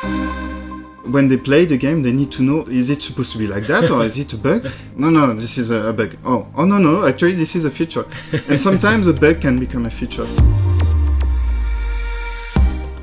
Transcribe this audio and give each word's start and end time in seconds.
When 0.00 1.26
they 1.26 1.36
play 1.36 1.64
the 1.64 1.76
game, 1.76 2.04
they 2.04 2.12
need 2.12 2.30
to 2.32 2.42
know 2.42 2.64
is 2.68 2.88
it 2.88 3.02
supposed 3.02 3.32
to 3.32 3.38
be 3.38 3.48
like 3.48 3.64
that 3.64 3.90
or 3.90 4.04
is 4.04 4.16
it 4.16 4.32
a 4.32 4.36
bug? 4.36 4.68
No, 4.94 5.10
no, 5.10 5.34
this 5.34 5.58
is 5.58 5.70
a, 5.72 5.92
bug. 5.92 6.16
Oh, 6.24 6.46
oh 6.54 6.64
no, 6.64 6.78
no, 6.78 7.04
actually 7.04 7.34
this 7.34 7.56
is 7.56 7.64
a 7.64 7.70
feature. 7.70 8.04
And 8.48 8.62
sometimes 8.62 9.08
a 9.08 9.12
bug 9.12 9.40
can 9.40 9.58
become 9.58 9.86
a 9.86 9.90
feature. 9.90 10.26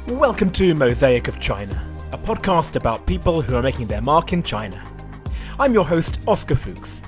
Welcome 0.08 0.52
to 0.52 0.73
Mosaic 0.73 1.28
of 1.28 1.38
China, 1.42 1.86
a 2.13 2.18
podcast 2.18 2.78
about 2.78 3.06
people 3.06 3.42
who 3.42 3.56
are 3.56 3.64
making 3.64 3.88
their 3.88 4.02
mark 4.02 4.32
in 4.32 4.42
China. 4.42 4.82
I'm 5.60 5.74
your 5.74 5.86
host, 5.86 6.20
Oscar 6.28 6.56
Fuchs. 6.56 7.04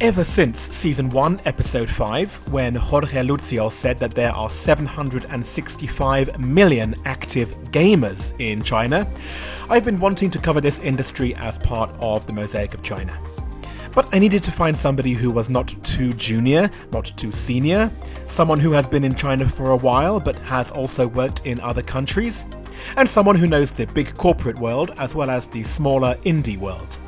Ever 0.00 0.22
since 0.22 0.60
season 0.60 1.10
1, 1.10 1.40
episode 1.44 1.90
5, 1.90 2.52
when 2.52 2.76
Jorge 2.76 3.20
Lucio 3.24 3.68
said 3.68 3.98
that 3.98 4.12
there 4.12 4.32
are 4.32 4.48
765 4.48 6.38
million 6.38 6.94
active 7.04 7.58
gamers 7.72 8.32
in 8.38 8.62
China, 8.62 9.10
I've 9.68 9.84
been 9.84 9.98
wanting 9.98 10.30
to 10.30 10.38
cover 10.38 10.60
this 10.60 10.78
industry 10.78 11.34
as 11.34 11.58
part 11.58 11.90
of 11.98 12.28
the 12.28 12.32
Mosaic 12.32 12.74
of 12.74 12.82
China. 12.84 13.20
But 13.92 14.08
I 14.14 14.20
needed 14.20 14.44
to 14.44 14.52
find 14.52 14.78
somebody 14.78 15.14
who 15.14 15.32
was 15.32 15.50
not 15.50 15.74
too 15.82 16.12
junior, 16.12 16.70
not 16.92 17.06
too 17.16 17.32
senior, 17.32 17.90
someone 18.28 18.60
who 18.60 18.70
has 18.70 18.86
been 18.86 19.02
in 19.02 19.16
China 19.16 19.48
for 19.48 19.72
a 19.72 19.76
while 19.76 20.20
but 20.20 20.38
has 20.38 20.70
also 20.70 21.08
worked 21.08 21.44
in 21.44 21.58
other 21.58 21.82
countries, 21.82 22.46
and 22.96 23.08
someone 23.08 23.34
who 23.34 23.48
knows 23.48 23.72
the 23.72 23.86
big 23.88 24.14
corporate 24.14 24.60
world 24.60 24.92
as 24.98 25.16
well 25.16 25.28
as 25.28 25.48
the 25.48 25.64
smaller 25.64 26.14
indie 26.24 26.56
world. 26.56 26.98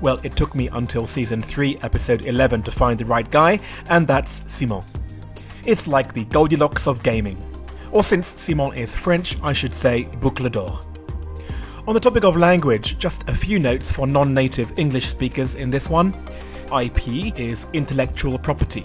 Well, 0.00 0.18
it 0.22 0.36
took 0.36 0.54
me 0.54 0.68
until 0.68 1.06
season 1.06 1.42
3, 1.42 1.78
episode 1.82 2.24
11 2.24 2.62
to 2.62 2.70
find 2.70 2.98
the 2.98 3.04
right 3.04 3.30
guy, 3.30 3.58
and 3.88 4.06
that's 4.06 4.50
Simon. 4.50 4.82
It's 5.66 5.86
like 5.86 6.14
the 6.14 6.24
Goldilocks 6.24 6.86
of 6.86 7.02
gaming. 7.02 7.38
Or 7.92 8.02
since 8.02 8.26
Simon 8.26 8.72
is 8.74 8.94
French, 8.94 9.36
I 9.42 9.52
should 9.52 9.74
say 9.74 10.04
Boucle 10.20 10.50
d'Or. 10.50 10.80
On 11.86 11.94
the 11.94 12.00
topic 12.00 12.24
of 12.24 12.36
language, 12.36 12.98
just 12.98 13.28
a 13.28 13.34
few 13.34 13.58
notes 13.58 13.90
for 13.90 14.06
non 14.06 14.32
native 14.32 14.72
English 14.78 15.08
speakers 15.08 15.54
in 15.54 15.70
this 15.70 15.90
one. 15.90 16.14
IP 16.72 17.36
is 17.38 17.66
intellectual 17.72 18.38
property, 18.38 18.84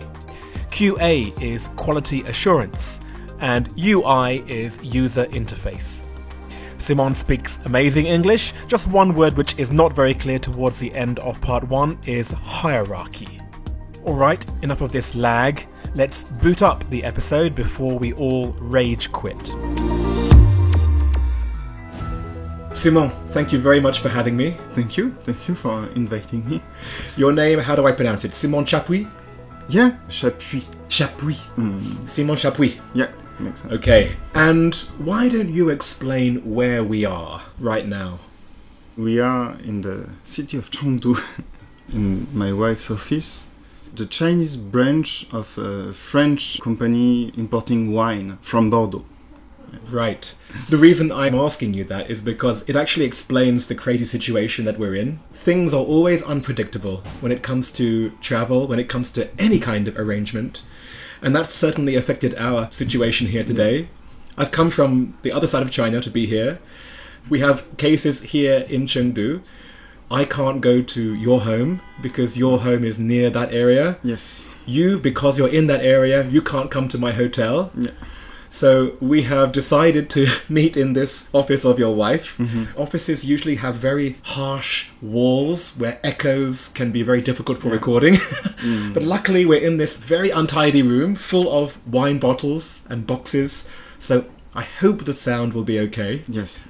QA 0.71 1.39
is 1.41 1.69
quality 1.77 2.21
assurance, 2.23 2.99
and 3.39 3.69
UI 3.77 4.43
is 4.47 4.83
user 4.83 5.25
interface. 5.27 6.05
Simon 6.85 7.15
speaks 7.15 7.57
amazing 7.65 8.05
English. 8.05 8.53
Just 8.67 8.91
one 8.91 9.15
word 9.15 9.35
which 9.35 9.57
is 9.57 9.71
not 9.71 9.91
very 9.91 10.13
clear 10.13 10.37
towards 10.37 10.77
the 10.77 10.93
end 10.93 11.17
of 11.17 11.41
part 11.41 11.67
one 11.67 11.97
is 12.05 12.29
hierarchy. 12.29 13.41
Alright, 14.05 14.45
enough 14.61 14.81
of 14.81 14.91
this 14.91 15.15
lag. 15.15 15.65
Let's 15.95 16.25
boot 16.25 16.61
up 16.61 16.87
the 16.91 17.03
episode 17.03 17.55
before 17.55 17.97
we 17.97 18.13
all 18.13 18.49
rage 18.59 19.11
quit. 19.11 19.47
Simon, 22.71 23.09
thank 23.29 23.51
you 23.51 23.57
very 23.57 23.79
much 23.79 23.97
for 23.97 24.09
having 24.09 24.37
me. 24.37 24.55
Thank 24.75 24.95
you, 24.95 25.09
thank 25.11 25.47
you 25.47 25.55
for 25.55 25.87
inviting 25.95 26.47
me. 26.47 26.61
Your 27.17 27.33
name, 27.33 27.57
how 27.57 27.75
do 27.75 27.87
I 27.87 27.93
pronounce 27.93 28.25
it? 28.25 28.33
Simon 28.35 28.63
Chapuis? 28.63 29.09
Yeah, 29.69 29.97
Chapuis. 30.07 30.65
Chapuis. 30.87 31.39
Mm, 31.55 32.07
Simon 32.07 32.35
Chapuis. 32.35 32.79
yeah, 32.93 33.07
makes 33.39 33.61
sense. 33.61 33.73
Okay, 33.73 34.15
and 34.33 34.75
why 34.97 35.29
don't 35.29 35.49
you 35.49 35.69
explain 35.69 36.53
where 36.53 36.83
we 36.83 37.05
are 37.05 37.41
right 37.59 37.85
now? 37.85 38.19
We 38.97 39.19
are 39.19 39.57
in 39.59 39.81
the 39.81 40.09
city 40.23 40.57
of 40.57 40.71
Chengdu, 40.71 41.17
in 41.93 42.27
my 42.33 42.53
wife's 42.53 42.89
office. 42.89 43.47
The 43.93 44.05
Chinese 44.05 44.57
branch 44.57 45.27
of 45.31 45.57
a 45.57 45.93
French 45.93 46.59
company 46.59 47.31
importing 47.37 47.91
wine 47.91 48.37
from 48.41 48.69
Bordeaux. 48.69 49.05
Right. 49.89 50.35
The 50.69 50.77
reason 50.77 51.11
I'm 51.11 51.35
asking 51.35 51.73
you 51.73 51.83
that 51.85 52.09
is 52.09 52.21
because 52.21 52.67
it 52.69 52.75
actually 52.75 53.05
explains 53.05 53.67
the 53.67 53.75
crazy 53.75 54.05
situation 54.05 54.65
that 54.65 54.79
we're 54.79 54.95
in. 54.95 55.19
Things 55.31 55.73
are 55.73 55.83
always 55.83 56.23
unpredictable 56.23 57.03
when 57.19 57.31
it 57.31 57.43
comes 57.43 57.71
to 57.73 58.11
travel, 58.21 58.67
when 58.67 58.79
it 58.79 58.89
comes 58.89 59.11
to 59.11 59.29
any 59.39 59.59
kind 59.59 59.87
of 59.87 59.97
arrangement. 59.97 60.63
And 61.25 61.35
that's 61.35 61.51
certainly 61.51 61.95
affected 61.95 62.35
our 62.35 62.71
situation 62.71 63.25
here 63.27 63.43
today. 63.43 63.89
I've 64.37 64.51
come 64.51 64.69
from 64.69 65.17
the 65.23 65.31
other 65.31 65.47
side 65.47 65.63
of 65.63 65.71
China 65.71 65.99
to 65.99 66.11
be 66.11 66.27
here. 66.27 66.59
We 67.29 67.39
have 67.39 67.65
cases 67.77 68.21
here 68.21 68.59
in 68.69 68.85
Chengdu. 68.85 69.41
I 70.11 70.23
can't 70.23 70.61
go 70.61 70.83
to 70.83 71.15
your 71.15 71.41
home 71.41 71.81
because 71.99 72.37
your 72.37 72.59
home 72.59 72.83
is 72.83 72.99
near 72.99 73.31
that 73.31 73.51
area. 73.51 73.97
Yes. 74.03 74.47
You, 74.67 74.99
because 74.99 75.39
you're 75.39 75.49
in 75.49 75.65
that 75.65 75.83
area, 75.83 76.27
you 76.27 76.43
can't 76.43 76.69
come 76.69 76.87
to 76.89 76.97
my 76.99 77.11
hotel. 77.11 77.71
Yeah. 77.75 77.89
So 78.55 78.95
we 79.01 79.23
have 79.23 79.51
decided 79.51 80.09
to 80.11 80.27
meet 80.49 80.77
in 80.77 80.93
this 80.93 81.27
office 81.33 81.65
of 81.65 81.77
your 81.77 81.93
wife. 81.93 82.37
Mm-hmm. 82.37 82.63
Offices 82.81 83.25
usually 83.25 83.55
have 83.55 83.75
very 83.75 84.15
harsh 84.23 84.87
walls 85.01 85.73
where 85.77 85.99
echoes 86.03 86.69
can 86.69 86.89
be 86.91 87.03
very 87.03 87.21
difficult 87.21 87.57
for 87.61 87.69
recording. 87.69 88.15
Mm. 88.65 88.93
but 88.95 89.03
luckily, 89.03 89.45
we're 89.45 89.61
in 89.69 89.77
this 89.77 89.97
very 89.97 90.31
untidy 90.31 90.81
room 90.81 91.13
full 91.15 91.47
of 91.51 91.77
wine 91.85 92.17
bottles 92.19 92.81
and 92.89 93.05
boxes. 93.05 93.67
So 93.99 94.25
I 94.55 94.63
hope 94.81 95.03
the 95.05 95.13
sound 95.13 95.53
will 95.53 95.65
be 95.65 95.77
okay. 95.81 96.23
Yes. 96.27 96.65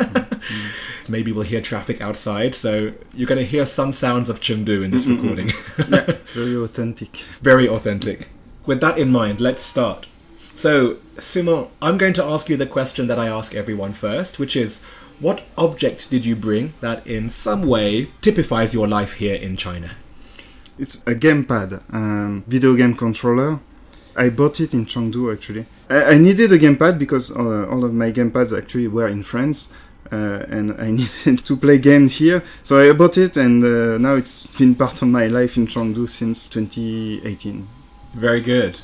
Maybe 1.09 1.31
we'll 1.31 1.45
hear 1.53 1.61
traffic 1.61 2.01
outside. 2.01 2.53
So 2.55 2.91
you're 3.13 3.27
going 3.27 3.39
to 3.45 3.45
hear 3.55 3.65
some 3.65 3.93
sounds 3.93 4.27
of 4.29 4.39
Chengdu 4.41 4.83
in 4.83 4.91
this 4.91 5.05
Mm-mm-mm. 5.05 5.21
recording. 5.21 5.49
yeah. 5.93 6.17
Very 6.33 6.55
authentic. 6.57 7.11
very 7.41 7.67
authentic. 7.69 8.27
With 8.65 8.81
that 8.81 8.97
in 8.97 9.09
mind, 9.11 9.39
let's 9.39 9.61
start. 9.61 10.07
So, 10.55 10.99
Simon, 11.19 11.67
I'm 11.81 11.97
going 11.97 12.13
to 12.13 12.23
ask 12.23 12.47
you 12.47 12.55
the 12.55 12.65
question 12.65 13.07
that 13.07 13.19
I 13.19 13.27
ask 13.27 13.53
everyone 13.53 13.91
first, 13.91 14.39
which 14.39 14.55
is 14.55 14.81
what 15.19 15.43
object 15.57 16.09
did 16.09 16.23
you 16.25 16.33
bring 16.33 16.73
that 16.79 17.05
in 17.05 17.29
some 17.29 17.63
way 17.63 18.09
typifies 18.21 18.73
your 18.73 18.87
life 18.87 19.15
here 19.15 19.35
in 19.35 19.57
China? 19.57 19.91
It's 20.79 21.01
a 21.01 21.13
gamepad, 21.13 21.83
um, 21.93 22.45
video 22.47 22.73
game 22.75 22.95
controller. 22.95 23.59
I 24.15 24.29
bought 24.29 24.61
it 24.61 24.73
in 24.73 24.85
Chengdu 24.85 25.33
actually. 25.33 25.65
I, 25.89 26.13
I 26.13 26.17
needed 26.17 26.53
a 26.53 26.57
gamepad 26.57 26.99
because 26.99 27.31
uh, 27.31 27.67
all 27.67 27.83
of 27.83 27.93
my 27.93 28.13
gamepads 28.13 28.57
actually 28.57 28.87
were 28.87 29.09
in 29.09 29.23
France, 29.23 29.73
uh, 30.09 30.45
and 30.47 30.71
I 30.79 30.91
needed 31.25 31.43
to 31.43 31.57
play 31.57 31.79
games 31.79 32.15
here. 32.15 32.41
So 32.63 32.79
I 32.79 32.93
bought 32.93 33.17
it, 33.17 33.35
and 33.35 33.61
uh, 33.61 33.97
now 33.97 34.15
it's 34.15 34.47
been 34.47 34.73
part 34.73 35.01
of 35.01 35.09
my 35.09 35.27
life 35.27 35.57
in 35.57 35.67
Chengdu 35.67 36.07
since 36.07 36.47
2018. 36.47 37.67
Very 38.13 38.39
good. 38.39 38.79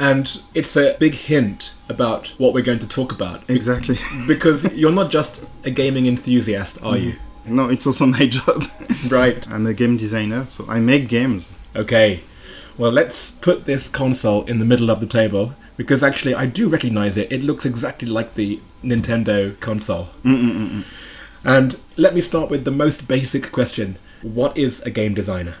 And 0.00 0.42
it's 0.54 0.76
a 0.76 0.96
big 0.98 1.14
hint 1.14 1.74
about 1.86 2.28
what 2.38 2.54
we're 2.54 2.64
going 2.64 2.78
to 2.78 2.88
talk 2.88 3.12
about. 3.12 3.48
Exactly. 3.48 3.98
Because 4.26 4.64
you're 4.74 4.90
not 4.90 5.10
just 5.10 5.44
a 5.62 5.70
gaming 5.70 6.06
enthusiast, 6.06 6.78
are 6.82 6.94
mm. 6.94 7.02
you? 7.04 7.16
no, 7.44 7.68
it's 7.68 7.86
also 7.86 8.06
my 8.06 8.26
job. 8.38 8.66
Right. 9.08 9.46
I'm 9.50 9.66
a 9.66 9.74
game 9.74 9.98
designer, 9.98 10.46
so 10.48 10.64
I 10.68 10.80
make 10.80 11.08
games. 11.08 11.52
Okay. 11.76 12.20
Well, 12.78 12.90
let's 12.90 13.32
put 13.32 13.66
this 13.66 13.88
console 13.88 14.44
in 14.44 14.58
the 14.58 14.64
middle 14.64 14.90
of 14.90 15.00
the 15.00 15.06
table 15.06 15.54
because 15.76 16.02
actually 16.02 16.34
I 16.34 16.46
do 16.46 16.68
recognize 16.68 17.18
it. 17.18 17.30
It 17.30 17.42
looks 17.42 17.66
exactly 17.66 18.08
like 18.08 18.34
the 18.34 18.60
Nintendo 18.82 19.58
console. 19.60 20.08
Mm-mm-mm. 20.24 20.84
And 21.44 21.78
let 21.98 22.14
me 22.14 22.22
start 22.22 22.50
with 22.50 22.64
the 22.64 22.70
most 22.70 23.06
basic 23.08 23.52
question 23.52 23.98
What 24.22 24.56
is 24.56 24.82
a 24.82 24.90
game 24.90 25.14
designer? 25.14 25.56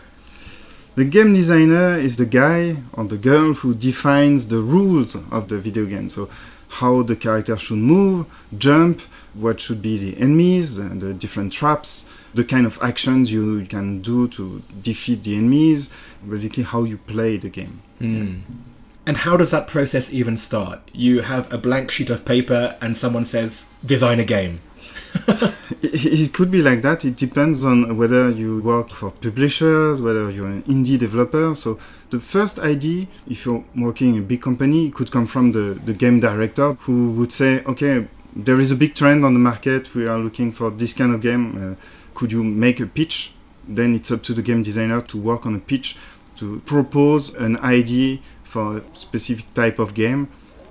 The 0.96 1.04
game 1.04 1.34
designer 1.34 1.98
is 1.98 2.16
the 2.16 2.26
guy 2.26 2.76
or 2.92 3.04
the 3.04 3.16
girl 3.16 3.54
who 3.54 3.74
defines 3.74 4.48
the 4.48 4.58
rules 4.58 5.14
of 5.30 5.48
the 5.48 5.58
video 5.58 5.86
game. 5.86 6.08
So, 6.08 6.28
how 6.68 7.02
the 7.02 7.16
character 7.16 7.56
should 7.56 7.78
move, 7.78 8.26
jump, 8.56 9.00
what 9.34 9.60
should 9.60 9.82
be 9.82 9.98
the 9.98 10.20
enemies, 10.20 10.78
and 10.78 11.00
the 11.00 11.12
different 11.12 11.52
traps, 11.52 12.08
the 12.34 12.44
kind 12.44 12.66
of 12.66 12.78
actions 12.82 13.32
you 13.32 13.64
can 13.66 14.02
do 14.02 14.28
to 14.28 14.62
defeat 14.82 15.24
the 15.24 15.36
enemies, 15.36 15.90
basically, 16.28 16.62
how 16.62 16.84
you 16.84 16.96
play 16.96 17.36
the 17.36 17.48
game. 17.48 17.82
Hmm. 17.98 18.40
And 19.06 19.16
how 19.16 19.36
does 19.36 19.50
that 19.50 19.66
process 19.66 20.12
even 20.12 20.36
start? 20.36 20.80
You 20.92 21.22
have 21.22 21.52
a 21.52 21.58
blank 21.58 21.90
sheet 21.90 22.10
of 22.10 22.24
paper 22.24 22.76
and 22.80 22.96
someone 22.96 23.24
says, 23.24 23.66
design 23.84 24.20
a 24.20 24.24
game. 24.24 24.60
It, 25.82 26.34
could 26.34 26.50
be 26.50 26.62
like 26.62 26.82
that. 26.82 27.04
It 27.04 27.16
depends 27.16 27.64
on 27.64 27.96
whether 27.96 28.28
you 28.30 28.60
work 28.60 28.90
for 28.90 29.10
publishers, 29.10 30.00
whether 30.00 30.30
you're 30.30 30.46
an 30.46 30.62
indie 30.64 30.98
developer. 30.98 31.54
So 31.54 31.78
the 32.10 32.20
first 32.20 32.58
idea, 32.58 33.06
if 33.26 33.46
you're 33.46 33.64
working 33.76 34.14
in 34.14 34.20
a 34.20 34.24
big 34.24 34.42
company, 34.42 34.90
could 34.90 35.10
come 35.10 35.26
from 35.26 35.52
the, 35.52 35.80
the 35.84 35.94
game 35.94 36.20
director 36.20 36.74
who 36.80 37.12
would 37.12 37.32
say, 37.32 37.64
okay, 37.64 38.06
there 38.36 38.60
is 38.60 38.70
a 38.70 38.76
big 38.76 38.94
trend 38.94 39.24
on 39.24 39.32
the 39.32 39.40
market. 39.40 39.94
We 39.94 40.06
are 40.06 40.18
looking 40.18 40.52
for 40.52 40.70
this 40.70 40.92
kind 40.92 41.14
of 41.14 41.20
game. 41.20 41.72
Uh, 41.72 41.74
could 42.14 42.30
you 42.30 42.44
make 42.44 42.80
a 42.80 42.86
pitch? 42.86 43.32
Then 43.66 43.94
it's 43.94 44.10
up 44.10 44.22
to 44.24 44.34
the 44.34 44.42
game 44.42 44.62
designer 44.62 45.00
to 45.00 45.18
work 45.18 45.46
on 45.46 45.54
a 45.54 45.60
pitch, 45.60 45.96
to 46.36 46.60
propose 46.66 47.34
an 47.34 47.58
idea 47.60 48.18
for 48.44 48.78
a 48.78 48.82
specific 48.94 49.52
type 49.54 49.78
of 49.78 49.94
game. 49.94 50.28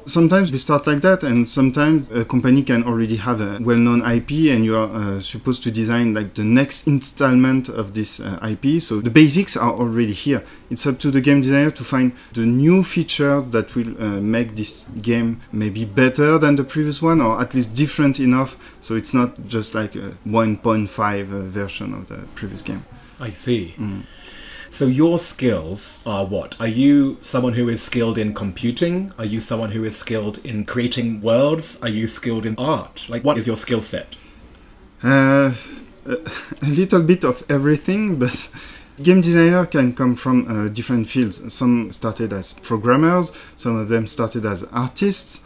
Sometimes 0.10 0.52
we 0.52 0.58
start 0.58 0.88
like 0.88 1.02
that 1.02 1.24
and 1.24 1.48
sometimes 1.48 2.10
a 2.12 2.26
company 2.26 2.64
can 2.64 2.84
already 2.84 3.16
have 3.16 3.42
a 3.42 3.60
well-known 3.62 4.02
ip 4.12 4.32
and 4.32 4.66
you 4.66 4.76
are 4.76 4.90
uh, 4.94 5.20
supposed 5.20 5.64
to 5.64 5.72
design 5.72 6.14
like 6.14 6.34
the 6.36 6.44
next 6.44 6.88
installment 6.88 7.70
of 7.70 7.94
this 7.94 8.20
uh, 8.20 8.40
ip 8.44 8.82
so 8.82 9.00
the 9.02 9.10
basics 9.10 9.56
are 9.56 9.74
already 9.74 10.14
here 10.14 10.44
it's 10.70 10.86
up 10.86 11.00
to 11.00 11.12
the 11.12 11.22
game 11.22 11.42
designer 11.42 11.72
to 11.72 11.84
find 11.84 12.12
the 12.34 12.46
new 12.46 12.84
features 12.84 13.50
that 13.52 13.74
will 13.76 14.02
uh, 14.02 14.20
make 14.20 14.56
this 14.56 14.86
game 15.02 15.42
maybe 15.52 15.86
better 15.86 16.38
than 16.38 16.56
the 16.56 16.64
previous 16.64 17.02
one 17.02 17.22
or 17.22 17.40
at 17.40 17.54
least 17.54 17.74
different 17.74 18.20
enough 18.20 18.58
so 18.82 18.96
it's 18.96 19.14
not 19.14 19.48
just 19.48 19.76
like 19.76 19.96
a 19.96 20.18
1.5 20.28 20.88
uh, 21.32 21.42
version 21.44 21.94
of 21.94 22.08
the 22.08 22.18
previous 22.36 22.62
game 22.62 22.84
I 23.20 23.32
see. 23.32 23.76
Mm. 23.78 24.06
So 24.71 24.86
your 24.86 25.18
skills 25.18 26.00
are 26.06 26.25
what? 26.25 26.56
Are 26.60 26.68
you 26.68 27.18
someone 27.21 27.54
who 27.54 27.68
is 27.69 27.81
skilled 27.81 28.18
in 28.18 28.33
computing? 28.33 29.12
Are 29.18 29.25
you 29.25 29.42
someone 29.42 29.71
who 29.71 29.83
is 29.83 29.98
skilled 29.98 30.45
in 30.45 30.63
creating 30.63 31.21
worlds? 31.21 31.81
Are 31.81 31.89
you 31.89 32.07
skilled 32.07 32.45
in 32.45 32.56
art? 32.57 33.06
Like 33.10 33.24
what 33.24 33.38
is 33.38 33.48
your 33.48 33.57
skill 33.57 33.81
set? 33.81 34.16
Uh, 35.01 35.54
a 36.06 36.19
little 36.66 37.01
bit 37.01 37.24
of 37.24 37.44
everything, 37.50 38.16
but 38.19 38.51
game 39.01 39.21
designer 39.21 39.66
can 39.66 39.94
come 39.94 40.16
from 40.16 40.48
uh, 40.48 40.69
different 40.69 41.10
fields. 41.10 41.51
Some 41.51 41.92
started 41.92 42.31
as 42.31 42.54
programmers, 42.54 43.31
some 43.56 43.75
of 43.75 43.89
them 43.89 44.06
started 44.06 44.45
as 44.45 44.63
artists, 44.66 45.44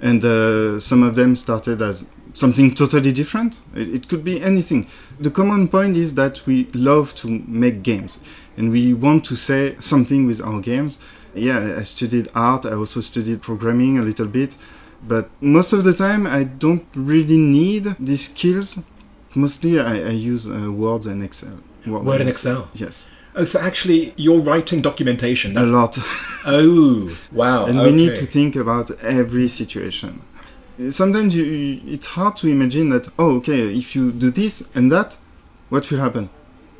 and 0.00 0.24
uh, 0.24 0.80
some 0.80 1.04
of 1.04 1.14
them 1.14 1.36
started 1.36 1.80
as 1.80 2.06
something 2.34 2.74
totally 2.74 3.12
different. 3.12 3.62
It, 3.74 3.88
it 3.94 4.08
could 4.08 4.22
be 4.24 4.42
anything. 4.42 4.86
The 5.18 5.30
common 5.30 5.68
point 5.68 5.96
is 5.96 6.14
that 6.16 6.44
we 6.46 6.64
love 6.74 7.14
to 7.16 7.28
make 7.48 7.82
games, 7.82 8.20
and 8.58 8.70
we 8.70 8.92
want 8.92 9.24
to 9.26 9.36
say 9.36 9.76
something 9.80 10.26
with 10.26 10.42
our 10.42 10.60
games. 10.60 10.98
Yeah, 11.34 11.76
I 11.78 11.84
studied 11.84 12.28
art. 12.34 12.66
I 12.66 12.74
also 12.74 13.00
studied 13.00 13.40
programming 13.40 13.98
a 13.98 14.02
little 14.02 14.26
bit, 14.26 14.56
but 15.08 15.30
most 15.40 15.72
of 15.72 15.82
the 15.84 15.94
time 15.94 16.26
I 16.26 16.44
don't 16.44 16.84
really 16.94 17.38
need 17.38 17.96
these 17.98 18.26
skills 18.28 18.84
Mostly, 19.34 19.80
I, 19.80 19.94
I 19.96 20.10
use 20.10 20.46
uh, 20.46 20.70
Word 20.70 21.06
and 21.06 21.22
Excel. 21.24 21.58
Word 21.86 22.20
and 22.20 22.30
Excel. 22.30 22.68
Yes, 22.74 23.08
Oh, 23.36 23.44
so 23.44 23.58
actually 23.58 24.14
you're 24.16 24.38
writing 24.40 24.80
documentation. 24.80 25.56
a 25.56 25.64
lot, 25.64 25.98
Oh, 26.46 27.10
wow. 27.32 27.66
and 27.66 27.80
okay. 27.80 27.90
we 27.90 27.96
need 27.96 28.14
to 28.16 28.26
think 28.26 28.54
about 28.54 28.92
every 29.02 29.48
situation. 29.48 30.22
Sometimes 30.90 31.34
you, 31.36 31.44
you, 31.44 31.80
it's 31.94 32.06
hard 32.06 32.36
to 32.38 32.48
imagine 32.48 32.88
that. 32.90 33.08
Oh, 33.18 33.36
okay, 33.36 33.74
if 33.76 33.94
you 33.94 34.10
do 34.12 34.30
this 34.30 34.68
and 34.74 34.90
that, 34.90 35.16
what 35.68 35.90
will 35.90 35.98
happen? 36.00 36.30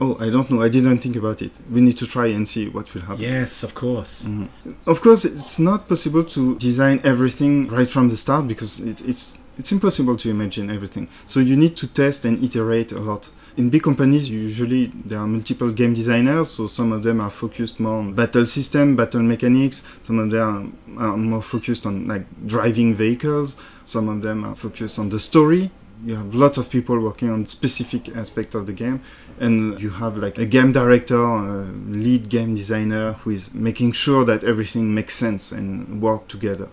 Oh, 0.00 0.16
I 0.18 0.28
don't 0.30 0.50
know. 0.50 0.60
I 0.60 0.68
didn't 0.68 0.98
think 0.98 1.14
about 1.16 1.40
it. 1.40 1.52
We 1.70 1.80
need 1.80 1.96
to 1.98 2.06
try 2.06 2.26
and 2.26 2.48
see 2.48 2.68
what 2.68 2.92
will 2.92 3.02
happen. 3.02 3.22
Yes, 3.22 3.62
of 3.62 3.74
course. 3.74 4.24
Mhm. 4.24 4.48
Of 4.86 5.00
course, 5.00 5.24
it's 5.24 5.58
not 5.60 5.88
possible 5.88 6.24
to 6.24 6.56
design 6.58 7.00
everything 7.04 7.68
right 7.68 7.88
from 7.88 8.08
the 8.08 8.16
start 8.16 8.48
because 8.48 8.80
it, 8.80 9.00
it's 9.08 9.38
it's 9.58 9.72
impossible 9.72 10.16
to 10.16 10.30
imagine 10.30 10.70
everything. 10.70 11.08
So 11.26 11.40
you 11.40 11.56
need 11.56 11.76
to 11.76 11.86
test 11.86 12.24
and 12.24 12.42
iterate 12.42 12.92
a 12.92 13.00
lot. 13.00 13.30
In 13.56 13.70
big 13.70 13.84
companies, 13.84 14.28
usually 14.28 14.86
there 15.04 15.18
are 15.18 15.26
multiple 15.28 15.70
game 15.70 15.94
designers, 15.94 16.50
so 16.50 16.66
some 16.66 16.92
of 16.92 17.04
them 17.04 17.20
are 17.20 17.30
focused 17.30 17.78
more 17.78 17.98
on 17.98 18.12
battle 18.12 18.46
system, 18.46 18.96
battle 18.96 19.22
mechanics. 19.22 19.86
Some 20.02 20.18
of 20.18 20.30
them 20.30 20.76
are, 20.98 21.16
more 21.16 21.40
focused 21.40 21.86
on 21.86 22.08
like 22.08 22.26
driving 22.46 22.94
vehicles. 22.94 23.56
Some 23.84 24.08
of 24.08 24.22
them 24.22 24.44
are 24.44 24.56
focused 24.56 24.98
on 24.98 25.08
the 25.08 25.20
story. 25.20 25.70
You 26.04 26.16
have 26.16 26.34
lots 26.34 26.58
of 26.58 26.68
people 26.68 26.98
working 26.98 27.30
on 27.30 27.46
specific 27.46 28.14
aspect 28.16 28.56
of 28.56 28.66
the 28.66 28.72
game, 28.72 29.00
and 29.38 29.80
you 29.80 29.90
have 29.90 30.16
like 30.16 30.36
a 30.38 30.46
game 30.46 30.72
director, 30.72 31.16
a 31.16 31.64
lead 31.88 32.28
game 32.28 32.56
designer 32.56 33.12
who 33.12 33.30
is 33.30 33.54
making 33.54 33.92
sure 33.92 34.24
that 34.24 34.42
everything 34.42 34.92
makes 34.92 35.14
sense 35.14 35.52
and 35.52 36.02
work 36.02 36.26
together. 36.26 36.68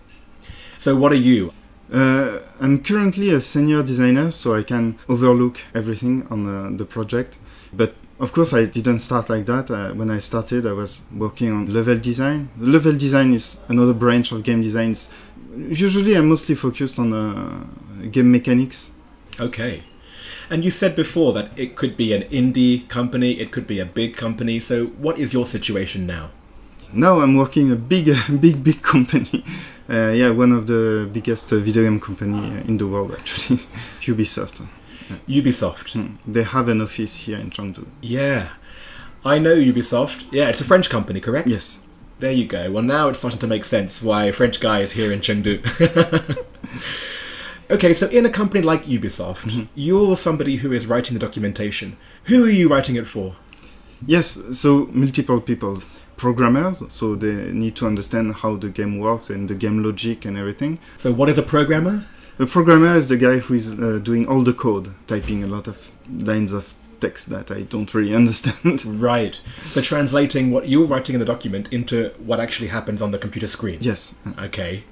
So 0.78 0.96
what 0.96 1.12
are 1.12 1.24
you? 1.30 1.52
Uh, 1.92 2.38
I'm 2.60 2.82
currently 2.82 3.30
a 3.30 3.40
senior 3.40 3.82
designer, 3.82 4.30
so 4.30 4.54
I 4.54 4.62
can 4.62 4.98
overlook 5.08 5.60
everything 5.74 6.26
on 6.30 6.46
uh, 6.46 6.76
the 6.76 6.84
project. 6.84 7.38
But 7.72 7.94
of 8.18 8.32
course, 8.32 8.52
I 8.54 8.64
didn't 8.64 9.00
start 9.00 9.28
like 9.28 9.46
that. 9.46 9.70
Uh, 9.70 9.92
when 9.92 10.10
I 10.10 10.18
started, 10.18 10.64
I 10.64 10.72
was 10.72 11.02
working 11.14 11.52
on 11.52 11.72
level 11.72 11.98
design. 11.98 12.48
Level 12.58 12.92
design 12.92 13.34
is 13.34 13.58
another 13.68 13.92
branch 13.92 14.32
of 14.32 14.42
game 14.42 14.62
design. 14.62 14.94
Usually, 15.56 16.14
I'm 16.14 16.28
mostly 16.28 16.54
focused 16.54 16.98
on 16.98 17.12
uh, 17.12 17.64
game 18.10 18.30
mechanics. 18.30 18.92
Okay. 19.38 19.82
And 20.50 20.64
you 20.64 20.70
said 20.70 20.94
before 20.96 21.32
that 21.32 21.50
it 21.56 21.76
could 21.76 21.96
be 21.96 22.12
an 22.12 22.22
indie 22.24 22.88
company, 22.88 23.32
it 23.32 23.52
could 23.52 23.66
be 23.66 23.80
a 23.80 23.86
big 23.86 24.16
company. 24.16 24.60
So 24.60 24.86
what 24.86 25.18
is 25.18 25.32
your 25.32 25.44
situation 25.44 26.06
now? 26.06 26.30
Now 26.92 27.20
I'm 27.20 27.34
working 27.34 27.72
a 27.72 27.76
big, 27.76 28.14
big, 28.40 28.62
big 28.62 28.82
company. 28.82 29.44
Uh, 29.92 30.10
yeah, 30.10 30.30
one 30.30 30.52
of 30.52 30.66
the 30.66 31.06
biggest 31.12 31.52
uh, 31.52 31.56
video 31.56 31.82
game 31.82 32.00
company 32.00 32.34
uh, 32.34 32.62
in 32.66 32.78
the 32.78 32.86
world, 32.86 33.12
actually, 33.12 33.58
Ubisoft. 34.00 34.66
Ubisoft. 35.28 35.92
Hmm. 35.92 36.16
They 36.26 36.44
have 36.44 36.68
an 36.68 36.80
office 36.80 37.16
here 37.16 37.38
in 37.38 37.50
Chengdu. 37.50 37.86
Yeah. 38.00 38.48
I 39.22 39.38
know 39.38 39.54
Ubisoft. 39.54 40.24
Yeah, 40.32 40.48
it's 40.48 40.62
a 40.62 40.64
French 40.64 40.88
company, 40.88 41.20
correct? 41.20 41.46
Yes. 41.46 41.80
There 42.20 42.32
you 42.32 42.46
go. 42.46 42.70
Well, 42.70 42.82
now 42.82 43.08
it's 43.08 43.18
starting 43.18 43.40
to 43.40 43.46
make 43.46 43.66
sense 43.66 44.02
why 44.02 44.24
a 44.24 44.32
French 44.32 44.60
guy 44.60 44.80
is 44.80 44.92
here 44.92 45.12
in 45.12 45.20
Chengdu. 45.20 45.60
okay, 47.70 47.92
so 47.92 48.06
in 48.06 48.24
a 48.24 48.30
company 48.30 48.62
like 48.62 48.86
Ubisoft, 48.86 49.68
you're 49.74 50.16
somebody 50.16 50.56
who 50.56 50.72
is 50.72 50.86
writing 50.86 51.12
the 51.18 51.20
documentation. 51.20 51.98
Who 52.24 52.46
are 52.46 52.50
you 52.50 52.68
writing 52.68 52.96
it 52.96 53.06
for? 53.06 53.36
Yes, 54.06 54.38
so 54.52 54.88
multiple 54.92 55.40
people. 55.40 55.82
Programmers, 56.22 56.84
so 56.88 57.16
they 57.16 57.50
need 57.52 57.74
to 57.76 57.86
understand 57.86 58.34
how 58.34 58.54
the 58.54 58.68
game 58.68 58.98
works 59.00 59.28
and 59.28 59.48
the 59.48 59.56
game 59.56 59.82
logic 59.82 60.24
and 60.24 60.38
everything. 60.38 60.78
So, 60.96 61.12
what 61.12 61.28
is 61.28 61.36
a 61.36 61.42
programmer? 61.42 62.06
A 62.38 62.46
programmer 62.46 62.94
is 62.94 63.08
the 63.08 63.16
guy 63.16 63.38
who 63.38 63.54
is 63.54 63.66
uh, 63.78 63.98
doing 64.00 64.28
all 64.28 64.42
the 64.44 64.52
code, 64.52 64.94
typing 65.08 65.42
a 65.42 65.48
lot 65.48 65.66
of 65.66 65.90
lines 66.08 66.52
of 66.52 66.74
text 67.00 67.28
that 67.30 67.50
I 67.50 67.62
don't 67.62 67.92
really 67.92 68.14
understand. 68.22 68.84
Right. 68.84 69.40
So, 69.62 69.80
translating 69.80 70.52
what 70.52 70.68
you're 70.68 70.86
writing 70.86 71.14
in 71.16 71.18
the 71.18 71.26
document 71.26 71.66
into 71.72 72.10
what 72.24 72.38
actually 72.38 72.68
happens 72.68 73.02
on 73.02 73.10
the 73.10 73.18
computer 73.18 73.48
screen. 73.48 73.78
yes, 73.80 74.14
Okay. 74.38 74.84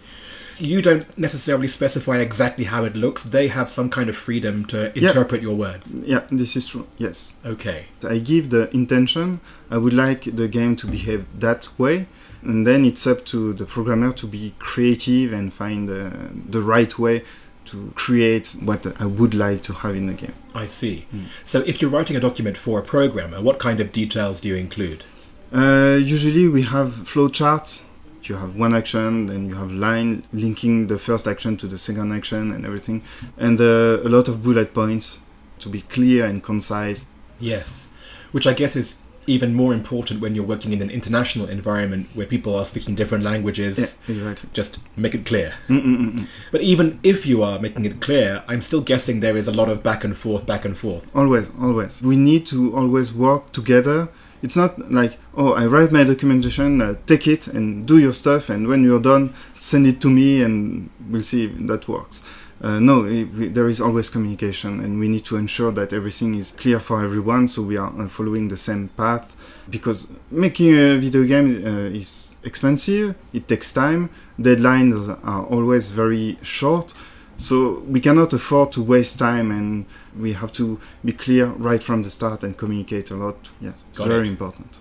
You 0.61 0.83
don't 0.83 1.07
necessarily 1.19 1.67
specify 1.69 2.19
exactly 2.19 2.65
how 2.65 2.85
it 2.85 2.95
looks, 2.97 3.23
they 3.23 3.49
have 3.49 3.69
some 3.69 3.89
kind 3.91 4.09
of 4.11 4.17
freedom 4.17 4.65
to 4.67 4.93
Yeah. 4.95 5.09
interpret 5.09 5.43
your 5.43 5.55
words. 5.57 5.93
yeah, 6.05 6.21
this 6.31 6.57
is 6.57 6.67
true. 6.67 6.87
Yes. 6.99 7.37
Okay. 7.45 7.87
I 8.09 8.19
give 8.19 8.51
the 8.51 8.69
intention. 8.75 9.41
I 9.71 9.79
would 9.79 9.95
like 9.95 10.23
the 10.37 10.49
game 10.49 10.77
to 10.77 10.87
behave 10.87 11.25
that 11.39 11.69
way, 11.79 12.07
and 12.43 12.67
then 12.67 12.85
it's 12.85 13.07
up 13.07 13.25
to 13.27 13.53
the 13.55 13.65
programmer 13.65 14.13
to 14.13 14.27
be 14.27 14.55
creative 14.59 15.33
and 15.33 15.53
find 15.53 15.89
uh, 15.91 16.11
the 16.51 16.61
right 16.61 16.99
way 16.99 17.23
to 17.67 17.93
create 17.95 18.57
what 18.61 18.85
I 18.99 19.07
would 19.07 19.35
like 19.35 19.63
to 19.63 19.73
have 19.73 19.95
in 19.95 20.07
the 20.07 20.15
game. 20.15 20.35
I 20.55 20.67
see. 20.67 21.07
So, 21.45 21.61
if 21.67 21.81
you're 21.81 21.91
writing 21.91 22.17
a 22.17 22.21
document 22.21 22.57
for 22.57 22.79
a 22.81 22.83
programmer, 22.83 23.41
what 23.41 23.59
kind 23.59 23.81
of 23.81 23.93
details 23.93 24.41
do 24.41 24.49
you 24.49 24.57
include? 24.57 25.05
Uh, 25.53 25.99
usually 26.01 26.49
we 26.49 26.63
have 26.63 26.91
flowcharts. 27.13 27.85
You 28.31 28.37
have 28.37 28.55
one 28.55 28.75
action, 28.77 29.27
then 29.27 29.49
you 29.49 29.57
have 29.57 29.73
line 29.73 30.23
linking 30.33 30.87
the 30.87 30.99
first 30.99 31.27
action 31.27 31.57
to 31.57 31.67
the 31.67 31.79
second 31.79 32.13
action 32.13 32.53
and 32.55 32.65
everything, 32.65 33.03
and 33.37 33.61
uh, 33.61 34.09
a 34.09 34.11
lot 34.17 34.29
of 34.29 34.35
bullet 34.45 34.73
points 34.73 35.19
to 35.59 35.69
be 35.69 35.81
clear 35.81 36.27
and 36.27 36.41
concise. 36.41 37.09
Yes. 37.41 37.89
Which 38.31 38.47
I 38.47 38.53
guess 38.53 38.77
is 38.77 38.99
even 39.27 39.55
more 39.55 39.73
important 39.75 40.21
when 40.21 40.35
you're 40.35 40.47
working 40.55 40.73
in 40.73 40.81
an 40.81 40.91
international 40.91 41.49
environment 41.49 42.09
where 42.15 42.27
people 42.27 42.55
are 42.55 42.65
speaking 42.65 42.95
different 42.95 43.25
languages. 43.25 43.77
Yeah, 44.07 44.15
exactly. 44.15 44.49
Just 44.53 44.79
make 44.97 45.15
it 45.15 45.27
clear. 45.27 45.55
Mm-mm-mm. 45.69 46.27
But 46.53 46.61
even 46.61 47.01
if 47.03 47.27
you 47.27 47.43
are 47.43 47.59
making 47.59 47.85
it 47.85 48.01
clear, 48.01 48.45
I'm 48.47 48.63
still 48.63 48.81
guessing 48.81 49.21
there 49.21 49.37
is 49.37 49.49
a 49.49 49.53
lot 49.53 49.69
of 49.69 49.83
back 49.83 50.05
and 50.05 50.17
forth, 50.17 50.47
back 50.47 50.65
and 50.65 50.79
forth. 50.79 51.05
Always, 51.15 51.51
always. 51.61 52.01
We 52.03 52.17
need 52.17 52.47
to 52.47 52.77
always 52.77 53.13
work 53.13 53.53
together. 53.53 54.09
It's 54.43 54.57
not 54.57 54.91
like, 54.91 55.19
oh, 55.35 55.53
I 55.53 55.67
write 55.67 55.93
my 55.93 56.05
documentation, 56.05 56.81
uh, 56.81 56.95
take 57.07 57.27
it 57.27 57.47
and 57.47 57.87
do 57.87 57.99
your 57.99 58.13
stuff, 58.13 58.49
and 58.49 58.67
when 58.67 58.83
you're 58.83 59.01
done, 59.01 59.35
send 59.53 59.87
it 59.87 60.01
to 60.01 60.09
me 60.09 60.43
and 60.43 60.91
we'll 61.09 61.25
see 61.25 61.45
if 61.45 61.67
that 61.67 61.89
works. 61.89 62.25
Uh, 62.63 62.79
no, 62.79 63.05
it, 63.05 63.25
we, 63.33 63.49
there 63.49 63.69
is 63.69 63.81
always 63.81 64.11
communication, 64.11 64.81
and 64.81 64.99
we 64.99 65.09
need 65.09 65.25
to 65.25 65.37
ensure 65.37 65.73
that 65.73 65.95
everything 65.95 66.35
is 66.35 66.53
clear 66.53 66.79
for 66.79 67.03
everyone 67.03 67.49
so 67.49 67.63
we 67.63 67.79
are 67.79 67.93
uh, 67.99 68.07
following 68.07 68.49
the 68.49 68.57
same 68.57 68.89
path. 68.89 69.35
Because 69.71 70.09
making 70.31 70.75
a 70.75 70.97
video 70.99 71.25
game 71.25 71.65
uh, 71.65 71.97
is 71.97 72.37
expensive, 72.45 73.15
it 73.33 73.49
takes 73.49 73.73
time, 73.73 74.11
deadlines 74.39 75.09
are 75.25 75.45
always 75.47 75.91
very 75.91 76.39
short, 76.43 76.93
so 77.41 77.81
we 77.89 78.01
cannot 78.01 78.33
afford 78.33 78.73
to 78.73 78.83
waste 78.83 79.19
time 79.19 79.51
and 79.51 79.87
we 80.19 80.33
have 80.35 80.53
to 80.53 80.79
be 81.05 81.13
clear 81.13 81.47
right 81.47 81.83
from 81.83 82.03
the 82.03 82.11
start 82.11 82.43
and 82.45 82.57
communicate 82.57 83.11
a 83.11 83.17
lot. 83.17 83.51
Yes, 83.61 83.75
it's 83.91 83.99
Got 83.99 84.09
very 84.09 84.29
it. 84.29 84.33
important. 84.33 84.79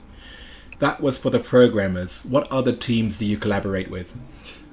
That 0.80 1.01
was 1.01 1.18
for 1.20 1.30
the 1.30 1.39
programmers. 1.39 2.24
What 2.25 2.50
other 2.51 2.72
teams 2.72 3.20
do 3.20 3.25
you 3.25 3.38
collaborate 3.38 3.89
with? 3.89 4.16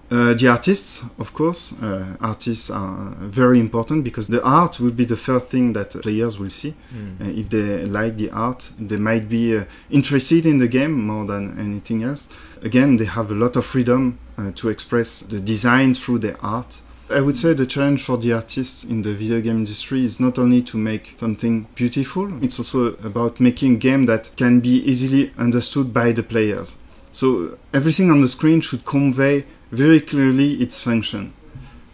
Uh, 0.09 0.35
the 0.35 0.47
artists, 0.47 1.03
of 1.19 1.35
course, 1.35 1.73
uh, 1.83 2.17
artists 2.21 2.71
are 2.71 3.11
very 3.19 3.59
important 3.59 4.05
because 4.05 4.29
the 4.29 4.41
art 4.45 4.79
will 4.79 4.93
be 4.93 5.05
the 5.05 5.17
first 5.17 5.49
thing 5.49 5.73
that 5.73 5.91
players 6.01 6.39
will 6.39 6.51
see. 6.51 6.75
Uh, 7.21 7.25
if 7.25 7.49
they 7.49 7.85
like 7.87 8.17
the 8.17 8.31
art, 8.31 8.71
they 8.79 8.97
might 8.99 9.29
be 9.29 9.57
uh, 9.59 9.65
interested 9.91 10.47
in 10.47 10.59
the 10.59 10.69
game 10.69 10.93
more 10.93 11.25
than 11.25 11.59
anything 11.59 12.05
else. 12.05 12.29
Again, 12.63 12.99
they 12.99 13.05
have 13.07 13.33
a 13.33 13.35
lot 13.35 13.57
of 13.57 13.67
freedom 13.67 14.21
uh, 14.39 14.53
to 14.55 14.69
express 14.69 15.21
the 15.23 15.41
design 15.41 15.93
through 15.93 16.19
their 16.21 16.37
art. 16.41 16.83
I 17.09 17.21
would 17.21 17.37
say 17.37 17.53
the 17.53 17.67
challenge 17.67 18.03
for 18.03 18.17
the 18.17 18.33
artists 18.33 18.83
in 18.83 19.03
the 19.03 19.15
video 19.15 19.41
game 19.41 19.59
industry 19.59 20.05
is 20.05 20.19
not 20.19 20.41
only 20.41 20.61
to 20.63 20.77
make 20.77 21.15
something 21.17 21.69
beautiful, 21.77 22.43
it's 22.43 22.59
also 22.59 22.95
about 22.97 23.39
making 23.39 23.75
a 23.75 23.79
game 23.79 24.07
that 24.07 24.33
can 24.37 24.59
be 24.59 24.83
easily 24.83 25.33
understood 25.39 25.95
by 25.95 26.11
the 26.11 26.25
players. 26.25 26.79
So 27.13 27.59
everything 27.73 28.11
on 28.11 28.23
the 28.23 28.29
screen 28.29 28.61
should 28.61 28.85
convey 28.85 29.45
very 29.71 30.01
clearly 30.01 30.55
its 30.55 30.81
function. 30.81 31.33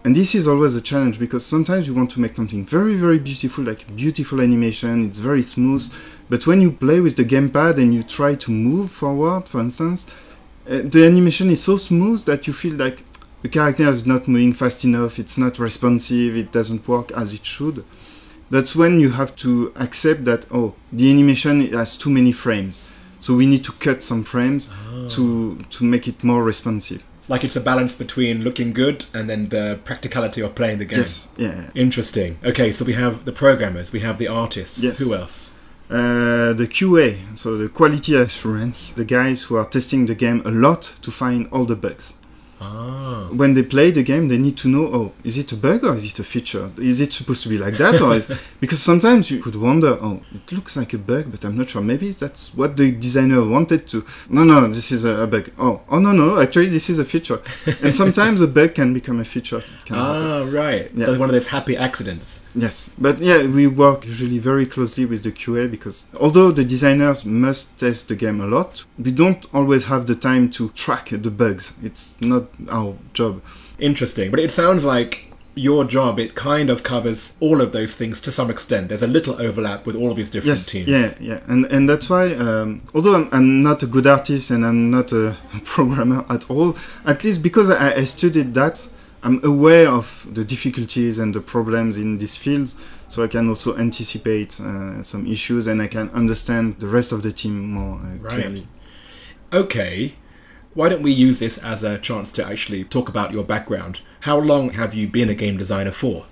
And 0.02 0.16
this 0.16 0.34
is 0.34 0.48
always 0.48 0.74
a 0.74 0.80
challenge 0.80 1.18
because 1.18 1.44
sometimes 1.44 1.86
you 1.86 1.94
want 1.94 2.10
to 2.12 2.20
make 2.20 2.34
something 2.34 2.64
very, 2.64 2.94
very 2.94 3.18
beautiful, 3.18 3.64
like 3.64 3.94
beautiful 3.94 4.40
animation, 4.40 5.04
it's 5.04 5.18
very 5.18 5.42
smooth. 5.42 5.92
But 6.30 6.46
when 6.46 6.62
you 6.62 6.72
play 6.72 7.00
with 7.00 7.16
the 7.16 7.24
gamepad 7.26 7.76
and 7.76 7.92
you 7.92 8.02
try 8.02 8.34
to 8.34 8.50
move 8.50 8.90
forward, 8.90 9.46
for 9.46 9.60
instance, 9.60 10.06
uh, 10.66 10.80
the 10.84 11.04
animation 11.04 11.50
is 11.50 11.62
so 11.62 11.76
smooth 11.76 12.24
that 12.24 12.46
you 12.46 12.54
feel 12.54 12.74
like 12.74 13.04
the 13.42 13.48
character 13.48 13.88
is 13.88 14.06
not 14.06 14.28
moving 14.28 14.52
fast 14.52 14.84
enough, 14.84 15.18
it's 15.18 15.36
not 15.36 15.58
responsive, 15.58 16.36
it 16.36 16.52
doesn't 16.52 16.86
work 16.86 17.10
as 17.12 17.34
it 17.34 17.44
should. 17.44 17.84
That's 18.50 18.76
when 18.76 19.00
you 19.00 19.10
have 19.10 19.34
to 19.36 19.72
accept 19.76 20.24
that, 20.26 20.46
oh, 20.50 20.74
the 20.92 21.10
animation 21.10 21.66
has 21.72 21.96
too 21.96 22.10
many 22.10 22.32
frames. 22.32 22.82
So 23.18 23.34
we 23.34 23.46
need 23.46 23.64
to 23.64 23.72
cut 23.72 24.02
some 24.02 24.24
frames 24.24 24.70
to, 25.10 25.56
to 25.70 25.84
make 25.84 26.08
it 26.08 26.22
more 26.22 26.42
responsive. 26.42 27.02
Like 27.28 27.44
it's 27.44 27.56
a 27.56 27.60
balance 27.60 27.96
between 27.96 28.42
looking 28.42 28.72
good 28.72 29.06
and 29.14 29.28
then 29.28 29.48
the 29.48 29.78
practicality 29.84 30.40
of 30.40 30.54
playing 30.54 30.78
the 30.78 30.84
game. 30.84 31.00
Yes, 31.00 31.28
yeah. 31.36 31.70
Interesting. 31.74 32.38
Okay, 32.44 32.72
so 32.72 32.84
we 32.84 32.92
have 32.94 33.24
the 33.24 33.32
programmers, 33.32 33.92
we 33.92 34.00
have 34.00 34.18
the 34.18 34.28
artists. 34.28 34.82
Yes. 34.82 34.98
Who 34.98 35.14
else? 35.14 35.54
Uh, 35.88 36.52
the 36.52 36.66
QA, 36.66 37.18
so 37.38 37.56
the 37.56 37.68
quality 37.68 38.14
assurance, 38.14 38.92
the 38.92 39.04
guys 39.04 39.42
who 39.42 39.56
are 39.56 39.66
testing 39.66 40.06
the 40.06 40.14
game 40.14 40.42
a 40.44 40.50
lot 40.50 40.82
to 41.02 41.10
find 41.10 41.48
all 41.52 41.64
the 41.64 41.76
bugs. 41.76 42.18
Ah. 42.62 43.28
When 43.32 43.54
they 43.54 43.62
play 43.62 43.90
the 43.90 44.02
game, 44.02 44.28
they 44.28 44.38
need 44.38 44.56
to 44.58 44.68
know, 44.68 44.84
oh, 44.98 45.12
is 45.24 45.36
it 45.36 45.50
a 45.52 45.56
bug 45.56 45.84
or 45.84 45.96
is 45.96 46.04
it 46.04 46.18
a 46.18 46.24
feature? 46.24 46.70
Is 46.78 47.00
it 47.00 47.12
supposed 47.12 47.42
to 47.42 47.48
be 47.48 47.58
like 47.58 47.76
that, 47.78 48.00
or 48.00 48.14
is 48.14 48.30
because 48.60 48.80
sometimes 48.80 49.30
you 49.30 49.40
could 49.40 49.56
wonder, 49.56 49.98
oh, 50.00 50.20
it 50.32 50.52
looks 50.52 50.76
like 50.76 50.92
a 50.92 50.98
bug, 50.98 51.24
but 51.32 51.44
I'm 51.44 51.56
not 51.56 51.70
sure. 51.70 51.82
Maybe 51.82 52.12
that's 52.12 52.54
what 52.54 52.76
the 52.76 52.92
designer 52.92 53.44
wanted 53.44 53.86
to. 53.88 54.04
No, 54.28 54.44
no, 54.44 54.68
this 54.68 54.92
is 54.92 55.04
a, 55.04 55.26
bug. 55.26 55.50
Oh, 55.58 55.80
oh 55.88 55.98
no, 55.98 56.12
no, 56.12 56.40
actually 56.40 56.68
this 56.68 56.88
is 56.88 56.98
a 56.98 57.04
feature. 57.04 57.40
and 57.82 57.94
sometimes 57.96 58.40
a 58.40 58.46
bug 58.46 58.74
can 58.74 58.94
become 58.94 59.18
a 59.18 59.24
feature. 59.24 59.62
Can 59.86 59.96
happen. 59.96 60.22
Ah, 60.22 60.44
right. 60.48 60.90
Yeah. 60.94 61.06
That's 61.06 61.18
one 61.18 61.28
of 61.30 61.34
those 61.34 61.48
happy 61.48 61.76
accidents. 61.76 62.41
Yes, 62.54 62.90
but 62.98 63.18
yeah, 63.18 63.46
we 63.46 63.66
work 63.66 64.04
usually 64.06 64.38
very 64.38 64.66
closely 64.66 65.06
with 65.06 65.22
the 65.22 65.32
QA 65.32 65.70
because 65.70 66.06
although 66.20 66.50
the 66.52 66.64
designers 66.64 67.24
must 67.24 67.78
test 67.78 68.08
the 68.08 68.14
game 68.16 68.40
a 68.40 68.46
lot, 68.46 68.84
we 68.98 69.10
don't 69.10 69.44
always 69.54 69.86
have 69.86 70.06
the 70.06 70.14
time 70.14 70.50
to 70.50 70.68
track 70.70 71.08
the 71.10 71.30
bugs. 71.30 71.72
It's 71.82 72.20
not 72.20 72.44
our 72.70 72.94
job. 73.14 73.40
Interesting. 73.78 74.30
But 74.30 74.40
it 74.40 74.50
sounds 74.52 74.84
like 74.84 75.26
your 75.54 75.84
job, 75.84 76.18
it 76.18 76.34
kind 76.34 76.70
of 76.70 76.82
covers 76.82 77.36
all 77.40 77.60
of 77.60 77.72
those 77.72 77.94
things 77.94 78.20
to 78.22 78.32
some 78.32 78.50
extent. 78.50 78.88
There's 78.88 79.02
a 79.02 79.06
little 79.06 79.40
overlap 79.40 79.84
with 79.86 79.96
all 79.96 80.10
of 80.10 80.16
these 80.16 80.30
different 80.30 80.58
Yes, 80.58 80.66
teams. 80.66 80.88
yeah, 80.88 81.12
yeah, 81.20 81.40
and 81.46 81.66
and 81.66 81.86
that's 81.88 82.08
why, 82.08 82.32
um, 82.34 82.80
although 82.94 83.14
I'm, 83.16 83.28
I'm 83.32 83.62
not 83.62 83.82
a 83.82 83.86
good 83.86 84.06
artist 84.06 84.50
and 84.50 84.64
I'm 84.64 84.90
not 84.90 85.12
a 85.12 85.36
programmer 85.64 86.24
at 86.30 86.50
all, 86.50 86.76
at 87.04 87.22
least 87.24 87.42
because 87.42 87.68
I, 87.68 87.96
I 87.96 88.04
studied 88.04 88.54
that, 88.54 88.88
I'm 89.24 89.40
aware 89.44 89.88
of 89.88 90.26
the 90.32 90.44
difficulties 90.44 91.18
and 91.18 91.32
the 91.34 91.40
problems 91.40 91.96
in 91.96 92.18
these 92.18 92.36
fields, 92.36 92.76
so 93.08 93.22
I 93.22 93.28
can 93.28 93.48
also 93.48 93.76
anticipate 93.76 94.60
uh, 94.60 95.00
some 95.02 95.26
issues 95.26 95.66
and 95.68 95.80
I 95.80 95.86
can 95.86 96.10
understand 96.10 96.80
the 96.80 96.88
rest 96.88 97.12
of 97.12 97.22
the 97.22 97.30
team 97.32 97.70
more 97.70 98.00
uh, 98.00 98.16
Right. 98.18 98.32
clearly. 98.32 98.66
Okay. 99.52 100.14
Why 100.74 100.88
don't 100.88 101.02
we 101.02 101.12
use 101.12 101.38
this 101.38 101.58
as 101.58 101.82
a 101.84 101.98
chance 101.98 102.32
to 102.32 102.44
actually 102.46 102.84
talk 102.84 103.08
about 103.08 103.32
your 103.32 103.44
background? 103.44 104.00
How 104.20 104.38
long 104.38 104.70
have 104.70 104.94
you 104.94 105.06
been 105.06 105.28
a 105.28 105.34
game 105.34 105.56
designer 105.58 105.90
for? 105.92 106.26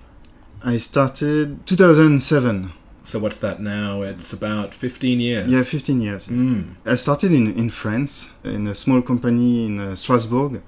I 0.65 0.79
started 0.79 1.67
2007. 1.67 2.73
So 3.05 3.19
what's 3.19 3.39
that 3.39 3.61
now? 3.61 4.03
It's 4.03 4.33
about 4.33 4.75
15 4.75 5.21
years. 5.21 5.49
Yeah, 5.49 5.63
15 5.63 6.01
years. 6.01 6.29
Mm. 6.29 6.77
I 6.87 6.95
started 6.95 7.33
in, 7.33 7.53
in 7.59 7.71
France, 7.71 8.33
in 8.45 8.67
a 8.67 8.75
small 8.75 9.03
company 9.03 9.67
in 9.67 9.79
uh, 9.79 9.95
Strasbourg. 9.95 10.61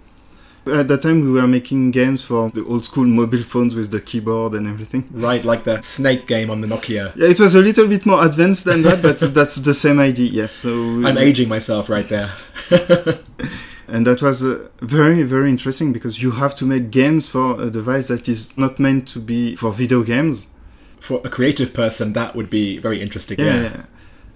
At 0.67 0.87
that 0.89 1.03
time, 1.03 1.23
we 1.23 1.31
were 1.31 1.49
making 1.49 1.91
games 1.91 2.25
for 2.25 2.51
the 2.51 2.65
old 2.65 2.85
school 2.85 3.05
mobile 3.05 3.43
phones 3.43 3.75
with 3.75 3.91
the 3.91 4.01
keyboard 4.01 4.55
and 4.55 4.69
everything. 4.69 5.09
Right, 5.11 5.45
like 5.45 5.65
the 5.65 5.83
snake 5.83 6.27
game 6.27 6.51
on 6.51 6.61
the 6.61 6.69
Nokia. 6.69 7.15
Yeah, 7.17 7.29
it 7.29 7.41
was 7.41 7.55
a 7.55 7.61
little 7.61 7.89
bit 7.89 8.07
more 8.07 8.25
advanced 8.25 8.65
than 8.65 8.83
that, 8.83 9.03
but 9.03 9.19
that's 9.35 9.57
the 9.57 9.75
same 9.75 9.99
idea. 9.99 10.31
Yes, 10.31 10.53
so 10.53 10.73
I'm 10.73 11.19
aging 11.19 11.49
myself 11.49 11.89
right 11.89 12.09
there. 12.09 12.33
and 13.89 14.07
that 14.07 14.23
was 14.23 14.45
uh, 14.45 14.69
very 14.81 15.23
very 15.25 15.51
interesting 15.51 15.93
because 15.93 16.23
you 16.23 16.31
have 16.31 16.55
to 16.57 16.65
make 16.65 16.91
games 16.91 17.29
for 17.29 17.61
a 17.61 17.69
device 17.69 18.09
that 18.09 18.29
is 18.29 18.57
not 18.57 18.79
meant 18.79 19.09
to 19.09 19.19
be 19.19 19.57
for 19.57 19.73
video 19.73 20.03
games. 20.03 20.49
For 21.01 21.21
a 21.25 21.29
creative 21.29 21.75
person, 21.75 22.13
that 22.13 22.37
would 22.37 22.49
be 22.49 22.79
very 22.79 23.03
interesting. 23.03 23.41
Yeah. 23.41 23.63
Yeah. 23.63 23.83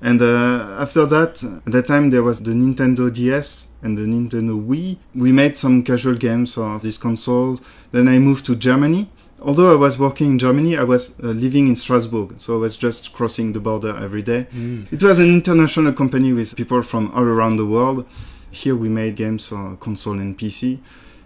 And 0.02 0.20
uh, 0.20 0.76
after 0.78 1.06
that, 1.06 1.42
at 1.42 1.72
that 1.72 1.86
time 1.86 2.10
there 2.10 2.22
was 2.22 2.40
the 2.40 2.52
Nintendo 2.52 3.12
DS 3.12 3.68
and 3.82 3.96
the 3.96 4.02
Nintendo 4.02 4.62
Wii. 4.62 4.98
We 5.14 5.32
made 5.32 5.56
some 5.56 5.82
casual 5.82 6.14
games 6.14 6.54
for 6.54 6.78
these 6.78 6.98
consoles. 6.98 7.62
Then 7.92 8.08
I 8.08 8.18
moved 8.18 8.44
to 8.46 8.56
Germany. 8.56 9.08
Although 9.40 9.72
I 9.72 9.76
was 9.76 9.98
working 9.98 10.32
in 10.32 10.38
Germany, 10.38 10.76
I 10.76 10.82
was 10.82 11.18
uh, 11.20 11.26
living 11.26 11.68
in 11.68 11.76
Strasbourg, 11.76 12.34
so 12.38 12.56
I 12.56 12.58
was 12.58 12.76
just 12.76 13.12
crossing 13.12 13.52
the 13.52 13.60
border 13.60 13.94
every 13.96 14.22
day. 14.22 14.46
Mm. 14.54 14.90
It 14.90 15.02
was 15.02 15.18
an 15.18 15.28
international 15.28 15.92
company 15.92 16.32
with 16.32 16.56
people 16.56 16.82
from 16.82 17.10
all 17.12 17.22
around 17.22 17.58
the 17.58 17.66
world. 17.66 18.06
Here 18.50 18.74
we 18.74 18.88
made 18.88 19.14
games 19.14 19.46
for 19.48 19.76
console 19.76 20.18
and 20.18 20.36
PC. 20.38 20.78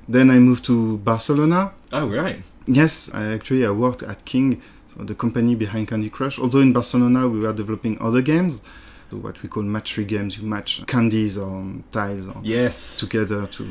Then 0.08 0.28
I 0.28 0.40
moved 0.40 0.64
to 0.66 0.98
Barcelona. 0.98 1.72
Oh, 1.92 2.08
right. 2.08 2.42
Yes, 2.66 3.10
I 3.14 3.32
actually 3.32 3.64
I 3.64 3.70
worked 3.70 4.02
at 4.02 4.24
King, 4.24 4.60
so 4.96 5.04
the 5.04 5.14
company 5.14 5.54
behind 5.54 5.88
Candy 5.88 6.10
Crush. 6.10 6.38
Although 6.38 6.60
in 6.60 6.72
Barcelona 6.72 7.28
we 7.28 7.40
were 7.40 7.52
developing 7.52 8.00
other 8.00 8.22
games, 8.22 8.62
so 9.10 9.16
what 9.18 9.42
we 9.42 9.48
call 9.48 9.62
match 9.62 9.94
three 9.94 10.04
games. 10.04 10.38
You 10.38 10.46
match 10.46 10.84
candies 10.86 11.36
or 11.38 11.64
tiles 11.90 12.26
or 12.28 12.36
Yes. 12.42 12.96
together 12.98 13.46
to 13.46 13.68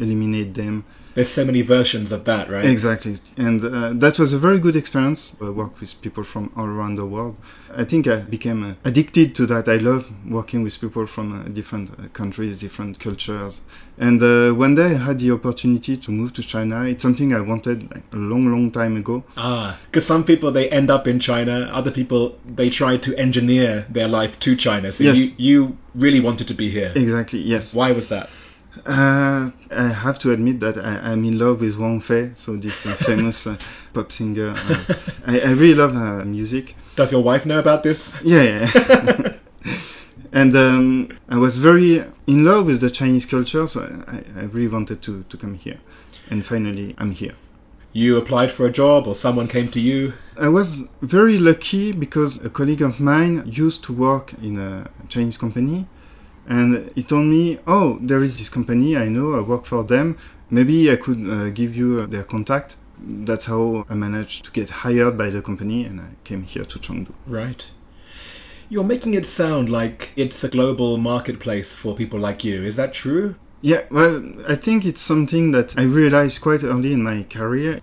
eliminate 0.00 0.54
them. 0.54 0.84
There's 1.14 1.28
so 1.28 1.44
many 1.44 1.62
versions 1.62 2.12
of 2.12 2.24
that, 2.24 2.48
right? 2.48 2.64
Exactly, 2.64 3.16
and 3.36 3.64
uh, 3.64 3.92
that 3.94 4.18
was 4.20 4.32
a 4.32 4.38
very 4.38 4.60
good 4.60 4.76
experience. 4.76 5.36
I 5.42 5.50
worked 5.50 5.80
with 5.80 6.00
people 6.02 6.22
from 6.22 6.52
all 6.56 6.66
around 6.66 6.96
the 6.96 7.04
world. 7.04 7.36
I 7.76 7.84
think 7.84 8.06
I 8.06 8.18
became 8.20 8.62
uh, 8.64 8.74
addicted 8.84 9.34
to 9.34 9.46
that. 9.46 9.68
I 9.68 9.76
love 9.78 10.08
working 10.38 10.62
with 10.62 10.80
people 10.80 11.06
from 11.06 11.26
uh, 11.32 11.48
different 11.48 11.90
uh, 11.90 12.08
countries, 12.12 12.60
different 12.60 13.00
cultures. 13.00 13.60
And 13.98 14.22
uh, 14.22 14.52
one 14.54 14.76
day 14.76 14.94
I 14.94 14.98
had 15.08 15.18
the 15.18 15.32
opportunity 15.32 15.96
to 15.96 16.10
move 16.12 16.32
to 16.34 16.42
China. 16.42 16.84
It's 16.84 17.02
something 17.02 17.34
I 17.34 17.40
wanted 17.40 17.90
like 17.92 18.04
a 18.12 18.16
long, 18.16 18.46
long 18.50 18.70
time 18.70 18.96
ago. 18.96 19.24
Ah, 19.36 19.76
because 19.86 20.06
some 20.06 20.22
people 20.24 20.50
they 20.52 20.68
end 20.70 20.90
up 20.90 21.08
in 21.08 21.18
China. 21.18 21.68
Other 21.72 21.90
people 21.90 22.38
they 22.46 22.70
try 22.70 22.96
to 22.98 23.10
engineer 23.16 23.84
their 23.90 24.08
life 24.08 24.38
to 24.40 24.54
China. 24.56 24.92
So 24.92 25.04
Yes. 25.04 25.18
you 25.18 25.26
you 25.50 25.76
really 25.94 26.20
wanted 26.20 26.46
to 26.48 26.54
be 26.54 26.70
here. 26.70 26.92
Exactly, 26.94 27.40
yes. 27.40 27.74
Why 27.74 27.90
was 27.92 28.08
that? 28.08 28.30
Uh, 28.86 29.50
I 29.70 29.88
have 29.88 30.18
to 30.20 30.32
admit 30.32 30.60
that 30.60 30.78
I, 30.78 31.12
I'm 31.12 31.24
in 31.24 31.38
love 31.38 31.60
with 31.60 31.76
Wang 31.76 32.00
Fei, 32.00 32.32
so 32.34 32.56
this 32.56 32.86
uh, 32.86 32.94
famous 32.98 33.46
uh, 33.46 33.56
pop 33.92 34.12
singer. 34.12 34.54
Uh, 34.56 34.94
I, 35.26 35.40
I 35.40 35.50
really 35.50 35.74
love 35.74 35.94
her 35.94 36.24
music. 36.24 36.76
Does 36.96 37.12
your 37.12 37.22
wife 37.22 37.46
know 37.46 37.58
about 37.58 37.82
this? 37.82 38.14
Yeah, 38.22 38.70
yeah. 38.72 39.32
and 40.32 40.54
um, 40.54 41.18
I 41.28 41.36
was 41.36 41.58
very 41.58 42.04
in 42.26 42.44
love 42.44 42.66
with 42.66 42.80
the 42.80 42.90
Chinese 42.90 43.26
culture, 43.26 43.66
so 43.66 44.04
I, 44.06 44.40
I 44.40 44.44
really 44.44 44.68
wanted 44.68 45.02
to, 45.02 45.24
to 45.24 45.36
come 45.36 45.54
here. 45.54 45.80
And 46.30 46.46
finally, 46.46 46.94
I'm 46.98 47.10
here. 47.10 47.34
You 47.92 48.16
applied 48.16 48.52
for 48.52 48.66
a 48.66 48.70
job, 48.70 49.08
or 49.08 49.16
someone 49.16 49.48
came 49.48 49.68
to 49.70 49.80
you? 49.80 50.12
I 50.38 50.48
was 50.48 50.88
very 51.02 51.38
lucky 51.38 51.90
because 51.90 52.40
a 52.44 52.48
colleague 52.48 52.82
of 52.82 53.00
mine 53.00 53.42
used 53.46 53.82
to 53.84 53.92
work 53.92 54.32
in 54.40 54.58
a 54.60 54.88
Chinese 55.08 55.36
company, 55.36 55.86
and 56.50 56.90
he 56.94 57.02
told 57.02 57.26
me, 57.26 57.58
"Oh, 57.66 57.98
there 58.02 58.22
is 58.22 58.36
this 58.36 58.50
company 58.50 58.96
I 58.96 59.08
know. 59.08 59.28
I 59.38 59.40
work 59.40 59.64
for 59.64 59.82
them. 59.84 60.16
Maybe 60.50 60.90
I 60.90 60.96
could 60.96 61.22
uh, 61.30 61.48
give 61.50 61.76
you 61.76 62.00
uh, 62.00 62.06
their 62.06 62.24
contact." 62.24 62.76
That's 63.02 63.46
how 63.46 63.86
I 63.88 63.94
managed 63.94 64.44
to 64.44 64.50
get 64.50 64.68
hired 64.84 65.16
by 65.16 65.30
the 65.30 65.40
company, 65.40 65.84
and 65.84 66.00
I 66.00 66.10
came 66.24 66.42
here 66.42 66.66
to 66.66 66.78
Chengdu. 66.78 67.14
Right. 67.26 67.70
You're 68.68 68.84
making 68.84 69.14
it 69.14 69.26
sound 69.26 69.68
like 69.70 70.12
it's 70.16 70.44
a 70.44 70.48
global 70.48 70.96
marketplace 70.96 71.74
for 71.74 71.94
people 71.94 72.20
like 72.20 72.44
you. 72.44 72.62
Is 72.62 72.76
that 72.76 72.92
true? 72.92 73.36
Yeah, 73.62 73.82
well, 73.90 74.22
I 74.48 74.54
think 74.54 74.84
it's 74.84 75.00
something 75.00 75.52
that 75.52 75.78
I 75.78 75.82
realized 75.82 76.40
quite 76.40 76.62
early 76.64 76.92
in 76.92 77.02
my 77.02 77.24
career. 77.24 77.80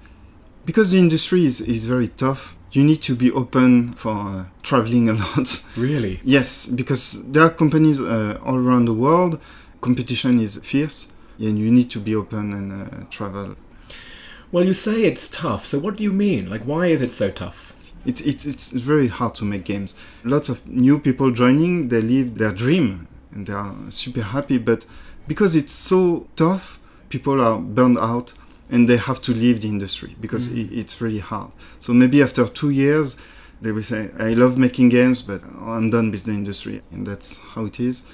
Because 0.66 0.92
the 0.92 1.00
industry 1.00 1.46
is, 1.46 1.62
is 1.62 1.86
very 1.86 2.10
tough, 2.10 2.57
you 2.72 2.84
need 2.84 3.02
to 3.04 3.16
be 3.16 3.32
open 3.32 3.94
for 3.94 4.12
uh, 4.12 4.46
traveling 4.64 5.10
a 5.10 5.14
lot. 5.14 5.64
Really? 5.78 6.20
yes, 6.24 6.66
because 6.66 7.24
there 7.24 7.44
are 7.44 7.50
companies 7.50 8.00
uh, 8.00 8.40
all 8.44 8.56
around 8.56 8.86
the 8.86 8.94
world, 8.94 9.40
competition 9.82 10.40
is 10.40 10.60
fierce, 10.64 11.08
and 11.40 11.58
you 11.60 11.72
need 11.72 11.90
to 11.92 12.00
be 12.00 12.16
open 12.16 12.54
and 12.54 12.72
uh, 12.72 13.06
travel. 13.10 13.56
Well, 14.52 14.64
you 14.64 14.74
say 14.74 15.04
it's 15.04 15.28
tough. 15.30 15.66
So 15.66 15.78
what 15.80 15.98
do 15.98 16.04
you 16.04 16.14
mean? 16.14 16.50
Like, 16.50 16.64
why 16.64 16.88
is 16.88 17.02
it 17.02 17.12
so 17.12 17.30
tough? 17.30 17.76
It's, 18.06 18.22
it's, 18.22 18.46
it's 18.46 18.72
very 18.72 19.08
hard 19.08 19.36
to 19.36 19.46
make 19.46 19.66
games. 19.66 19.94
Lots 20.24 20.50
of 20.50 20.66
new 20.66 21.00
people 21.00 21.32
joining, 21.32 21.90
they 21.90 22.02
live 22.02 22.38
their 22.38 22.54
dream 22.54 23.08
and 23.32 23.46
they 23.46 23.54
are 23.54 23.76
super 23.90 24.22
happy, 24.22 24.58
but 24.58 24.86
because 25.28 25.56
it's 25.56 25.74
so 25.74 26.28
tough, 26.36 26.80
people 27.10 27.42
are 27.42 27.60
burned 27.60 27.98
out 27.98 28.34
and 28.70 28.88
they 28.88 28.98
have 28.98 29.22
to 29.22 29.34
leave 29.34 29.62
the 29.62 29.68
industry 29.70 30.16
because 30.20 30.52
it, 30.52 30.72
it's 30.72 31.02
really 31.02 31.20
hard. 31.20 31.52
So 31.80 31.94
maybe 31.94 32.22
after 32.22 32.48
two 32.48 32.70
years, 32.70 33.16
they 33.62 33.72
will 33.72 33.84
say, 33.84 34.10
"I 34.20 34.34
love 34.34 34.58
making 34.58 34.90
games, 34.90 35.22
but 35.22 35.42
I'm 35.60 35.90
done 35.90 36.12
with 36.12 36.24
the 36.26 36.32
industry," 36.32 36.82
and 36.92 37.06
that's 37.08 37.40
how 37.56 37.66
it 37.66 37.80
is. 37.80 38.06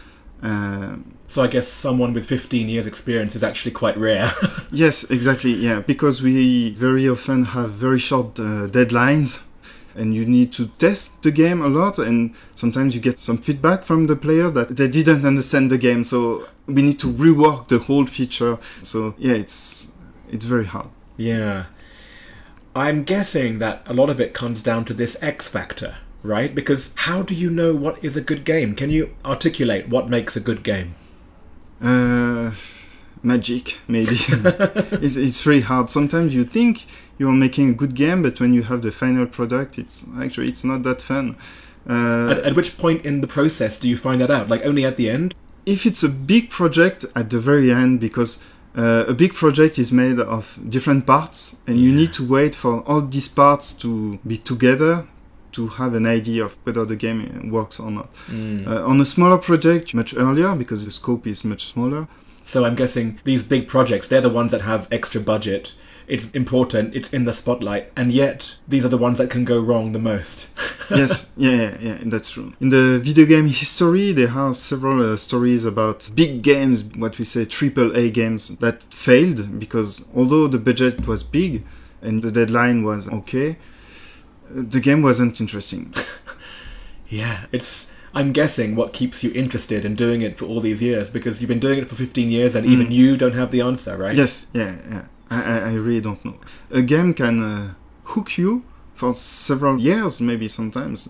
Um, 0.41 1.15
So 1.27 1.41
I 1.41 1.48
guess 1.48 1.67
someone 1.67 2.13
with 2.13 2.25
15 2.25 2.69
years 2.69 2.86
experience 2.86 3.36
is 3.36 3.43
actually 3.43 3.72
quite 3.72 3.98
rare. 3.98 4.31
Yes, 4.72 5.03
exactly. 5.10 5.53
Yeah, 5.53 5.79
because 5.81 6.22
we 6.22 6.72
very 6.72 7.07
often 7.10 7.45
have 7.45 7.72
very 7.72 8.00
short 8.00 8.39
uh, 8.39 8.67
deadlines, 8.67 9.41
and 9.95 10.15
you 10.15 10.25
need 10.25 10.51
to 10.53 10.67
test 10.77 11.22
the 11.24 11.31
game 11.31 11.62
a 11.62 11.67
lot, 11.67 12.00
and 12.00 12.33
sometimes 12.55 12.95
you 12.95 13.01
get 13.01 13.19
some 13.19 13.38
feedback 13.38 13.83
from 13.83 14.07
the 14.07 14.15
players 14.15 14.53
that 14.53 14.75
they 14.75 14.88
didn't 14.88 15.25
understand 15.25 15.69
the 15.72 15.77
game, 15.77 16.03
so 16.03 16.45
we 16.67 16.81
need 16.81 17.00
to 17.00 17.07
rework 17.07 17.67
the 17.67 17.79
whole 17.79 18.05
feature. 18.05 18.57
So 18.81 19.13
yeah, 19.17 19.33
it's 19.36 19.89
it's 20.33 20.45
very 20.45 20.65
hard. 20.65 20.89
yeah. 21.17 21.65
I'm 22.75 23.03
guessing 23.03 23.59
that 23.59 23.87
a 23.87 23.93
lot 23.93 24.09
of 24.09 24.19
it 24.19 24.33
comes 24.33 24.63
down 24.63 24.83
to 24.85 24.95
this 24.95 25.15
X 25.21 25.47
factor, 25.47 25.97
right? 26.23 26.55
Because 26.55 26.91
how 26.95 27.21
do 27.21 27.35
you 27.35 27.51
know 27.51 27.75
what 27.75 28.03
is 28.03 28.17
a 28.17 28.21
good 28.21 28.43
game? 28.45 28.73
Can 28.73 28.89
you 28.89 29.13
articulate 29.23 29.89
what 29.89 30.09
makes 30.09 30.35
a 30.35 30.39
good 30.39 30.63
game? 30.63 30.95
Uh, 31.79 32.51
magic, 33.21 33.77
maybe. 33.87 34.15
it's, 35.05 35.15
it's 35.17 35.41
very 35.41 35.61
hard. 35.61 35.91
Sometimes 35.91 36.33
you 36.33 36.43
think 36.45 36.85
you're 37.19 37.31
making 37.31 37.69
a 37.69 37.73
good 37.73 37.93
game, 37.93 38.23
but 38.23 38.39
when 38.39 38.55
you 38.55 38.63
have 38.63 38.81
the 38.81 38.91
final 38.91 39.27
product, 39.27 39.77
it's 39.77 40.07
actually 40.19 40.47
it's 40.47 40.63
not 40.63 40.81
that 40.81 40.99
fun. 40.99 41.35
Uh, 41.87 42.31
At, 42.31 42.37
at 42.39 42.55
which 42.55 42.75
point 42.79 43.05
in 43.05 43.21
the 43.21 43.27
process 43.27 43.77
do 43.77 43.87
you 43.87 43.97
find 43.97 44.19
that 44.21 44.31
out? 44.31 44.49
Like 44.49 44.65
only 44.65 44.83
at 44.83 44.97
the 44.97 45.11
end? 45.11 45.35
if 45.65 45.85
it's 45.85 46.03
a 46.03 46.09
big 46.09 46.49
project 46.49 47.05
at 47.15 47.29
the 47.29 47.39
very 47.39 47.71
end 47.71 47.99
because 48.01 48.43
uh, 48.75 49.05
a 49.07 49.13
big 49.13 49.33
project 49.33 49.77
is 49.77 49.91
made 49.91 50.19
of 50.19 50.59
different 50.67 51.05
parts 51.05 51.57
and 51.67 51.79
you 51.79 51.93
need 51.93 52.11
to 52.13 52.27
wait 52.27 52.55
for 52.55 52.81
all 52.81 53.01
these 53.01 53.27
parts 53.27 53.71
to 53.73 54.19
be 54.25 54.37
together 54.37 55.05
to 55.51 55.67
have 55.67 55.93
an 55.93 56.07
idea 56.07 56.43
of 56.45 56.57
whether 56.63 56.83
the 56.83 56.95
game 56.95 57.49
works 57.51 57.79
or 57.79 57.91
not. 57.91 58.09
Uh, 58.31 58.83
on 58.85 58.99
a 58.99 59.05
smaller 59.05 59.37
project 59.37 59.93
much 59.93 60.15
earlier 60.15 60.55
because 60.55 60.85
the 60.85 60.91
scope 60.91 61.27
is 61.27 61.43
much 61.43 61.67
smaller. 61.67 62.07
So 62.43 62.65
I'm 62.65 62.75
guessing 62.75 63.19
these 63.23 63.43
big 63.43 63.67
projects, 63.67 64.07
they're 64.07 64.21
the 64.21 64.29
ones 64.29 64.51
that 64.51 64.61
have 64.61 64.87
extra 64.91 65.21
budget. 65.21 65.73
It's 66.07 66.29
important, 66.31 66.95
it's 66.95 67.12
in 67.13 67.25
the 67.25 67.33
spotlight, 67.33 67.91
and 67.95 68.12
yet 68.12 68.57
these 68.67 68.83
are 68.86 68.89
the 68.89 68.98
ones 68.98 69.17
that 69.17 69.29
can 69.29 69.45
go 69.45 69.60
wrong 69.60 69.91
the 69.91 70.00
most. 70.00 70.48
yes, 70.89 71.31
yeah, 71.38 71.51
yeah, 71.51 71.77
yeah, 71.79 71.98
that's 72.05 72.31
true. 72.31 72.53
In 72.60 72.69
the 72.69 73.00
video 73.00 73.25
game 73.25 73.48
history, 73.48 74.12
there 74.12 74.31
are 74.31 74.53
several 74.53 75.13
uh, 75.13 75.17
stories 75.17 75.65
about 75.65 76.10
big 76.13 76.41
games, 76.41 76.83
what 76.83 77.17
we 77.19 77.25
say 77.25 77.45
triple 77.45 77.95
A 77.95 78.12
games, 78.12 78.50
that 78.57 78.83
failed 78.83 79.60
because 79.60 80.07
although 80.15 80.48
the 80.48 80.60
budget 80.60 81.07
was 81.07 81.24
big 81.24 81.63
and 82.01 82.22
the 82.22 82.31
deadline 82.31 82.83
was 82.83 83.07
okay, 83.10 83.57
the 84.50 84.79
game 84.79 85.01
wasn't 85.01 85.39
interesting. 85.39 85.93
Yeah, 87.13 87.45
it's. 87.51 87.91
I'm 88.15 88.31
guessing 88.31 88.75
what 88.75 88.93
keeps 88.93 89.24
you 89.24 89.31
interested 89.33 89.86
in 89.86 89.95
doing 89.95 90.22
it 90.22 90.38
for 90.38 90.45
all 90.45 90.60
these 90.60 90.83
years 90.83 91.10
because 91.10 91.41
you've 91.41 91.48
been 91.48 91.60
doing 91.60 91.79
it 91.79 91.89
for 91.89 91.95
15 91.95 92.29
years 92.29 92.53
and 92.55 92.63
even 92.63 92.91
you 92.91 93.17
don't 93.17 93.33
have 93.33 93.50
the 93.50 93.62
answer, 93.62 93.98
right? 93.98 94.15
yes, 94.15 94.45
yeah, 94.53 94.75
yeah. 94.88 95.05
I, 95.41 95.71
I, 95.71 95.73
really 95.73 96.01
don't 96.01 96.23
know. 96.23 96.35
A 96.71 96.81
game 96.81 97.13
can 97.13 97.41
uh, 97.41 97.73
hook 98.03 98.37
you 98.37 98.63
for 98.93 99.13
several 99.13 99.79
years, 99.79 100.21
maybe 100.21 100.47
sometimes, 100.47 101.09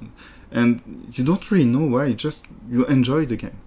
and 0.51 0.81
you 1.13 1.23
don't 1.23 1.51
really 1.51 1.65
know 1.65 1.85
why. 1.85 2.05
you 2.07 2.13
Just 2.13 2.47
you 2.69 2.85
enjoy 2.85 3.25
the 3.25 3.35
game. 3.35 3.57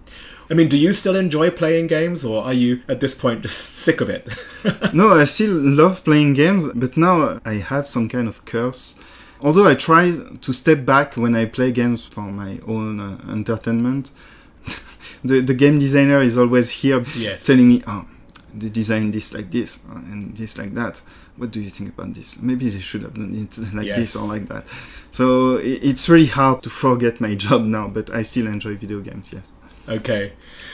I 0.49 0.53
mean, 0.53 0.69
do 0.69 0.77
you 0.77 0.93
still 0.93 1.15
enjoy 1.15 1.49
playing 1.51 1.87
games 1.87 2.23
or 2.23 2.43
are 2.45 2.53
you 2.53 2.81
at 2.87 3.01
this 3.01 3.13
point 3.13 3.41
just 3.41 3.57
sick 3.57 3.99
of 3.99 4.09
it? 4.09 4.25
no, 4.93 5.13
I 5.13 5.25
still 5.25 5.53
love 5.53 6.03
playing 6.05 6.35
games, 6.35 6.69
but 6.73 6.95
now 6.95 7.39
I 7.43 7.55
have 7.55 7.85
some 7.87 8.07
kind 8.07 8.29
of 8.29 8.45
curse. 8.45 8.95
Although 9.41 9.67
I 9.67 9.75
try 9.75 10.11
to 10.41 10.53
step 10.53 10.85
back 10.85 11.15
when 11.15 11.35
I 11.35 11.45
play 11.45 11.71
games 11.73 12.05
for 12.05 12.21
my 12.21 12.59
own 12.65 12.99
uh, 13.01 13.19
entertainment, 13.29 14.11
the, 15.23 15.41
the 15.41 15.53
game 15.53 15.79
designer 15.79 16.21
is 16.21 16.37
always 16.37 16.69
here 16.69 17.03
Yes. 17.15 17.45
telling 17.45 17.67
me, 17.67 17.83
oh, 17.85 18.05
they 18.59 18.69
designed 18.69 19.13
this 19.13 19.33
like 19.33 19.49
this 19.51 19.79
uh, 19.89 19.95
and 19.95 20.35
this 20.37 20.57
like 20.57 20.73
that. 20.75 21.01
What 21.37 21.51
do 21.51 21.61
you 21.61 21.69
think 21.69 21.89
about 21.97 22.13
this? 22.13 22.41
Maybe 22.41 22.69
they 22.69 22.79
should 22.79 23.03
have 23.03 23.13
done 23.13 23.33
it 23.35 23.57
like 23.73 23.87
Yes. 23.87 23.97
this 23.97 24.15
or 24.15 24.27
like 24.27 24.47
that. 24.47 24.65
So 25.11 25.57
it's 25.57 26.09
really 26.09 26.27
hard 26.27 26.63
to 26.63 26.69
forget 26.69 27.19
my 27.21 27.35
job 27.45 27.63
now, 27.63 27.87
but 27.87 28.09
I 28.13 28.21
still 28.23 28.47
enjoy 28.47 28.75
video 28.75 28.99
games, 29.01 29.31
yes. 29.33 29.45
okay. 29.87 30.33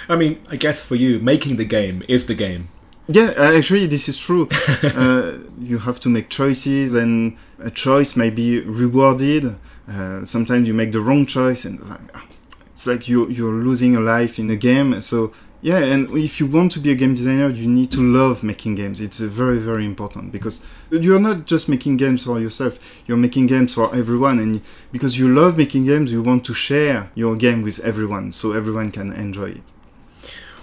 I 0.09 0.15
mean, 0.15 0.39
I 0.49 0.55
guess 0.57 0.83
for 0.83 0.95
you, 0.95 1.19
making 1.19 1.57
the 1.57 1.65
game 1.65 2.03
is 2.07 2.25
the 2.25 2.35
game. 2.35 2.67
Yeah, 3.07 3.33
actually, 3.37 3.87
this 3.87 4.07
is 4.07 4.17
true. 4.17 4.47
uh, 4.83 5.33
you 5.59 5.77
have 5.79 5.99
to 6.01 6.09
make 6.09 6.29
choices, 6.29 6.93
and 6.93 7.35
a 7.59 7.69
choice 7.69 8.15
may 8.15 8.29
be 8.29 8.61
rewarded. 8.61 9.55
Uh, 9.91 10.23
sometimes 10.23 10.67
you 10.69 10.73
make 10.73 10.93
the 10.93 11.01
wrong 11.01 11.25
choice, 11.25 11.65
and 11.65 11.79
it's 12.71 12.87
like 12.87 13.09
you 13.09 13.27
you're 13.29 13.51
losing 13.53 13.95
a 13.97 13.99
life 13.99 14.39
in 14.39 14.49
a 14.49 14.55
game. 14.55 15.01
So 15.01 15.33
yeah, 15.63 15.77
and 15.77 16.09
if 16.17 16.41
you 16.41 16.45
want 16.45 16.73
to 16.73 16.79
be 16.79 16.91
a 16.91 16.95
game 16.95 17.13
designer, 17.13 17.47
you 17.47 17.69
need 17.69 17.89
to 17.93 18.01
love 18.01 18.43
making 18.43 18.75
games. 18.75 18.99
It's 18.99 19.19
very 19.19 19.59
very 19.59 19.85
important 19.85 20.33
because 20.33 20.65
you're 20.91 21.21
not 21.21 21.45
just 21.45 21.69
making 21.69 21.95
games 21.95 22.25
for 22.25 22.37
yourself. 22.37 22.77
You're 23.07 23.15
making 23.15 23.47
games 23.47 23.73
for 23.73 23.95
everyone, 23.95 24.39
and 24.39 24.59
because 24.91 25.17
you 25.17 25.33
love 25.33 25.57
making 25.57 25.85
games, 25.85 26.11
you 26.11 26.21
want 26.21 26.43
to 26.47 26.53
share 26.53 27.11
your 27.15 27.37
game 27.37 27.61
with 27.61 27.79
everyone, 27.79 28.33
so 28.33 28.51
everyone 28.51 28.91
can 28.91 29.13
enjoy 29.13 29.51
it. 29.51 29.63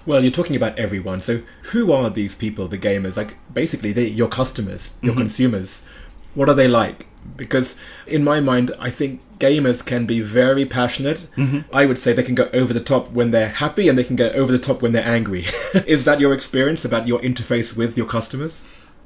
Well, 0.04 0.22
you're 0.22 0.32
talking 0.32 0.56
about 0.56 0.78
everyone. 0.78 1.20
So, 1.20 1.40
who 1.72 1.92
are 1.92 2.10
these 2.10 2.34
people, 2.34 2.68
the 2.68 2.76
gamers? 2.76 3.16
Like, 3.16 3.38
basically, 3.50 3.92
they 3.92 4.06
your 4.06 4.28
customers, 4.28 4.92
your 5.00 5.12
mm-hmm. 5.12 5.22
consumers. 5.22 5.86
What 6.34 6.50
are 6.50 6.54
they 6.54 6.68
like? 6.68 7.06
Because 7.38 7.76
in 8.06 8.22
my 8.22 8.40
mind, 8.40 8.72
I 8.78 8.90
think 8.90 9.22
gamers 9.40 9.84
can 9.84 10.06
be 10.06 10.20
very 10.20 10.64
passionate. 10.64 11.26
I 11.72 11.86
would 11.86 11.98
say 11.98 12.12
they 12.12 12.22
can 12.22 12.34
go 12.34 12.48
over 12.52 12.72
the 12.72 12.80
top 12.80 13.10
when 13.10 13.30
they're 13.30 13.48
happy, 13.48 13.88
and 13.88 13.98
they 13.98 14.04
can 14.04 14.16
go 14.16 14.28
over 14.30 14.52
the 14.52 14.58
top 14.58 14.82
when 14.82 14.92
they're 14.92 15.06
angry. 15.06 15.46
Is 15.86 16.04
that 16.04 16.20
your 16.20 16.32
experience 16.32 16.84
about 16.84 17.08
your 17.08 17.20
interface 17.20 17.76
with 17.76 17.96
your 17.96 18.06
customers? 18.06 18.62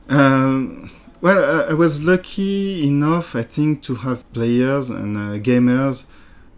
Um, 0.09 0.91
well, 1.21 1.39
I, 1.39 1.71
I 1.71 1.75
was 1.75 2.05
lucky 2.05 2.87
enough, 2.87 3.35
I 3.35 3.43
think, 3.43 3.83
to 3.85 3.95
have 3.95 4.31
players 4.33 4.91
and 4.91 5.17
uh, 5.17 5.39
gamers. 5.39 6.07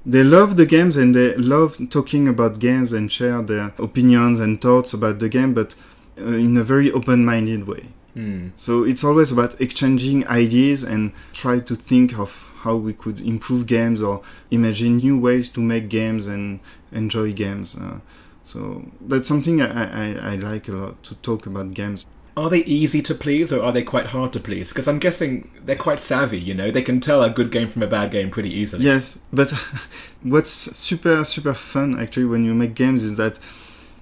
They 0.04 0.22
love 0.22 0.56
the 0.56 0.66
games 0.66 0.96
and 0.96 1.14
they 1.14 1.34
love 1.36 1.78
talking 1.90 2.28
about 2.28 2.60
games 2.60 2.92
and 2.92 3.10
share 3.10 3.42
their 3.42 3.72
opinions 3.78 4.38
and 4.40 4.60
thoughts 4.60 4.92
about 4.92 5.18
the 5.18 5.28
game, 5.28 5.52
but 5.52 5.74
uh, 6.18 6.24
in 6.24 6.56
a 6.56 6.64
very 6.64 6.90
open-minded 6.92 7.66
way. 7.66 7.88
Hmm. 8.14 8.48
So 8.56 8.84
it's 8.84 9.04
always 9.04 9.30
about 9.30 9.60
exchanging 9.60 10.26
ideas 10.28 10.82
and 10.82 11.12
try 11.32 11.58
to 11.58 11.74
think 11.76 12.18
of 12.18 12.50
how 12.66 12.76
we 12.76 12.92
could 12.92 13.20
improve 13.20 13.66
games 13.66 14.02
or 14.02 14.22
imagine 14.50 14.96
new 14.96 15.16
ways 15.18 15.48
to 15.48 15.60
make 15.60 15.88
games 15.88 16.26
and 16.26 16.58
enjoy 16.90 17.32
games. 17.32 17.76
Uh, 17.76 18.00
so 18.44 18.84
that's 19.00 19.28
something 19.28 19.62
I, 19.62 19.68
I, 20.04 20.32
I 20.32 20.34
like 20.36 20.68
a 20.68 20.72
lot 20.72 21.02
to 21.04 21.14
talk 21.16 21.46
about 21.46 21.74
games. 21.74 22.06
Are 22.36 22.50
they 22.50 22.64
easy 22.64 23.00
to 23.02 23.14
please 23.14 23.52
or 23.52 23.62
are 23.64 23.72
they 23.72 23.82
quite 23.82 24.06
hard 24.06 24.32
to 24.34 24.40
please? 24.40 24.68
Because 24.68 24.88
I'm 24.88 24.98
guessing 24.98 25.50
they're 25.64 25.84
quite 25.88 26.00
savvy, 26.00 26.38
you 26.38 26.54
know? 26.54 26.70
They 26.70 26.82
can 26.82 27.00
tell 27.00 27.22
a 27.22 27.30
good 27.30 27.50
game 27.50 27.68
from 27.68 27.82
a 27.82 27.86
bad 27.86 28.10
game 28.10 28.30
pretty 28.30 28.52
easily. 28.52 28.84
Yes, 28.84 29.18
but 29.32 29.50
what's 30.22 30.50
super 30.50 31.24
super 31.24 31.54
fun 31.54 31.98
actually 31.98 32.26
when 32.26 32.44
you 32.44 32.52
make 32.52 32.74
games 32.74 33.02
is 33.04 33.16
that 33.16 33.38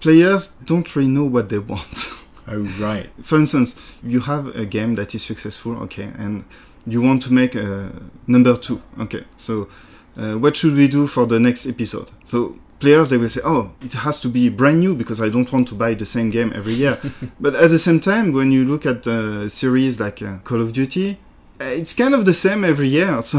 players 0.01 0.49
don't 0.65 0.97
really 0.97 1.09
know 1.09 1.25
what 1.25 1.49
they 1.51 1.59
want. 1.59 2.05
Oh, 2.47 2.63
right. 2.81 3.09
For 3.23 3.39
instance, 3.39 3.97
you 4.03 4.21
have 4.21 4.47
a 4.57 4.67
game 4.67 4.95
that 4.97 5.15
is 5.15 5.25
successful, 5.25 5.77
okay, 5.85 6.11
and 6.19 6.45
you 6.87 7.01
want 7.03 7.23
to 7.23 7.33
make 7.33 7.55
a 7.55 7.93
number 8.27 8.57
two, 8.57 8.83
okay. 9.01 9.25
So, 9.37 9.69
uh, 10.17 10.35
what 10.35 10.57
should 10.57 10.75
we 10.75 10.89
do 10.89 11.07
for 11.07 11.27
the 11.27 11.41
next 11.41 11.67
episode? 11.67 12.11
So, 12.25 12.57
players 12.81 13.11
they 13.11 13.19
will 13.19 13.29
say, 13.29 13.41
"Oh, 13.45 13.73
it 13.83 13.95
has 13.95 14.21
to 14.21 14.29
be 14.29 14.49
brand 14.49 14.81
new 14.81 14.95
because 14.95 15.21
I 15.21 15.29
don't 15.29 15.51
want 15.53 15.69
to 15.69 15.75
buy 15.75 15.95
the 15.95 16.05
same 16.05 16.31
game 16.31 16.53
every 16.55 16.75
year." 16.75 16.99
but 17.41 17.55
at 17.55 17.71
the 17.71 17.79
same 17.79 18.01
time, 18.01 18.33
when 18.33 18.53
you 18.53 18.65
look 18.65 18.87
at 18.87 19.07
a 19.07 19.49
series 19.49 20.01
like 20.01 20.23
uh, 20.23 20.39
Call 20.45 20.61
of 20.61 20.73
Duty, 20.73 21.19
uh, 21.61 21.65
it's 21.65 21.95
kind 21.95 22.15
of 22.15 22.25
the 22.25 22.35
same 22.35 22.65
every 22.65 22.89
year. 22.89 23.21
So 23.23 23.39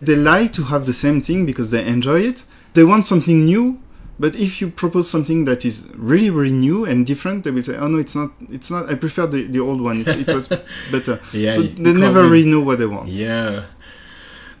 they 0.00 0.16
like 0.16 0.52
to 0.54 0.64
have 0.64 0.86
the 0.86 0.92
same 0.92 1.20
thing 1.22 1.46
because 1.46 1.70
they 1.70 1.84
enjoy 1.86 2.20
it. 2.20 2.44
They 2.74 2.84
want 2.84 3.06
something 3.06 3.44
new, 3.44 3.78
but 4.18 4.36
if 4.36 4.60
you 4.60 4.70
propose 4.70 5.10
something 5.10 5.44
that 5.44 5.64
is 5.64 5.88
really, 5.94 6.30
really 6.30 6.52
new 6.52 6.84
and 6.84 7.04
different, 7.04 7.44
they 7.44 7.50
will 7.50 7.62
say, 7.62 7.76
"Oh 7.76 7.88
no, 7.88 7.98
it's 7.98 8.14
not. 8.14 8.30
It's 8.50 8.70
not. 8.70 8.88
I 8.88 8.94
prefer 8.94 9.26
the, 9.26 9.44
the 9.46 9.60
old 9.60 9.80
one. 9.80 10.00
It, 10.00 10.08
it 10.08 10.28
was 10.28 10.48
better." 10.90 11.20
Yeah, 11.32 11.54
so 11.54 11.62
they 11.62 11.94
never 11.94 12.22
really 12.28 12.48
know 12.48 12.60
what 12.60 12.78
they 12.78 12.86
want. 12.86 13.08
Yeah, 13.08 13.64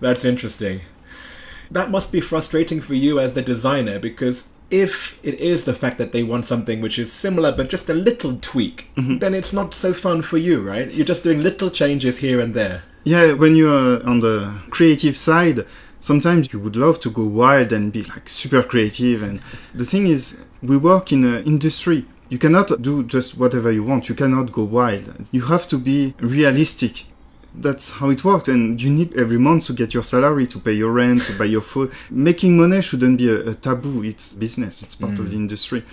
that's 0.00 0.24
interesting. 0.24 0.80
That 1.70 1.90
must 1.90 2.12
be 2.12 2.20
frustrating 2.20 2.80
for 2.80 2.94
you 2.94 3.18
as 3.20 3.34
the 3.34 3.42
designer 3.42 3.98
because 3.98 4.48
if 4.70 5.18
it 5.22 5.38
is 5.40 5.64
the 5.64 5.74
fact 5.74 5.98
that 5.98 6.12
they 6.12 6.22
want 6.22 6.46
something 6.46 6.80
which 6.80 6.98
is 6.98 7.12
similar 7.12 7.52
but 7.52 7.68
just 7.68 7.88
a 7.88 7.94
little 7.94 8.38
tweak, 8.40 8.90
mm-hmm. 8.96 9.18
then 9.18 9.34
it's 9.34 9.52
not 9.52 9.72
so 9.72 9.92
fun 9.92 10.22
for 10.22 10.36
you, 10.36 10.60
right? 10.60 10.90
You're 10.92 11.06
just 11.06 11.24
doing 11.24 11.42
little 11.42 11.70
changes 11.70 12.18
here 12.18 12.40
and 12.40 12.54
there. 12.54 12.82
Yeah, 13.04 13.34
when 13.34 13.54
you're 13.54 14.04
on 14.06 14.20
the 14.20 14.62
creative 14.70 15.16
side, 15.16 15.66
sometimes 16.04 16.52
you 16.52 16.58
would 16.60 16.76
love 16.76 17.00
to 17.00 17.10
go 17.10 17.24
wild 17.24 17.72
and 17.72 17.90
be 17.90 18.02
like 18.04 18.28
super 18.28 18.62
creative. 18.62 19.22
And 19.22 19.40
the 19.74 19.86
thing 19.86 20.06
is, 20.06 20.38
we 20.62 20.76
work 20.76 21.12
in 21.12 21.24
an 21.24 21.44
industry. 21.44 22.04
you 22.30 22.38
cannot 22.38 22.68
do 22.82 23.04
just 23.04 23.38
whatever 23.38 23.70
you 23.70 23.84
want. 23.84 24.08
You 24.08 24.14
cannot 24.14 24.50
go 24.52 24.64
wild. 24.64 25.06
You 25.30 25.42
have 25.42 25.66
to 25.68 25.78
be 25.78 26.14
realistic. 26.18 27.06
That's 27.54 27.92
how 27.98 28.10
it 28.10 28.24
works, 28.24 28.48
and 28.48 28.80
you 28.82 28.90
need 28.90 29.16
every 29.16 29.38
month 29.38 29.66
to 29.66 29.72
get 29.72 29.94
your 29.94 30.02
salary, 30.02 30.46
to 30.48 30.58
pay 30.58 30.72
your 30.72 30.90
rent, 30.90 31.22
to 31.26 31.38
buy 31.38 31.44
your 31.44 31.60
food. 31.60 31.92
Making 32.10 32.56
money 32.56 32.80
shouldn't 32.82 33.18
be 33.18 33.28
a, 33.30 33.50
a 33.50 33.54
taboo. 33.54 34.02
It's 34.02 34.32
business. 34.34 34.82
It's 34.82 34.96
part 34.96 35.18
of 35.20 35.26
mm. 35.26 35.30
the 35.30 35.36
industry. 35.36 35.84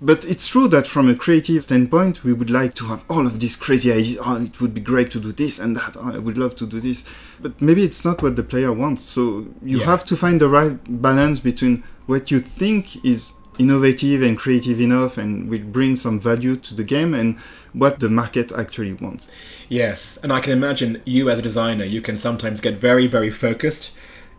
But 0.00 0.24
it's 0.24 0.48
true 0.48 0.68
that 0.68 0.86
from 0.86 1.08
a 1.08 1.14
creative 1.14 1.62
standpoint, 1.62 2.24
we 2.24 2.32
would 2.32 2.50
like 2.50 2.74
to 2.74 2.86
have 2.86 3.04
all 3.08 3.26
of 3.26 3.38
these 3.40 3.56
crazy 3.56 3.92
ideas. 3.92 4.18
Oh, 4.20 4.42
it 4.42 4.60
would 4.60 4.74
be 4.74 4.80
great 4.80 5.10
to 5.12 5.20
do 5.20 5.32
this 5.32 5.58
and 5.58 5.76
that. 5.76 5.96
Oh, 5.96 6.12
I 6.14 6.18
would 6.18 6.36
love 6.36 6.56
to 6.56 6.66
do 6.66 6.80
this. 6.80 7.04
But 7.40 7.60
maybe 7.62 7.84
it's 7.84 8.04
not 8.04 8.22
what 8.22 8.36
the 8.36 8.42
player 8.42 8.72
wants. 8.72 9.02
So 9.02 9.46
you 9.64 9.78
Yeah. 9.78 9.86
have 9.86 10.04
to 10.06 10.16
find 10.16 10.40
the 10.40 10.48
right 10.48 10.78
balance 11.00 11.40
between 11.40 11.84
what 12.06 12.30
you 12.30 12.40
think 12.40 13.04
is 13.04 13.32
innovative 13.56 14.20
and 14.20 14.36
creative 14.36 14.80
enough 14.80 15.16
and 15.16 15.48
will 15.48 15.60
bring 15.60 15.94
some 15.94 16.18
value 16.18 16.56
to 16.56 16.74
the 16.74 16.82
game 16.82 17.14
and 17.14 17.36
what 17.72 18.00
the 18.00 18.08
market 18.08 18.50
actually 18.52 18.92
wants. 18.94 19.30
Yes, 19.68 20.18
and 20.22 20.32
I 20.32 20.40
can 20.40 20.52
imagine 20.52 21.00
you 21.04 21.30
as 21.30 21.38
a 21.38 21.42
designer, 21.42 21.84
you 21.84 22.00
can 22.00 22.16
sometimes 22.16 22.60
get 22.60 22.80
very, 22.80 23.06
very 23.06 23.30
focused 23.30 23.92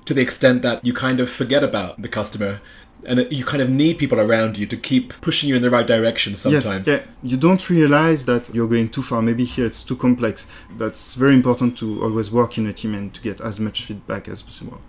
to 0.04 0.14
the 0.14 0.22
extent 0.22 0.62
that 0.64 0.86
you 0.86 0.94
kind 0.94 1.20
of 1.22 1.30
forget 1.30 1.64
about 1.64 2.02
the 2.02 2.10
customer 2.10 2.60
and 3.06 3.32
you 3.32 3.46
kind 3.46 3.62
of 3.62 3.70
need 3.70 3.98
people 3.98 4.20
around 4.20 4.58
you 4.58 4.66
to 4.68 4.78
keep 4.78 5.20
pushing 5.22 5.50
you 5.50 5.56
in 5.56 5.62
the 5.62 5.70
right 5.70 5.88
direction 5.88 6.36
sometimes. 6.36 6.88
Yes, 6.88 6.88
yeah. 6.88 7.04
You 7.24 7.38
don't 7.38 7.70
realize 7.70 8.26
that 8.26 8.54
you're 8.54 8.68
going 8.68 8.90
too 8.90 9.02
far. 9.02 9.22
Maybe 9.22 9.46
here 9.46 9.66
it's 9.66 9.84
too 9.84 9.96
complex. 9.96 10.48
That's 10.78 11.14
very 11.16 11.34
important 11.34 11.78
to 11.80 12.04
always 12.04 12.32
work 12.32 12.58
in 12.58 12.68
a 12.68 12.74
team 12.74 12.94
and 12.94 13.14
to 13.14 13.22
get 13.22 13.42
as 13.42 13.60
much 13.60 13.86
feedback 13.86 14.28
as 14.28 14.42
possible. 14.42 14.80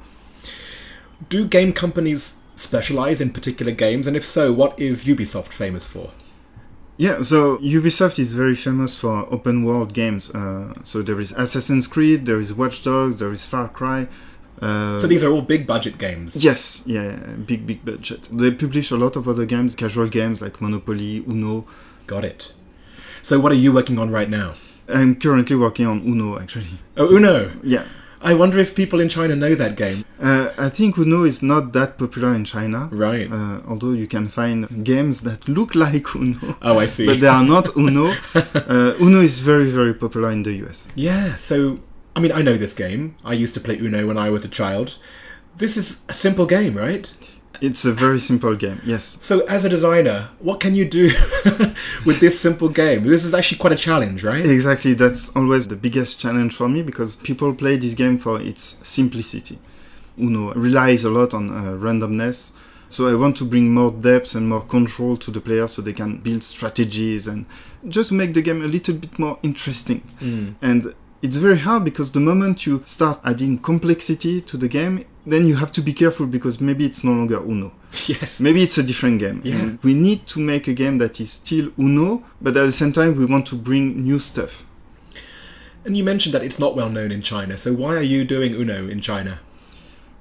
Do 1.29 1.47
game 1.47 1.73
companies 1.73 2.37
specialize 2.57 3.21
in 3.21 3.31
particular 3.31 3.73
games? 3.73 4.07
And 4.07 4.17
if 4.17 4.25
so, 4.25 4.53
what 4.53 4.79
is 4.79 5.05
Ubisoft 5.05 5.53
famous 5.53 5.87
for? 5.87 6.11
Yeah, 6.99 7.21
so 7.21 7.59
Ubisoft 7.59 8.19
is 8.19 8.33
very 8.33 8.55
famous 8.55 8.99
for 8.99 9.31
open 9.31 9.65
world 9.65 9.93
games. 9.93 10.31
Uh, 10.35 10.73
so 10.83 11.03
there 11.03 11.21
is 11.21 11.33
Assassin's 11.33 11.87
Creed, 11.87 12.25
there 12.25 12.41
is 12.41 12.55
Watch 12.55 12.83
Dogs, 12.83 13.19
there 13.19 13.33
is 13.33 13.47
Far 13.47 13.69
Cry. 13.69 14.09
Uh, 14.62 14.99
So 15.01 15.07
these 15.07 15.23
are 15.25 15.31
all 15.31 15.42
big 15.42 15.66
budget 15.66 15.99
games. 15.99 16.37
yes, 16.37 16.83
yeah, 16.87 17.16
big, 17.47 17.66
big 17.66 17.85
budget. 17.85 18.29
They 18.33 18.51
publish 18.51 18.90
a 18.90 18.97
lot 18.97 19.16
of 19.16 19.29
other 19.29 19.45
games, 19.47 19.75
casual 19.75 20.09
games 20.09 20.40
like 20.40 20.61
Monopoly, 20.61 21.25
Uno. 21.29 21.64
Got 22.07 22.25
it. 22.25 22.53
So 23.23 23.38
what 23.40 23.53
are 23.53 23.57
you 23.64 23.73
working 23.73 23.99
on 23.99 24.11
right 24.11 24.31
now? 24.31 24.53
I'm 24.88 25.16
currently 25.16 25.57
working 25.57 25.87
on 25.87 26.03
Uno, 26.07 26.38
actually. 26.38 26.79
Oh, 26.97 27.09
Uno. 27.16 27.51
Yeah. 27.64 27.85
I 28.23 28.35
wonder 28.35 28.59
if 28.59 28.75
people 28.75 28.99
in 29.01 29.09
China 29.09 29.37
know 29.37 29.55
that 29.55 29.77
game. 29.77 30.05
Uh, 30.21 30.49
I 30.57 30.69
think 30.71 30.97
Uno 30.97 31.25
is 31.25 31.42
not 31.42 31.73
that 31.75 31.99
popular 31.99 32.33
in 32.35 32.45
China. 32.45 32.88
Right. 32.90 33.31
Uh, 33.31 33.61
although 33.69 33.92
you 33.92 34.07
can 34.07 34.29
find 34.29 34.85
games 34.85 35.21
that 35.23 35.47
look 35.49 35.75
like 35.85 36.14
Uno. 36.14 36.57
Oh, 36.62 36.79
I 36.79 36.87
see. 36.87 37.07
but 37.07 37.21
they 37.21 37.27
are 37.29 37.45
not 37.45 37.77
Uno. 37.77 38.07
uh, 38.35 38.95
Uno 39.01 39.21
is 39.21 39.40
very, 39.40 39.71
very 39.71 39.92
popular 39.92 40.31
in 40.33 40.42
the 40.45 40.53
US. 40.64 40.88
Yeah, 40.95 41.37
so 41.37 41.79
I 42.17 42.19
mean, 42.19 42.33
I 42.33 42.41
know 42.41 42.57
this 42.57 42.73
game. 42.73 43.15
I 43.27 43.35
used 43.35 43.53
to 43.55 43.61
play 43.61 43.77
Uno 43.77 44.07
when 44.07 44.17
I 44.17 44.31
was 44.31 44.43
a 44.43 44.49
child. 44.49 44.97
This 45.59 45.77
is 45.77 46.01
a 46.09 46.15
simple 46.15 46.47
game, 46.47 46.75
right? 46.75 47.13
It's 47.61 47.85
a 47.85 47.93
very 47.93 48.19
simple 48.19 48.57
game, 48.57 48.81
yes. 48.85 49.19
So, 49.21 49.41
as 49.41 49.67
a 49.67 49.69
designer, 49.69 50.31
what 50.39 50.59
can 50.59 50.75
you 50.75 50.87
do 50.87 51.05
with 52.07 52.21
this 52.21 52.41
simple 52.41 52.71
game? 52.71 53.03
This 53.03 53.25
is 53.25 53.35
actually 53.35 53.59
quite 53.59 53.75
a 53.75 53.77
challenge, 53.77 54.25
right? 54.25 54.45
Exactly, 54.47 54.95
that's 54.95 55.35
always 55.37 55.69
the 55.69 55.77
biggest 55.77 56.19
challenge 56.19 56.55
for 56.55 56.69
me 56.71 56.83
because 56.83 57.17
people 57.17 57.55
play 57.55 57.77
this 57.77 57.93
game 57.93 58.19
for 58.19 58.41
its 58.41 58.79
simplicity. 58.83 59.59
Uno 60.19 60.55
relies 60.55 61.05
a 61.05 61.11
lot 61.11 61.35
on 61.35 61.51
uh, 61.51 61.77
randomness, 61.77 62.53
so 62.89 63.09
I 63.09 63.15
want 63.15 63.37
to 63.39 63.45
bring 63.45 63.73
more 63.73 63.91
depth 63.91 64.35
and 64.35 64.49
more 64.49 64.63
control 64.63 65.19
to 65.19 65.31
the 65.31 65.41
player 65.41 65.69
so 65.69 65.83
they 65.83 65.93
can 65.93 66.19
build 66.19 66.43
strategies 66.43 67.27
and 67.27 67.45
just 67.89 68.11
make 68.11 68.33
the 68.33 68.43
game 68.43 68.63
a 68.63 68.69
little 68.69 68.95
bit 68.95 69.19
more 69.19 69.39
interesting. 69.43 70.03
And 70.63 70.95
it's 71.23 71.37
very 71.37 71.59
hard 71.59 71.85
because 71.85 72.13
the 72.13 72.21
moment 72.21 72.67
you 72.67 72.83
start 72.85 73.21
adding 73.25 73.59
complexity 73.59 74.41
to 74.43 74.57
the 74.57 74.69
game, 74.69 75.05
then 75.25 75.47
you 75.47 75.57
have 75.57 75.73
to 75.73 75.81
be 75.81 75.93
careful 75.93 76.27
because 76.27 76.61
maybe 76.61 76.85
it's 76.85 77.03
no 77.03 77.13
longer 77.13 77.39
Uno. 77.39 77.73
Yes. 78.07 78.41
Maybe 78.41 78.63
it's 78.63 78.77
a 78.79 78.83
different 78.83 79.21
game. 79.21 79.41
Yeah. 79.43 79.55
And 79.57 79.83
we 79.83 79.95
need 79.95 80.27
to 80.29 80.41
make 80.41 80.69
a 80.69 80.75
game 80.75 80.99
that 80.99 81.19
is 81.21 81.33
still 81.33 81.71
Uno, 81.79 82.23
but 82.41 82.57
at 82.57 82.67
the 82.67 82.73
same 82.73 82.93
time, 82.93 83.17
we 83.17 83.25
want 83.25 83.47
to 83.47 83.57
bring 83.57 84.05
new 84.05 84.19
stuff. 84.19 84.67
And 85.85 85.97
you 85.97 86.05
mentioned 86.05 86.35
that 86.35 86.43
it's 86.43 86.59
not 86.59 86.77
well 86.77 86.91
known 86.91 87.11
in 87.13 87.23
China. 87.23 87.57
So, 87.57 87.73
why 87.73 87.95
are 87.95 88.03
you 88.03 88.25
doing 88.25 88.53
Uno 88.55 88.89
in 88.89 89.01
China? 89.01 89.39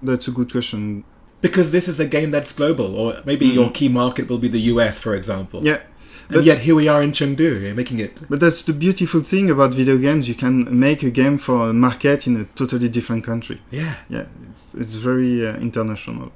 That's 0.01 0.27
a 0.27 0.31
good 0.31 0.51
question. 0.51 1.03
Because 1.41 1.71
this 1.71 1.87
is 1.87 1.99
a 1.99 2.05
game 2.05 2.31
that's 2.31 2.53
global, 2.53 2.95
or 2.95 3.15
maybe 3.25 3.45
your 3.45 3.69
mm. 3.69 3.73
key 3.73 3.89
market 3.89 4.29
will 4.29 4.37
be 4.37 4.47
the 4.47 4.61
US, 4.73 4.99
for 4.99 5.15
example. 5.15 5.65
Yeah. 5.65 5.81
And 6.27 6.35
But, 6.37 6.43
yet, 6.43 6.59
here 6.59 6.73
we 6.75 6.87
are 6.87 7.03
in 7.03 7.11
Chengdu, 7.11 7.73
making 7.75 7.99
it. 7.99 8.17
but 8.29 8.39
that's 8.39 8.63
the 8.63 8.73
beautiful 8.73 9.21
thing 9.21 9.49
about 9.51 9.75
video 9.75 9.97
games. 9.97 10.27
You 10.27 10.35
can 10.35 10.65
make 10.79 11.03
a 11.03 11.11
game 11.11 11.37
for 11.37 11.69
a 11.69 11.73
market 11.73 12.25
in 12.27 12.35
a 12.37 12.45
totally 12.55 12.89
different 12.89 13.23
country. 13.23 13.59
Yeah. 13.71 13.95
Yeah, 14.09 14.25
it's, 14.51 14.73
it's 14.73 14.95
very 14.95 15.45
uh, 15.47 15.55
international. 15.57 16.31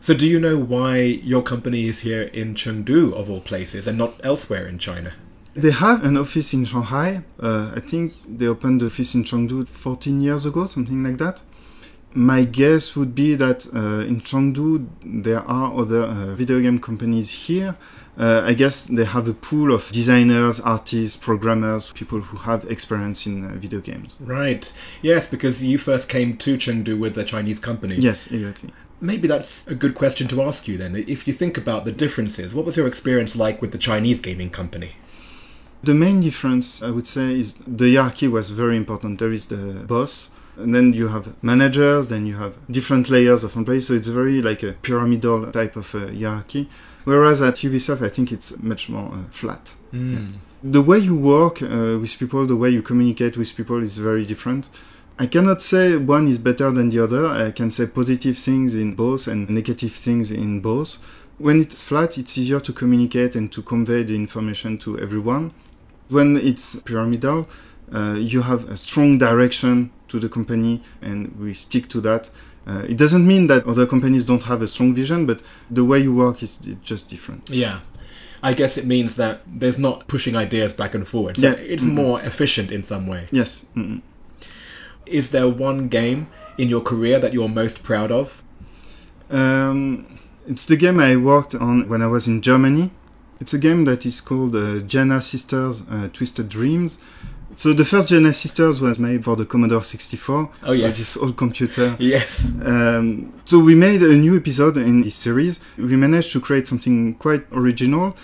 So, 0.00 0.14
do 0.14 0.26
you 0.26 0.38
know 0.40 0.58
why 0.58 0.96
your 1.00 1.42
company 1.42 1.88
is 1.88 2.00
here 2.00 2.22
in 2.22 2.54
Chengdu, 2.54 3.12
of 3.14 3.30
all 3.30 3.40
places, 3.40 3.86
and 3.86 3.96
not 3.98 4.14
elsewhere 4.22 4.66
in 4.66 4.78
China? 4.78 5.12
They 5.54 5.70
have 5.70 6.04
an 6.04 6.16
office 6.16 6.52
in 6.52 6.64
Shanghai. 6.64 7.22
Uh, 7.40 7.72
I 7.76 7.80
think 7.80 8.12
they 8.28 8.46
opened 8.46 8.80
the 8.80 8.86
office 8.86 9.14
in 9.14 9.24
Chengdu 9.24 9.66
14 9.68 10.20
years 10.20 10.44
ago, 10.46 10.66
something 10.66 11.02
like 11.04 11.18
that. 11.18 11.42
My 12.12 12.44
guess 12.44 12.94
would 12.96 13.14
be 13.14 13.34
that 13.36 13.66
uh, 13.74 14.06
in 14.06 14.20
Chengdu 14.20 14.86
there 15.04 15.40
are 15.48 15.72
other 15.80 16.02
uh, 16.04 16.34
video 16.34 16.60
game 16.60 16.78
companies 16.80 17.28
here. 17.30 17.76
Uh, 18.16 18.42
I 18.46 18.54
guess 18.54 18.86
they 18.86 19.04
have 19.04 19.26
a 19.26 19.34
pool 19.34 19.72
of 19.74 19.90
designers, 19.90 20.60
artists, 20.60 21.16
programmers, 21.16 21.92
people 21.92 22.20
who 22.20 22.36
have 22.38 22.64
experience 22.70 23.26
in 23.26 23.44
uh, 23.44 23.54
video 23.54 23.80
games. 23.80 24.18
Right. 24.20 24.72
Yes, 25.02 25.28
because 25.28 25.64
you 25.64 25.78
first 25.78 26.08
came 26.08 26.36
to 26.36 26.56
Chengdu 26.56 26.96
with 26.98 27.18
a 27.18 27.24
Chinese 27.24 27.58
company. 27.58 27.96
Yes, 27.96 28.28
exactly. 28.28 28.72
Maybe 29.00 29.26
that's 29.26 29.66
a 29.66 29.74
good 29.74 29.96
question 29.96 30.28
to 30.28 30.42
ask 30.42 30.68
you 30.68 30.78
then. 30.78 30.94
If 30.94 31.26
you 31.26 31.32
think 31.32 31.58
about 31.58 31.84
the 31.84 31.92
differences, 31.92 32.54
what 32.54 32.64
was 32.64 32.76
your 32.76 32.86
experience 32.86 33.34
like 33.34 33.60
with 33.60 33.72
the 33.72 33.78
Chinese 33.78 34.20
gaming 34.20 34.50
company? 34.50 34.92
The 35.82 35.94
main 35.94 36.20
difference, 36.20 36.82
I 36.82 36.90
would 36.90 37.06
say, 37.06 37.38
is 37.38 37.54
the 37.66 37.96
hierarchy 37.96 38.28
was 38.28 38.50
very 38.50 38.76
important. 38.76 39.18
There 39.18 39.32
is 39.32 39.46
the 39.46 39.84
boss, 39.86 40.30
and 40.56 40.74
then 40.74 40.92
you 40.92 41.08
have 41.08 41.34
managers, 41.42 42.08
then 42.08 42.26
you 42.26 42.36
have 42.36 42.54
different 42.70 43.10
layers 43.10 43.44
of 43.44 43.56
employees. 43.56 43.88
So 43.88 43.94
it's 43.94 44.08
very 44.08 44.40
like 44.40 44.62
a 44.62 44.72
pyramidal 44.72 45.50
type 45.50 45.76
of 45.76 45.94
uh, 45.94 46.06
hierarchy. 46.06 46.70
Whereas 47.04 47.42
at 47.42 47.54
Ubisoft, 47.56 48.02
I 48.02 48.08
think 48.08 48.32
it's 48.32 48.58
much 48.62 48.88
more 48.88 49.12
uh, 49.12 49.24
flat. 49.30 49.74
The 50.62 50.82
way 50.82 50.98
you 50.98 51.14
work 51.14 51.60
uh, 51.62 51.98
with 52.00 52.18
people, 52.18 52.46
the 52.46 52.56
way 52.56 52.70
you 52.70 52.82
communicate 52.82 53.36
with 53.36 53.54
people 53.54 53.82
is 53.82 53.98
very 53.98 54.24
different. 54.24 54.70
I 55.18 55.26
cannot 55.26 55.62
say 55.62 55.96
one 55.96 56.26
is 56.26 56.38
better 56.38 56.70
than 56.70 56.90
the 56.90 57.00
other. 57.00 57.26
I 57.26 57.50
can 57.52 57.70
say 57.70 57.86
positive 57.86 58.36
things 58.36 58.74
in 58.74 58.94
both 58.94 59.28
and 59.28 59.48
negative 59.48 59.92
things 59.92 60.32
in 60.32 60.60
both. 60.60 60.98
When 61.38 61.60
it's 61.60 61.82
flat, 61.82 62.16
it's 62.18 62.36
easier 62.38 62.60
to 62.60 62.72
communicate 62.72 63.36
and 63.36 63.52
to 63.52 63.62
convey 63.62 64.02
the 64.02 64.14
information 64.14 64.78
to 64.78 64.98
everyone. 64.98 65.52
When 66.08 66.36
it's 66.36 66.76
pyramidal, 66.76 67.48
uh, 67.92 68.14
you 68.14 68.42
have 68.42 68.68
a 68.68 68.76
strong 68.76 69.18
direction 69.18 69.90
to 70.08 70.18
the 70.18 70.28
company 70.28 70.82
and 71.02 71.36
we 71.38 71.54
stick 71.54 71.88
to 71.90 72.00
that. 72.00 72.30
Uh, 72.66 72.80
it 72.88 72.96
doesn't 72.96 73.26
mean 73.26 73.46
that 73.48 73.66
other 73.66 73.86
companies 73.86 74.24
don't 74.24 74.44
have 74.44 74.62
a 74.62 74.66
strong 74.66 74.94
vision, 74.94 75.26
but 75.26 75.40
the 75.70 75.84
way 75.84 75.98
you 75.98 76.14
work 76.14 76.42
is 76.42 76.56
just 76.82 77.10
different. 77.10 77.50
Yeah. 77.50 77.80
I 78.42 78.52
guess 78.52 78.76
it 78.76 78.86
means 78.86 79.16
that 79.16 79.40
there's 79.46 79.78
not 79.78 80.06
pushing 80.06 80.36
ideas 80.36 80.72
back 80.74 80.94
and 80.94 81.06
forward. 81.06 81.36
So 81.36 81.48
Yeah. 81.48 81.54
it's 81.54 81.84
more 81.84 82.20
efficient 82.20 82.70
in 82.70 82.82
some 82.82 83.06
way. 83.06 83.26
Yes. 83.30 83.64
mm 83.76 84.00
Is 85.06 85.30
there 85.30 85.48
one 85.48 85.88
game 85.88 86.26
in 86.56 86.68
your 86.68 86.80
career 86.80 87.18
that 87.20 87.32
you're 87.34 87.48
most 87.48 87.82
proud 87.82 88.10
of? 88.10 88.42
Um, 89.30 90.06
it's 90.46 90.66
the 90.66 90.76
game 90.76 90.98
I 91.00 91.16
worked 91.16 91.54
on 91.54 91.88
when 91.88 92.00
I 92.02 92.06
was 92.06 92.26
in 92.26 92.40
Germany. 92.42 92.90
It's 93.40 93.52
a 93.52 93.58
game 93.58 93.84
that 93.84 94.06
is 94.06 94.20
called 94.20 94.54
uh, 94.54 94.80
Giana 94.86 95.20
Sisters 95.22 95.82
uh, 95.90 96.08
Twisted 96.12 96.48
Dreams. 96.48 96.98
So 97.56 97.72
the 97.72 97.84
first 97.84 98.08
Giana 98.08 98.34
Sisters 98.34 98.80
was 98.80 98.98
made 98.98 99.24
for 99.24 99.36
the 99.36 99.46
Commodore 99.46 99.84
64. 99.84 100.50
Oh, 100.62 100.72
so 100.72 100.72
yes. 100.72 100.98
this 100.98 101.16
old 101.16 101.36
computer. 101.36 101.96
Yes. 101.98 102.50
Um, 102.62 103.32
so 103.44 103.58
we 103.58 103.74
made 103.74 104.02
a 104.02 104.14
new 104.16 104.36
episode 104.36 104.76
in 104.76 105.02
this 105.02 105.14
series. 105.14 105.60
We 105.76 105.96
managed 105.96 106.32
to 106.32 106.40
create 106.40 106.66
something 106.66 107.14
quite 107.14 107.44
original, 107.52 108.16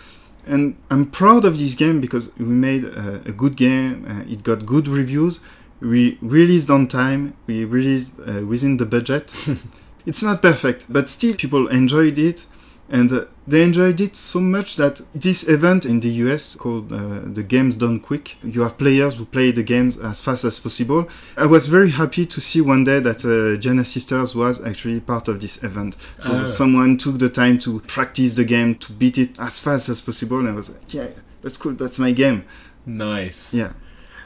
and 0.47 0.77
I'm 0.91 1.07
proud 1.07 1.45
of 1.45 1.59
this 1.59 1.75
game 1.75 2.01
because 2.01 2.37
we 2.39 2.47
made 2.47 2.85
a, 2.85 3.23
a 3.27 3.33
good 3.33 3.57
game. 3.57 4.05
Uh, 4.09 4.33
it 4.33 4.43
got 4.43 4.67
good 4.67 4.89
reviews. 4.89 5.41
We 5.81 6.19
released 6.21 6.69
on 6.69 6.89
time. 6.89 7.35
We 7.47 7.65
released 7.65 8.15
uh, 8.21 8.45
within 8.45 8.77
the 8.79 8.87
budget. 8.87 9.35
it's 10.07 10.23
not 10.23 10.43
perfect, 10.43 10.87
but 10.89 11.09
still 11.09 11.35
people 11.35 11.69
enjoyed 11.69 12.19
it. 12.19 12.47
And 12.93 13.13
uh, 13.13 13.25
they 13.47 13.63
enjoyed 13.63 14.01
it 14.01 14.17
so 14.17 14.41
much 14.41 14.75
that 14.77 15.01
this 15.15 15.49
event 15.49 15.87
in 15.87 16.01
the 16.01 16.09
US 16.25 16.57
called 16.57 16.93
uh, 16.93 17.21
the 17.25 17.45
Games 17.45 17.77
Done 17.77 18.01
Quick, 18.01 18.37
you 18.43 18.63
have 18.63 18.77
players 18.79 19.15
who 19.15 19.25
play 19.27 19.53
the 19.53 19.63
games 19.63 19.97
as 19.97 20.21
fast 20.21 20.45
as 20.45 20.59
possible. 20.59 21.09
I 21.37 21.47
was 21.47 21.69
very 21.69 21.91
happy 21.91 22.27
to 22.27 22.41
see 22.41 22.61
one 22.61 22.83
day 22.83 22.99
that 22.99 23.25
uh, 23.25 23.85
Sisters 23.85 24.35
was 24.35 24.61
actually 24.65 24.99
part 25.01 25.29
of 25.29 25.41
this 25.41 25.63
event. 25.63 25.97
So 26.19 26.33
Ah. 26.33 26.47
someone 26.47 26.99
took 26.99 27.19
the 27.21 27.29
time 27.29 27.59
to 27.61 27.79
practice 27.87 28.35
the 28.35 28.45
game, 28.45 28.75
to 28.77 28.93
beat 28.93 29.19
it 29.19 29.39
as 29.39 29.61
fast 29.61 29.89
as 29.89 30.01
possible. 30.01 30.39
And 30.41 30.49
I 30.49 30.53
was 30.53 30.69
like, 30.71 30.93
yeah, 30.93 31.09
that's 31.43 31.57
cool, 31.57 31.73
that's 31.75 31.99
my 32.01 32.11
game. 32.13 32.43
Nice. 32.87 33.55
Yeah. 33.55 33.73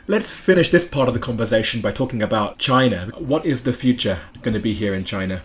Let's 0.07 0.31
finish 0.31 0.71
this 0.71 0.87
part 0.87 1.09
of 1.09 1.15
the 1.15 1.21
conversation 1.21 1.81
by 1.83 1.91
talking 1.93 2.23
about 2.23 2.59
China. 2.59 3.11
What 3.19 3.45
is 3.45 3.65
the 3.65 3.73
future 3.73 4.21
going 4.43 4.55
to 4.55 4.61
be 4.61 4.73
here 4.75 4.95
in 4.95 5.05
China? 5.05 5.43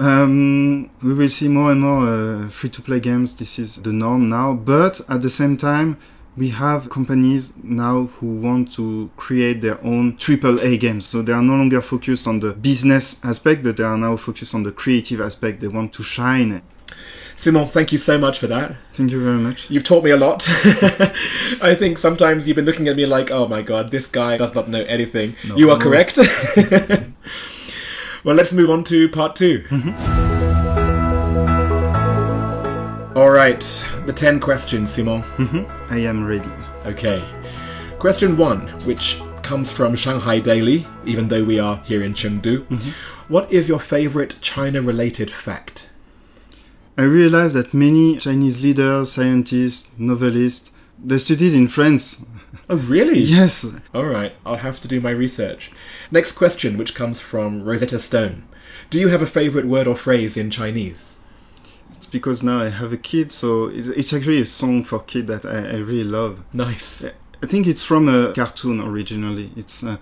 Um, 0.00 0.88
we 1.02 1.12
will 1.12 1.28
see 1.28 1.46
more 1.48 1.72
and 1.72 1.80
more 1.82 2.08
uh, 2.08 2.48
free-to-play 2.48 3.00
games. 3.00 3.36
This 3.36 3.58
is 3.58 3.76
the 3.76 3.92
norm 3.92 4.30
now. 4.30 4.54
But 4.54 5.02
at 5.10 5.20
the 5.20 5.28
same 5.28 5.58
time, 5.58 5.98
we 6.38 6.48
have 6.48 6.88
companies 6.88 7.52
now 7.62 8.04
who 8.04 8.26
want 8.40 8.72
to 8.72 9.10
create 9.18 9.60
their 9.60 9.78
own 9.84 10.14
AAA 10.16 10.80
games. 10.80 11.04
So 11.04 11.20
they 11.20 11.34
are 11.34 11.42
no 11.42 11.54
longer 11.54 11.82
focused 11.82 12.26
on 12.26 12.40
the 12.40 12.52
business 12.52 13.22
aspect, 13.22 13.62
but 13.62 13.76
they 13.76 13.84
are 13.84 13.98
now 13.98 14.16
focused 14.16 14.54
on 14.54 14.62
the 14.62 14.72
creative 14.72 15.20
aspect. 15.20 15.60
They 15.60 15.68
want 15.68 15.92
to 15.92 16.02
shine. 16.02 16.62
Simon, 17.36 17.66
thank 17.66 17.92
you 17.92 17.98
so 17.98 18.16
much 18.16 18.38
for 18.38 18.46
that. 18.46 18.76
Thank 18.92 19.12
you 19.12 19.22
very 19.22 19.38
much. 19.38 19.70
You've 19.70 19.84
taught 19.84 20.04
me 20.04 20.10
a 20.10 20.16
lot. 20.16 20.46
I 20.48 21.74
think 21.74 21.98
sometimes 21.98 22.46
you've 22.46 22.56
been 22.56 22.66
looking 22.66 22.88
at 22.88 22.96
me 22.96 23.06
like, 23.06 23.30
oh 23.30 23.48
my 23.48 23.62
god, 23.62 23.90
this 23.90 24.06
guy 24.06 24.36
does 24.38 24.54
not 24.54 24.68
know 24.68 24.82
anything. 24.82 25.36
No. 25.46 25.56
you 25.56 25.70
are 25.70 25.78
correct. 25.78 26.18
well, 28.24 28.36
let's 28.36 28.52
move 28.52 28.70
on 28.70 28.84
to 28.84 29.08
part 29.08 29.36
2 29.36 29.60
mm-hmm. 29.68 30.30
All 33.16 33.30
right, 33.30 33.60
the 34.06 34.12
10 34.12 34.40
questions, 34.40 34.90
Simon. 34.90 35.22
Mm-hmm. 35.22 35.92
I 35.92 35.98
am 35.98 36.24
ready. 36.24 36.50
Okay. 36.86 37.22
Question 37.98 38.36
one, 38.36 38.68
which 38.86 39.20
comes 39.42 39.72
from 39.72 39.94
Shanghai 39.94 40.38
Daily, 40.38 40.86
even 41.04 41.28
though 41.28 41.44
we 41.44 41.58
are 41.58 41.76
here 41.78 42.02
in 42.02 42.14
Chengdu. 42.14 42.64
Mm-hmm. 42.66 42.90
What 43.28 43.52
is 43.52 43.68
your 43.68 43.80
favorite 43.80 44.36
China 44.40 44.80
related 44.80 45.30
fact? 45.30 45.90
I 46.96 47.02
realized 47.02 47.56
that 47.56 47.74
many 47.74 48.16
Chinese 48.18 48.62
leaders, 48.62 49.12
scientists, 49.12 49.90
novelists, 49.98 50.72
they 51.02 51.18
studied 51.18 51.54
in 51.54 51.68
France. 51.68 52.24
Oh, 52.68 52.76
really? 52.76 53.18
Yes. 53.18 53.66
All 53.94 54.06
right, 54.06 54.32
I'll 54.44 54.56
have 54.56 54.80
to 54.80 54.88
do 54.88 55.00
my 55.00 55.10
research. 55.10 55.70
Next 56.10 56.32
question, 56.32 56.78
which 56.78 56.94
comes 56.94 57.20
from 57.20 57.62
Rosetta 57.62 57.98
Stone 57.98 58.46
Do 58.90 58.98
you 58.98 59.08
have 59.08 59.22
a 59.22 59.26
favorite 59.26 59.66
word 59.66 59.86
or 59.86 59.96
phrase 59.96 60.36
in 60.36 60.50
Chinese? 60.50 61.18
It's 61.90 62.06
because 62.06 62.42
now 62.42 62.62
I 62.62 62.70
have 62.70 62.92
a 62.92 62.96
kid, 62.96 63.30
so 63.32 63.66
it's, 63.66 63.88
it's 63.88 64.12
actually 64.12 64.40
a 64.40 64.46
song 64.46 64.84
for 64.84 65.00
kid 65.00 65.26
that 65.26 65.44
I, 65.44 65.70
I, 65.70 65.76
really 65.76 66.04
love. 66.04 66.42
Nice. 66.52 67.04
I 67.42 67.46
think 67.46 67.66
it's 67.66 67.84
from 67.84 68.08
a 68.08 68.32
cartoon 68.32 68.80
originally. 68.80 69.50
It's 69.56 69.82
uh, 69.82 69.96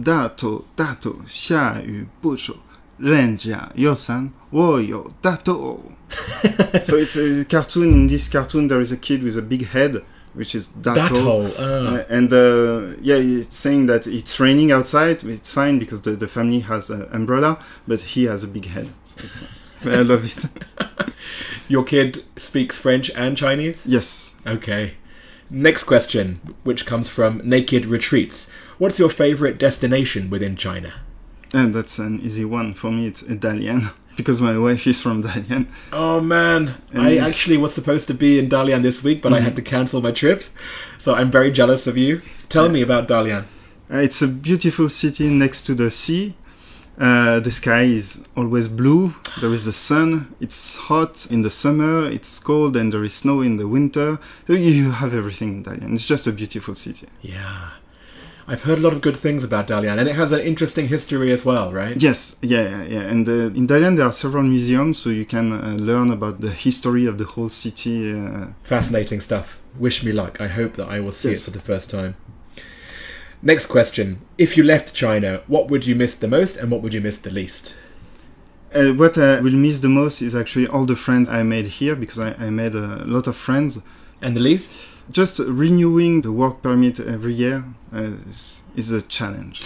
Dato 0.00 0.64
Dato 0.76 1.14
Xia 1.24 1.86
Yu 1.86 2.08
Busho. 2.22 2.58
Renja 3.00 3.74
Yosan 3.74 4.32
Woyo 4.52 5.12
Dato. 5.20 5.92
so 6.82 6.96
it's 6.96 7.16
a 7.16 7.44
cartoon. 7.44 7.92
In 7.92 8.06
this 8.06 8.28
cartoon, 8.28 8.68
there 8.68 8.80
is 8.80 8.92
a 8.92 8.96
kid 8.96 9.22
with 9.22 9.36
a 9.36 9.42
big 9.42 9.66
head 9.66 10.04
which 10.34 10.54
is 10.54 10.68
dato. 10.68 11.14
Dato. 11.14 11.50
ah. 11.58 11.96
Uh, 11.96 12.04
and 12.08 12.32
uh, 12.32 12.96
yeah, 13.00 13.16
it's 13.16 13.56
saying 13.56 13.86
that 13.86 14.06
it's 14.06 14.38
raining 14.38 14.72
outside. 14.72 15.24
It's 15.24 15.52
fine 15.52 15.78
because 15.78 16.02
the, 16.02 16.12
the 16.12 16.28
family 16.28 16.60
has 16.60 16.90
an 16.90 17.08
umbrella, 17.12 17.58
but 17.86 18.00
he 18.00 18.24
has 18.24 18.42
a 18.42 18.48
big 18.48 18.66
head. 18.66 18.88
So 19.04 19.16
it's, 19.18 19.42
uh, 19.42 19.46
I 19.90 20.02
love 20.02 20.24
it. 20.24 21.14
Your 21.68 21.84
kid 21.84 22.24
speaks 22.36 22.76
French 22.78 23.10
and 23.10 23.36
Chinese? 23.36 23.86
yes. 23.86 24.36
Okay. 24.46 24.94
Next 25.50 25.84
question, 25.84 26.40
which 26.62 26.86
comes 26.86 27.08
from 27.08 27.40
Naked 27.44 27.86
Retreats. 27.86 28.50
What's 28.78 28.98
your 28.98 29.10
favorite 29.10 29.58
destination 29.58 30.30
within 30.30 30.56
China? 30.56 30.94
And 31.52 31.74
that's 31.74 31.98
an 31.98 32.20
easy 32.20 32.44
one 32.44 32.74
for 32.74 32.90
me. 32.90 33.06
It's 33.06 33.22
Dalian 33.22 33.92
because 34.16 34.40
my 34.40 34.56
wife 34.58 34.86
is 34.86 35.00
from 35.02 35.22
Dalian. 35.22 35.66
Oh 35.92 36.20
man, 36.20 36.74
And 36.92 37.02
I 37.02 37.10
this- 37.14 37.28
actually 37.28 37.56
was 37.58 37.72
supposed 37.74 38.06
to 38.08 38.14
be 38.14 38.38
in 38.38 38.48
Dalian 38.48 38.82
this 38.82 39.02
week, 39.02 39.22
but 39.22 39.32
I 39.32 39.40
had 39.40 39.54
to 39.56 39.62
cancel 39.62 40.00
my 40.00 40.12
trip. 40.12 40.44
So 40.98 41.14
I'm 41.14 41.30
very 41.30 41.50
jealous 41.50 41.86
of 41.86 41.96
you. 41.96 42.20
Tell 42.48 42.68
me 42.68 42.80
about 42.82 43.08
Dalian. 43.08 43.44
Uh, 43.92 43.98
it's 43.98 44.22
a 44.22 44.28
beautiful 44.28 44.88
city 44.88 45.28
next 45.28 45.62
to 45.66 45.74
the 45.74 45.90
sea. 45.90 46.34
Uh, 46.96 47.40
the 47.40 47.50
sky 47.50 47.82
is 47.82 48.22
always 48.36 48.68
blue. 48.68 49.14
There 49.40 49.52
is 49.52 49.64
the 49.64 49.72
sun. 49.72 50.34
It's 50.40 50.76
hot 50.76 51.26
in 51.30 51.42
the 51.42 51.50
summer. 51.50 52.08
It's 52.08 52.38
cold 52.38 52.76
and 52.76 52.92
there 52.92 53.02
is 53.02 53.12
snow 53.14 53.40
in 53.42 53.56
the 53.56 53.66
winter. 53.66 54.18
So 54.46 54.52
you 54.52 54.92
have 54.92 55.12
everything 55.12 55.48
in 55.56 55.64
Dalian. 55.64 55.92
It's 55.94 56.06
just 56.06 56.26
a 56.28 56.32
beautiful 56.32 56.74
city. 56.76 57.08
Yeah. 57.20 57.70
I've 58.46 58.64
heard 58.64 58.78
a 58.78 58.82
lot 58.82 58.92
of 58.92 59.00
good 59.00 59.16
things 59.16 59.42
about 59.42 59.68
Dalian, 59.68 59.98
and 59.98 60.06
it 60.06 60.16
has 60.16 60.30
an 60.32 60.40
interesting 60.40 60.88
history 60.88 61.32
as 61.32 61.46
well, 61.46 61.72
right? 61.72 62.00
Yes, 62.02 62.36
yeah, 62.42 62.62
yeah, 62.68 62.82
yeah. 62.84 63.00
And 63.00 63.26
uh, 63.26 63.32
in 63.58 63.66
Dalian 63.66 63.96
there 63.96 64.04
are 64.06 64.12
several 64.12 64.42
museums, 64.42 64.98
so 64.98 65.08
you 65.08 65.24
can 65.24 65.52
uh, 65.52 65.76
learn 65.80 66.10
about 66.10 66.42
the 66.42 66.50
history 66.50 67.06
of 67.06 67.16
the 67.16 67.24
whole 67.24 67.48
city. 67.48 68.12
Uh, 68.12 68.48
Fascinating 68.62 69.20
stuff. 69.20 69.60
Wish 69.78 70.04
me 70.04 70.12
luck. 70.12 70.40
I 70.42 70.48
hope 70.48 70.74
that 70.74 70.88
I 70.88 71.00
will 71.00 71.12
see 71.12 71.30
Yes. 71.30 71.40
it 71.40 71.44
for 71.44 71.50
the 71.52 71.60
first 71.60 71.88
time. 71.90 72.16
Next 73.42 73.66
question. 73.66 74.20
If 74.36 74.56
you 74.58 74.62
left 74.62 74.94
China, 74.94 75.40
what 75.46 75.68
would 75.68 75.86
you 75.86 75.94
miss 75.94 76.14
the 76.14 76.28
most 76.28 76.56
and 76.58 76.70
what 76.70 76.82
would 76.82 76.92
you 76.94 77.00
miss 77.00 77.18
the 77.18 77.30
least? 77.30 77.74
Uh, 78.74 78.92
what 78.92 79.16
I 79.16 79.40
will 79.40 79.52
miss 79.52 79.78
the 79.80 79.88
most 79.88 80.20
is 80.20 80.34
actually 80.34 80.66
all 80.66 80.84
the 80.84 80.96
friends 80.96 81.28
I 81.28 81.42
made 81.44 81.66
here 81.66 81.94
because 81.96 82.18
I, 82.18 82.32
I 82.34 82.50
made 82.50 82.74
a 82.74 83.04
lot 83.06 83.26
of 83.26 83.36
friends. 83.36 83.78
And 84.20 84.36
the 84.36 84.40
least? 84.40 84.86
Just 85.10 85.38
renewing 85.38 86.22
the 86.22 86.32
work 86.32 86.62
permit 86.62 86.98
every 86.98 87.34
year 87.34 87.64
uh, 87.94 88.16
is, 88.28 88.62
is 88.74 88.90
a 88.90 89.02
challenge. 89.02 89.62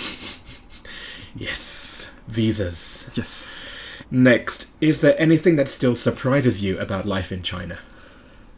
Yes. 1.36 2.10
Visas. 2.26 3.10
Yes. 3.14 3.48
Next, 4.10 4.70
is 4.80 5.00
there 5.00 5.14
anything 5.18 5.56
that 5.56 5.68
still 5.68 5.94
surprises 5.94 6.62
you 6.62 6.78
about 6.78 7.06
life 7.06 7.30
in 7.30 7.42
China? 7.42 7.78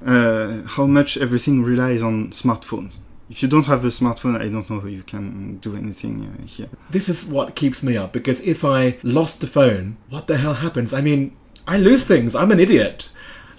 Uh, 0.05 0.63
how 0.63 0.87
much 0.87 1.17
everything 1.17 1.63
relies 1.63 2.03
on 2.03 2.31
smartphones. 2.31 3.01
If 3.29 3.43
you 3.43 3.49
don't 3.49 3.67
have 3.67 3.85
a 3.85 3.89
smartphone, 3.89 4.41
I 4.41 4.49
don't 4.49 4.69
know 4.69 4.81
how 4.81 4.87
you 4.87 5.03
can 5.03 5.59
do 5.59 5.77
anything 5.77 6.27
uh, 6.27 6.47
here. 6.47 6.69
This 6.91 7.09
is 7.09 7.27
what 7.27 7.55
keeps 7.55 7.83
me 7.83 7.97
up 7.97 8.13
because 8.13 8.41
if 8.41 8.65
I 8.65 8.99
lost 9.03 9.41
the 9.41 9.47
phone, 9.47 9.99
what 10.09 10.27
the 10.27 10.39
hell 10.39 10.55
happens? 10.55 10.93
I 10.93 11.01
mean, 11.01 11.37
I 11.67 11.77
lose 11.77 12.05
things. 12.05 12.35
I'm 12.35 12.51
an 12.51 12.59
idiot. 12.59 13.09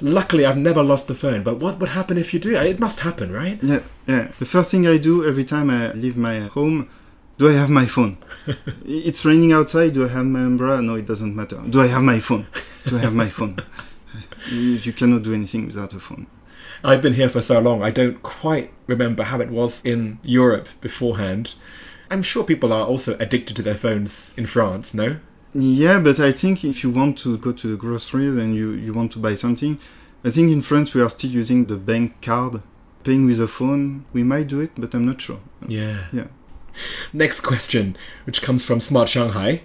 Luckily, 0.01 0.45
I've 0.45 0.57
never 0.57 0.81
lost 0.81 1.07
the 1.07 1.15
phone, 1.15 1.43
but 1.43 1.57
what 1.57 1.79
would 1.79 1.89
happen 1.89 2.17
if 2.17 2.33
you 2.33 2.39
do? 2.39 2.55
It 2.55 2.79
must 2.79 3.01
happen, 3.01 3.31
right? 3.31 3.59
Yeah, 3.61 3.81
yeah. 4.07 4.31
The 4.39 4.45
first 4.45 4.71
thing 4.71 4.87
I 4.87 4.97
do 4.97 5.27
every 5.27 5.43
time 5.43 5.69
I 5.69 5.93
leave 5.93 6.17
my 6.17 6.39
home, 6.39 6.89
do 7.37 7.49
I 7.49 7.53
have 7.53 7.69
my 7.69 7.85
phone? 7.85 8.17
it's 8.85 9.23
raining 9.25 9.51
outside. 9.51 9.93
Do 9.93 10.05
I 10.05 10.09
have 10.09 10.25
my 10.25 10.41
umbrella? 10.41 10.81
No, 10.81 10.95
it 10.95 11.05
doesn't 11.05 11.35
matter. 11.35 11.61
Do 11.69 11.81
I 11.81 11.87
have 11.87 12.03
my 12.03 12.19
phone? 12.19 12.47
Do 12.85 12.97
I 12.97 13.01
have 13.01 13.13
my 13.13 13.29
phone? 13.29 13.57
you, 14.49 14.57
you 14.83 14.93
cannot 14.93 15.23
do 15.23 15.33
anything 15.33 15.67
without 15.67 15.93
a 15.93 15.99
phone. 15.99 16.27
I've 16.83 17.01
been 17.01 17.13
here 17.13 17.29
for 17.29 17.41
so 17.41 17.59
long, 17.59 17.83
I 17.83 17.91
don't 17.91 18.23
quite 18.23 18.73
remember 18.87 19.23
how 19.23 19.39
it 19.39 19.49
was 19.49 19.83
in 19.83 20.17
Europe 20.23 20.67
beforehand. 20.81 21.53
I'm 22.09 22.23
sure 22.23 22.43
people 22.43 22.73
are 22.73 22.85
also 22.85 23.15
addicted 23.19 23.55
to 23.57 23.61
their 23.61 23.75
phones 23.75 24.33
in 24.35 24.47
France, 24.47 24.93
no? 24.93 25.17
Yeah, 25.53 25.99
but 25.99 26.19
I 26.19 26.31
think 26.31 26.63
if 26.63 26.83
you 26.83 26.89
want 26.89 27.17
to 27.19 27.37
go 27.37 27.51
to 27.51 27.71
the 27.71 27.77
groceries 27.77 28.37
and 28.37 28.55
you, 28.55 28.71
you 28.71 28.93
want 28.93 29.11
to 29.13 29.19
buy 29.19 29.35
something, 29.35 29.79
I 30.23 30.31
think 30.31 30.51
in 30.51 30.61
France 30.61 30.93
we 30.93 31.01
are 31.01 31.09
still 31.09 31.31
using 31.31 31.65
the 31.65 31.77
bank 31.77 32.21
card. 32.21 32.61
Paying 33.03 33.25
with 33.25 33.41
a 33.41 33.47
phone, 33.47 34.05
we 34.13 34.21
might 34.21 34.47
do 34.47 34.59
it, 34.59 34.71
but 34.77 34.93
I'm 34.93 35.05
not 35.05 35.19
sure. 35.19 35.39
Yeah. 35.67 36.05
Yeah. 36.13 36.27
Next 37.11 37.41
question, 37.41 37.97
which 38.25 38.41
comes 38.41 38.63
from 38.63 38.79
Smart 38.79 39.09
Shanghai. 39.09 39.63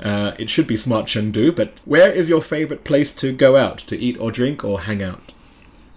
Uh, 0.00 0.32
it 0.38 0.48
should 0.48 0.66
be 0.66 0.76
Smart 0.76 1.06
Chengdu, 1.06 1.54
but 1.54 1.74
where 1.84 2.10
is 2.10 2.28
your 2.28 2.42
favorite 2.42 2.84
place 2.84 3.12
to 3.14 3.32
go 3.32 3.56
out 3.56 3.78
to 3.78 3.96
eat 3.98 4.18
or 4.20 4.32
drink 4.32 4.64
or 4.64 4.80
hang 4.80 5.02
out? 5.02 5.32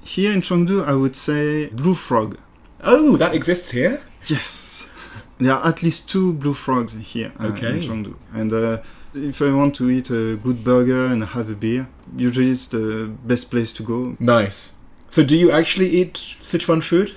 Here 0.04 0.32
in 0.32 0.42
Chengdu, 0.42 0.86
I 0.86 0.94
would 0.94 1.16
say 1.16 1.68
Blue 1.68 1.96
Frog. 1.96 2.38
Oh, 2.84 3.18
that 3.18 3.34
exists 3.34 3.72
here? 3.72 4.02
Yes, 4.28 4.92
there 5.40 5.54
are 5.54 5.68
at 5.68 5.82
least 5.82 6.10
two 6.10 6.34
Blue 6.34 6.54
Frogs 6.54 6.94
here 6.94 7.32
uh, 7.40 7.48
in 7.48 7.82
Chengdu. 7.82 8.16
And 8.34 8.54
uh, 8.54 8.82
if 9.16 9.42
I 9.42 9.52
want 9.52 9.76
to 9.76 9.90
eat 9.90 10.10
a 10.10 10.36
good 10.38 10.64
burger 10.64 11.06
and 11.08 11.24
have 11.24 11.50
a 11.50 11.56
beer, 11.56 11.88
usually 12.18 12.50
it's 12.52 12.68
the 12.68 13.12
best 13.26 13.50
place 13.52 13.72
to 13.74 13.84
go. 13.84 14.16
Nice. 14.20 14.74
So, 15.10 15.24
do 15.24 15.36
you 15.36 15.52
actually 15.52 15.90
eat 15.90 16.14
Sichuan 16.42 16.84
food? 16.84 17.16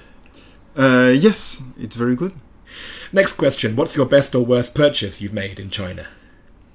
Uh, 0.77 1.13
yes, 1.19 1.63
it's 1.79 1.97
very 1.97 2.15
good. 2.15 2.33
Next 3.13 3.33
question 3.33 3.75
What's 3.75 3.97
your 3.97 4.07
best 4.07 4.35
or 4.35 4.45
worst 4.45 4.75
purchase 4.75 5.21
you've 5.21 5.33
made 5.33 5.59
in 5.59 5.71
China? 5.71 6.07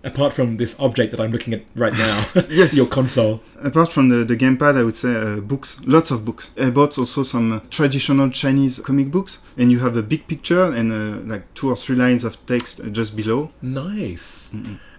Apart 0.06 0.34
from 0.34 0.58
this 0.58 0.76
object 0.80 1.12
that 1.12 1.22
I'm 1.22 1.32
looking 1.32 1.54
at 1.54 1.64
right 1.76 1.94
now, 1.94 2.26
Yes. 2.50 2.76
your 2.76 2.88
console. 2.88 3.42
Apart 3.62 3.90
from 3.94 4.10
the, 4.10 4.26
the 4.26 4.36
gamepad, 4.36 4.76
I 4.78 4.84
would 4.84 4.98
say 4.98 5.16
uh, 5.16 5.36
books, 5.40 5.80
lots 5.86 6.12
of 6.12 6.26
books. 6.26 6.52
I 6.60 6.72
bought 6.72 6.98
also 6.98 7.24
some 7.24 7.54
uh, 7.54 7.60
traditional 7.70 8.30
Chinese 8.30 8.80
comic 8.80 9.12
books, 9.12 9.40
and 9.56 9.72
you 9.72 9.80
have 9.80 9.96
a 9.96 10.02
big 10.04 10.28
picture 10.28 10.66
and 10.66 10.92
uh, 10.92 11.20
like 11.34 11.54
two 11.54 11.70
or 11.70 11.78
three 11.78 11.96
lines 11.96 12.26
of 12.26 12.44
text 12.48 12.82
uh, 12.82 12.90
just 12.90 13.16
below. 13.16 13.52
Nice. 13.62 14.54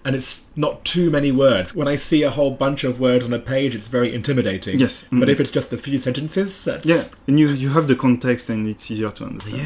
And 0.07 0.15
it's 0.15 0.45
not 0.55 0.85
too 0.85 1.09
many 1.11 1.33
words. 1.33 1.75
When 1.75 1.89
I 1.89 1.97
see 1.97 2.23
a 2.23 2.31
whole 2.31 2.51
bunch 2.51 2.85
of 2.85 3.01
words 3.01 3.25
on 3.25 3.33
a 3.33 3.39
page, 3.39 3.75
it's 3.75 3.89
very 3.89 4.15
intimidating. 4.15 4.79
Yes. 4.79 5.07
But 5.11 5.29
Mhm. 5.29 5.33
if 5.33 5.41
it's 5.41 5.51
just 5.51 5.73
a 5.73 5.79
few 5.79 5.99
sentences, 5.99 6.63
that's. 6.65 6.87
Yeah, 6.87 7.05
and 7.27 7.41
you, 7.41 7.49
you 7.49 7.71
have 7.71 7.87
the 7.89 7.97
context 7.97 8.51
and 8.51 8.69
it's 8.69 8.91
easier 8.91 9.11
to 9.13 9.25
understand. 9.25 9.63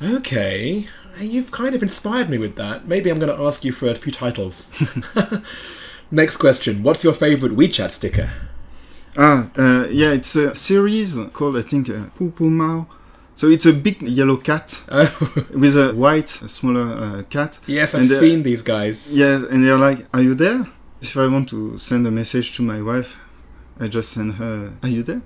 Yeah. 0.00 0.16
Okay. 0.16 0.88
You've 1.20 1.50
kind 1.50 1.74
of 1.74 1.82
inspired 1.82 2.30
me 2.30 2.38
with 2.38 2.54
that. 2.56 2.86
Maybe 2.88 3.10
I'm 3.10 3.18
going 3.18 3.36
to 3.36 3.42
ask 3.44 3.64
you 3.64 3.72
for 3.72 3.88
a 3.90 3.94
few 3.94 4.12
titles. 4.12 4.70
Next 6.10 6.36
question. 6.38 6.82
What's 6.82 7.04
your 7.04 7.12
favorite 7.12 7.52
WeChat 7.56 7.90
sticker? 7.90 8.30
Ah, 9.16 9.50
uh, 9.58 9.86
yeah, 9.90 10.12
it's 10.12 10.36
a 10.36 10.54
series 10.54 11.16
called, 11.32 11.58
I 11.58 11.62
think, 11.62 11.90
uh, 11.90 12.04
Poo 12.16 12.30
Poo 12.30 12.48
Mao. 12.48 12.86
So 13.38 13.46
it's 13.48 13.66
a 13.66 13.72
big 13.72 14.02
yellow 14.02 14.36
cat 14.36 14.82
with 15.54 15.76
a 15.76 15.92
white, 15.94 16.28
smaller 16.28 16.88
uh, 16.90 17.22
cat. 17.30 17.60
yes, 17.68 17.94
I've 17.94 18.00
And, 18.02 18.10
uh, 18.10 18.18
seen 18.18 18.42
these 18.42 18.62
guys. 18.62 19.16
Yes, 19.16 19.44
and 19.44 19.64
they're 19.64 19.78
like, 19.78 20.00
"Are 20.12 20.20
you 20.20 20.34
there?" 20.34 20.66
If 21.00 21.16
I 21.16 21.28
want 21.28 21.48
to 21.50 21.78
send 21.78 22.04
a 22.04 22.10
message 22.10 22.56
to 22.56 22.62
my 22.62 22.82
wife, 22.82 23.16
I 23.78 23.86
just 23.86 24.10
send 24.10 24.32
her, 24.42 24.72
"Are 24.82 24.88
you 24.88 25.04
there?" 25.04 25.22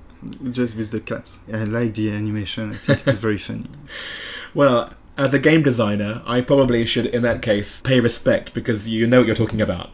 Just 0.51 0.77
with 0.77 0.91
the 0.91 1.01
cat. 1.01 1.31
I 1.51 1.65
like 1.65 1.95
the 1.95 2.11
animation. 2.11 2.73
I 2.73 2.75
think 2.75 3.07
it's 3.07 3.17
very 3.19 3.39
funny. 3.39 3.71
Well, 4.55 4.93
as 5.17 5.33
a 5.33 5.39
game 5.39 5.63
designer, 5.63 6.21
I 6.27 6.43
probably 6.43 6.85
should, 6.85 7.07
in 7.07 7.23
that 7.23 7.41
case, 7.41 7.81
pay 7.81 7.99
respect 8.01 8.53
because 8.53 8.87
you 8.87 9.07
know 9.07 9.21
what 9.21 9.27
you're 9.27 9.45
talking 9.45 9.63
about. 9.63 9.89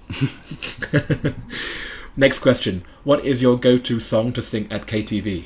Next 2.16 2.40
question. 2.40 2.82
What 3.04 3.24
is 3.24 3.42
your 3.42 3.56
go 3.56 3.78
to 3.78 4.00
song 4.00 4.32
to 4.32 4.42
sing 4.42 4.66
at 4.72 4.88
KTV? 4.88 5.44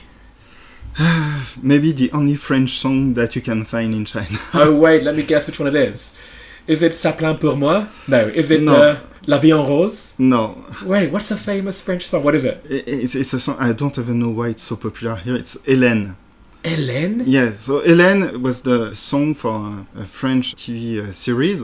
Maybe 1.63 1.93
the 1.93 2.11
only 2.13 2.37
French 2.37 2.71
song 2.79 3.15
that 3.15 3.35
you 3.37 3.43
can 3.43 3.65
find 3.65 3.95
in 3.95 4.05
China. 4.05 4.39
oh, 4.55 4.75
wait, 4.77 5.03
let 5.03 5.15
me 5.17 5.23
guess 5.23 5.47
which 5.47 5.59
one 5.59 5.69
it 5.69 5.75
is. 5.75 6.15
Is 6.67 6.83
it 6.83 6.93
Ça 6.93 7.17
plane 7.17 7.39
pour 7.39 7.57
moi? 7.57 7.87
No. 8.07 8.29
Is 8.29 8.51
it 8.51 8.63
No. 8.63 8.75
uh, 8.75 8.99
La 9.27 9.39
Vie 9.39 9.53
en 9.53 9.67
Rose? 9.67 10.15
no, 10.19 10.65
Wait, 10.85 11.11
what's 11.11 11.29
the 11.29 11.37
famous 11.37 11.81
French 11.81 12.07
song? 12.07 12.23
What 12.25 12.35
is 12.35 12.45
it? 12.45 12.61
It's, 12.69 13.15
it's 13.15 13.33
a 13.33 13.41
song. 13.41 13.57
I 13.59 13.73
don't 13.73 13.97
even 13.99 14.19
know 14.19 14.31
why 14.31 14.49
it's 14.49 14.63
so 14.63 14.77
popular 14.77 15.17
here. 15.17 15.37
It's 15.37 15.57
Hélène. 15.65 16.15
Hélène? 16.65 17.23
Yeah, 17.27 17.53
so 17.53 17.81
Hélène 17.83 18.41
was 18.41 18.63
the 18.63 18.95
song 18.95 19.35
for 19.35 19.87
a 19.97 20.05
French 20.07 20.55
TV 20.55 21.01
uh, 21.09 21.13
series. 21.13 21.63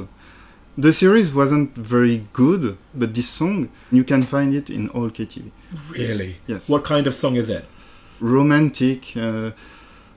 The 0.76 0.92
series 0.92 1.32
wasn't 1.34 1.74
very 1.76 2.24
good, 2.32 2.78
but 2.94 3.12
this 3.14 3.28
song 3.28 3.68
you 3.90 4.04
can 4.04 4.22
find 4.22 4.54
it 4.54 4.70
in 4.70 4.88
all 4.90 5.10
KTV. 5.10 5.50
Really? 5.90 6.36
Yes. 6.46 6.68
What 6.68 6.84
kind 6.84 7.06
of 7.08 7.14
song 7.14 7.34
is 7.36 7.48
it? 7.50 7.64
Romantic. 8.20 9.16
Uh, 9.16 9.50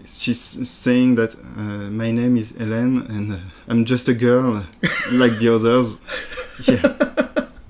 she's 0.05 0.39
saying 0.69 1.15
that 1.15 1.35
uh, 1.35 1.89
my 1.91 2.11
name 2.11 2.37
is 2.37 2.53
Hélène 2.53 3.07
and 3.09 3.33
uh, 3.33 3.37
I'm 3.67 3.85
just 3.85 4.07
a 4.07 4.13
girl 4.13 4.65
like 5.11 5.39
the 5.39 5.53
others. 5.55 5.97
Yeah. 6.65 6.97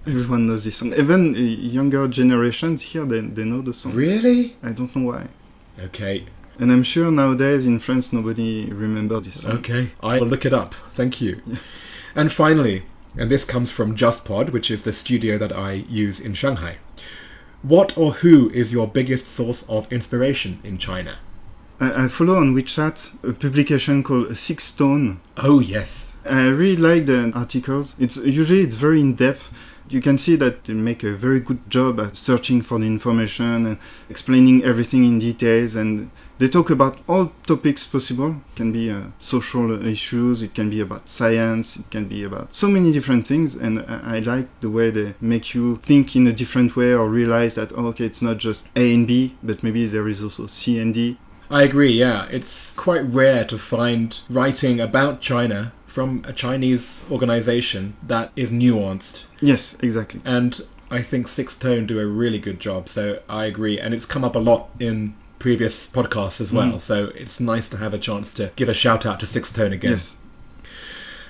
Everyone 0.07 0.47
knows 0.47 0.63
this 0.63 0.77
song. 0.77 0.93
Even 0.93 1.35
younger 1.35 2.07
generations 2.07 2.81
here, 2.81 3.05
they, 3.05 3.19
they 3.21 3.43
know 3.45 3.61
the 3.61 3.73
song. 3.73 3.93
Really? 3.93 4.55
I 4.63 4.71
don't 4.71 4.93
know 4.95 5.11
why. 5.11 5.27
Okay, 5.79 6.25
And 6.59 6.71
I'm 6.71 6.83
sure 6.83 7.11
nowadays 7.11 7.65
in 7.65 7.79
France 7.79 8.11
nobody 8.11 8.65
remembers 8.71 9.21
this 9.23 9.41
song. 9.41 9.51
okay. 9.53 9.91
I 10.03 10.19
will 10.19 10.27
look 10.27 10.45
it 10.45 10.53
up. 10.53 10.73
Thank 10.91 11.21
you. 11.21 11.41
And 12.15 12.31
finally, 12.31 12.83
and 13.17 13.29
this 13.31 13.45
comes 13.45 13.71
from 13.71 13.95
JustPod, 13.95 14.51
which 14.51 14.69
is 14.71 14.83
the 14.83 14.93
studio 14.93 15.37
that 15.37 15.51
I 15.51 15.71
use 15.89 16.19
in 16.19 16.33
Shanghai. 16.33 16.77
What 17.63 17.95
or 17.95 18.13
who 18.13 18.49
is 18.49 18.73
your 18.73 18.87
biggest 18.87 19.27
source 19.27 19.63
of 19.69 19.91
inspiration 19.93 20.59
in 20.63 20.79
China? 20.79 21.19
I, 21.79 22.05
I 22.05 22.07
follow 22.07 22.37
on 22.37 22.55
WeChat 22.55 23.23
a 23.23 23.33
publication 23.33 24.01
called 24.01 24.35
Sixth 24.35 24.75
Tone. 24.77 25.21
Oh, 25.37 25.59
yes. 25.59 26.15
I 26.25 26.47
really 26.47 26.75
like 26.75 27.05
the 27.05 27.31
articles. 27.35 27.95
It's 27.99 28.17
usually 28.17 28.61
it's 28.61 28.75
very 28.75 28.99
in 28.99 29.13
depth. 29.13 29.51
You 29.91 29.99
can 30.01 30.17
see 30.17 30.37
that 30.37 30.63
they 30.63 30.73
make 30.73 31.03
a 31.03 31.11
very 31.11 31.41
good 31.41 31.69
job 31.69 31.99
at 31.99 32.15
searching 32.15 32.61
for 32.61 32.79
the 32.79 32.85
information 32.85 33.65
and 33.65 33.77
explaining 34.09 34.63
everything 34.63 35.03
in 35.03 35.19
details. 35.19 35.75
And 35.75 36.11
they 36.39 36.47
talk 36.47 36.69
about 36.69 36.99
all 37.09 37.33
topics 37.45 37.85
possible. 37.85 38.29
It 38.31 38.55
can 38.55 38.71
be 38.71 38.89
uh, 38.89 39.07
social 39.19 39.85
issues. 39.85 40.41
It 40.41 40.55
can 40.55 40.69
be 40.69 40.79
about 40.79 41.09
science. 41.09 41.75
It 41.75 41.91
can 41.91 42.05
be 42.05 42.23
about 42.23 42.53
so 42.53 42.69
many 42.69 42.93
different 42.93 43.27
things. 43.27 43.53
And 43.53 43.79
I, 43.81 44.15
I 44.15 44.19
like 44.19 44.47
the 44.61 44.69
way 44.69 44.91
they 44.91 45.13
make 45.19 45.53
you 45.53 45.75
think 45.83 46.15
in 46.15 46.25
a 46.25 46.33
different 46.33 46.77
way 46.77 46.93
or 46.93 47.09
realize 47.09 47.55
that 47.55 47.73
oh, 47.73 47.87
okay, 47.87 48.05
it's 48.05 48.21
not 48.21 48.37
just 48.37 48.69
A 48.77 48.93
and 48.93 49.05
B, 49.05 49.35
but 49.43 49.61
maybe 49.61 49.85
there 49.87 50.07
is 50.07 50.23
also 50.23 50.47
C 50.47 50.79
and 50.79 50.93
D. 50.93 51.17
I 51.49 51.63
agree, 51.63 51.91
yeah. 51.91 52.29
It's 52.31 52.73
quite 52.75 53.03
rare 53.03 53.43
to 53.43 53.57
find 53.57 54.17
writing 54.29 54.79
about 54.79 55.19
China 55.19 55.73
from 55.91 56.23
a 56.25 56.33
Chinese 56.33 57.05
organization 57.11 57.95
that 58.07 58.31
is 58.35 58.49
nuanced. 58.51 59.25
Yes, 59.41 59.75
exactly. 59.81 60.21
And 60.23 60.61
I 60.89 61.01
think 61.01 61.27
Sixth 61.27 61.59
Tone 61.59 61.85
do 61.85 61.99
a 61.99 62.05
really 62.05 62.39
good 62.39 62.59
job, 62.59 62.87
so 62.87 63.19
I 63.29 63.45
agree. 63.45 63.77
And 63.79 63.93
it's 63.93 64.05
come 64.05 64.23
up 64.23 64.35
a 64.35 64.39
lot 64.39 64.69
in 64.79 65.15
previous 65.39 65.87
podcasts 65.89 66.39
as 66.39 66.53
well, 66.53 66.73
Mm. 66.73 66.79
so 66.81 67.11
it's 67.15 67.39
nice 67.39 67.67
to 67.69 67.77
have 67.77 67.93
a 67.93 67.97
chance 67.97 68.31
to 68.33 68.51
give 68.55 68.69
a 68.69 68.73
shout 68.73 69.05
out 69.05 69.19
to 69.19 69.25
Sixth 69.25 69.55
Tone 69.55 69.73
again. 69.73 69.91
Yes. 69.91 70.17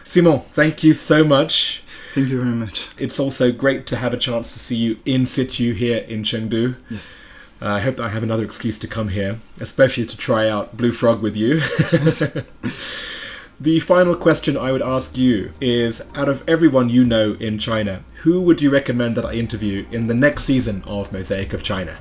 Simon, 0.03 0.39
thank 0.51 0.83
you 0.83 0.93
so 0.93 1.23
much. 1.23 1.81
Thank 2.13 2.29
you 2.29 2.41
very 2.41 2.55
much. 2.55 2.89
It's 2.97 3.19
also 3.19 3.51
great 3.51 3.87
to 3.87 3.95
have 3.95 4.13
a 4.13 4.17
chance 4.17 4.51
to 4.53 4.59
see 4.59 4.75
you 4.75 4.97
in 5.05 5.25
situ 5.25 5.73
here 5.73 5.99
in 6.07 6.23
Chengdu. 6.23 6.75
Yes. 6.89 7.15
Uh, 7.61 7.67
I 7.67 7.79
hope 7.79 7.99
I 7.99 8.09
have 8.09 8.23
another 8.23 8.43
excuse 8.43 8.77
to 8.79 8.87
come 8.87 9.09
here, 9.09 9.39
especially 9.59 10.05
to 10.07 10.17
try 10.17 10.49
out 10.49 10.75
Blue 10.75 10.91
Frog 10.91 11.21
with 11.21 11.37
you. 11.37 11.61
the 13.61 13.79
final 13.79 14.15
question 14.15 14.57
I 14.57 14.71
would 14.71 14.81
ask 14.81 15.17
you 15.17 15.53
is 15.61 16.01
out 16.15 16.29
of 16.29 16.43
everyone 16.47 16.89
you 16.89 17.05
know 17.05 17.33
in 17.39 17.59
China, 17.59 18.03
who 18.23 18.41
would 18.41 18.61
you 18.61 18.69
recommend 18.71 19.15
that 19.17 19.25
I 19.25 19.33
interview 19.33 19.85
in 19.91 20.07
the 20.07 20.13
next 20.15 20.43
season 20.45 20.83
of 20.87 21.11
Mosaic 21.11 21.53
of 21.53 21.63
China? 21.63 21.95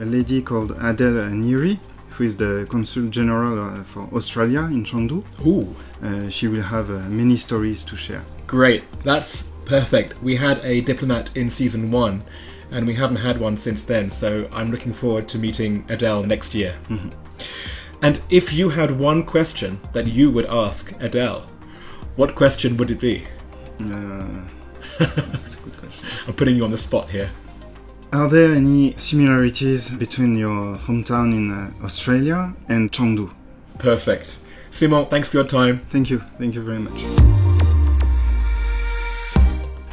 a 0.00 0.04
lady 0.04 0.42
called 0.42 0.72
Adele 0.80 1.28
Neri, 1.30 1.78
who 2.10 2.24
is 2.24 2.36
the 2.36 2.66
Consul 2.68 3.06
General 3.06 3.62
uh, 3.62 3.84
for 3.84 4.08
Australia 4.12 4.62
in 4.62 4.82
Chengdu. 4.84 5.22
Ooh, 5.46 5.68
Uh, 6.02 6.28
she 6.28 6.48
will 6.48 6.62
have 6.62 6.90
uh, 6.90 6.98
many 7.08 7.36
stories 7.36 7.84
to 7.84 7.94
share. 7.96 8.22
great. 8.48 8.82
That's 9.04 9.50
perfect. 9.66 10.20
We 10.22 10.34
had 10.36 10.58
a 10.64 10.80
diplomat 10.80 11.30
in 11.36 11.48
season 11.48 11.92
one, 11.92 12.24
and 12.72 12.86
we 12.88 12.94
haven't 12.94 13.18
had 13.28 13.38
one 13.38 13.56
since 13.56 13.84
then, 13.84 14.10
so 14.10 14.48
I'm 14.52 14.70
looking 14.72 14.92
forward 14.92 15.28
to 15.28 15.38
meeting 15.38 15.84
Adele 15.88 16.24
next 16.24 16.54
year. 16.56 16.74
And 18.04 18.20
if 18.28 18.52
you 18.52 18.68
had 18.68 18.90
one 18.90 19.24
question 19.24 19.80
that 19.94 20.06
you 20.06 20.30
would 20.30 20.44
ask 20.44 20.92
Adele, 21.00 21.48
what 22.16 22.34
question 22.34 22.76
would 22.76 22.90
it 22.90 23.00
be? 23.00 23.24
Uh, 23.80 24.42
that's 24.98 25.54
a 25.54 25.60
good 25.60 25.74
question. 25.78 26.06
I'm 26.26 26.34
putting 26.34 26.54
you 26.54 26.64
on 26.64 26.70
the 26.70 26.76
spot 26.76 27.08
here. 27.08 27.30
Are 28.12 28.28
there 28.28 28.52
any 28.52 28.94
similarities 28.98 29.88
between 29.88 30.36
your 30.36 30.76
hometown 30.76 31.32
in 31.32 31.50
uh, 31.50 31.72
Australia 31.82 32.52
and 32.68 32.92
Chengdu? 32.92 33.32
Perfect. 33.78 34.38
Simon, 34.70 35.06
thanks 35.06 35.30
for 35.30 35.38
your 35.38 35.46
time. 35.46 35.78
Thank 35.88 36.10
you. 36.10 36.18
Thank 36.38 36.54
you 36.54 36.62
very 36.62 36.80
much. 36.80 37.00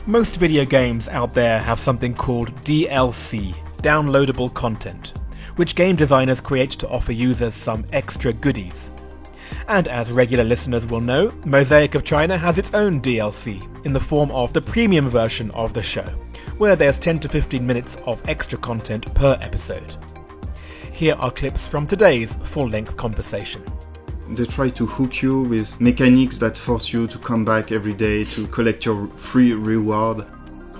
Most 0.05 0.35
video 0.35 0.65
games 0.65 1.07
out 1.07 1.33
there 1.33 1.61
have 1.61 1.79
something 1.79 2.13
called 2.13 2.53
DLC, 2.65 3.55
downloadable 3.77 4.53
content, 4.53 5.13
which 5.61 5.75
game 5.75 5.95
designers 5.95 6.41
create 6.41 6.71
to 6.71 6.89
offer 6.89 7.11
users 7.11 7.53
some 7.53 7.85
extra 7.93 8.33
goodies. 8.33 8.91
And 9.67 9.87
as 9.87 10.11
regular 10.11 10.43
listeners 10.43 10.87
will 10.87 11.01
know, 11.01 11.31
Mosaic 11.45 11.93
of 11.93 12.03
China 12.03 12.35
has 12.35 12.57
its 12.57 12.73
own 12.73 12.99
DLC 12.99 13.61
in 13.85 13.93
the 13.93 13.99
form 13.99 14.31
of 14.31 14.53
the 14.53 14.61
premium 14.61 15.07
version 15.07 15.51
of 15.51 15.75
the 15.75 15.83
show, 15.83 16.07
where 16.57 16.75
there's 16.75 16.97
10 16.97 17.19
to 17.19 17.29
15 17.29 17.63
minutes 17.63 17.95
of 18.07 18.27
extra 18.27 18.57
content 18.57 19.13
per 19.13 19.37
episode. 19.39 19.97
Here 20.91 21.13
are 21.19 21.29
clips 21.29 21.67
from 21.67 21.85
today's 21.85 22.35
full 22.37 22.67
length 22.67 22.97
conversation. 22.97 23.63
They 24.29 24.45
try 24.45 24.69
to 24.69 24.87
hook 24.87 25.21
you 25.21 25.43
with 25.43 25.79
mechanics 25.79 26.39
that 26.39 26.57
force 26.57 26.91
you 26.91 27.05
to 27.05 27.19
come 27.19 27.45
back 27.45 27.71
every 27.71 27.93
day 27.93 28.23
to 28.23 28.47
collect 28.47 28.83
your 28.83 29.09
free 29.09 29.53
reward. 29.53 30.25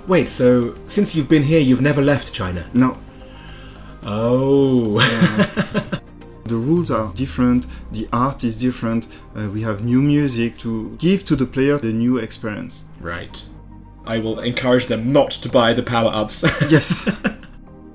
Wait, 0.08 0.28
so 0.28 0.74
since 0.88 1.14
you've 1.14 1.30
been 1.30 1.44
here, 1.44 1.60
you've 1.60 1.82
never 1.82 2.02
left 2.02 2.34
China? 2.34 2.68
No, 2.74 2.98
Oh. 4.04 5.00
The 6.52 6.58
rules 6.58 6.92
are 6.92 7.14
different, 7.14 7.68
the 7.94 8.10
art 8.12 8.44
is 8.44 8.58
different, 8.58 9.08
uh, 9.38 9.48
we 9.48 9.62
have 9.62 9.86
new 9.86 10.02
music 10.02 10.58
to 10.58 10.94
give 10.98 11.24
to 11.24 11.38
the 11.38 11.46
player 11.46 11.78
the 11.78 11.94
new 11.94 12.18
experience. 12.18 12.84
Right. 13.00 13.48
I 14.06 14.18
will 14.18 14.40
encourage 14.42 14.88
them 14.88 15.14
not 15.14 15.32
to 15.32 15.48
buy 15.48 15.72
the 15.72 15.84
power 15.84 16.12
ups. 16.14 16.44
Yes! 16.70 17.10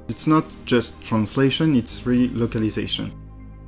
it's 0.08 0.26
not 0.26 0.56
just 0.64 1.02
translation, 1.02 1.76
it's 1.76 2.06
really 2.06 2.28
localization. 2.28 3.12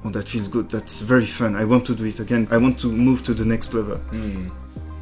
Oh, 0.04 0.10
that 0.10 0.26
feels 0.26 0.48
good, 0.48 0.70
that's 0.70 1.02
very 1.02 1.26
fun, 1.26 1.54
I 1.54 1.66
want 1.66 1.84
to 1.88 1.94
do 1.94 2.06
it 2.06 2.20
again, 2.20 2.48
I 2.50 2.56
want 2.56 2.78
to 2.78 2.90
move 2.90 3.22
to 3.24 3.34
the 3.34 3.44
next 3.44 3.74
level. 3.74 4.00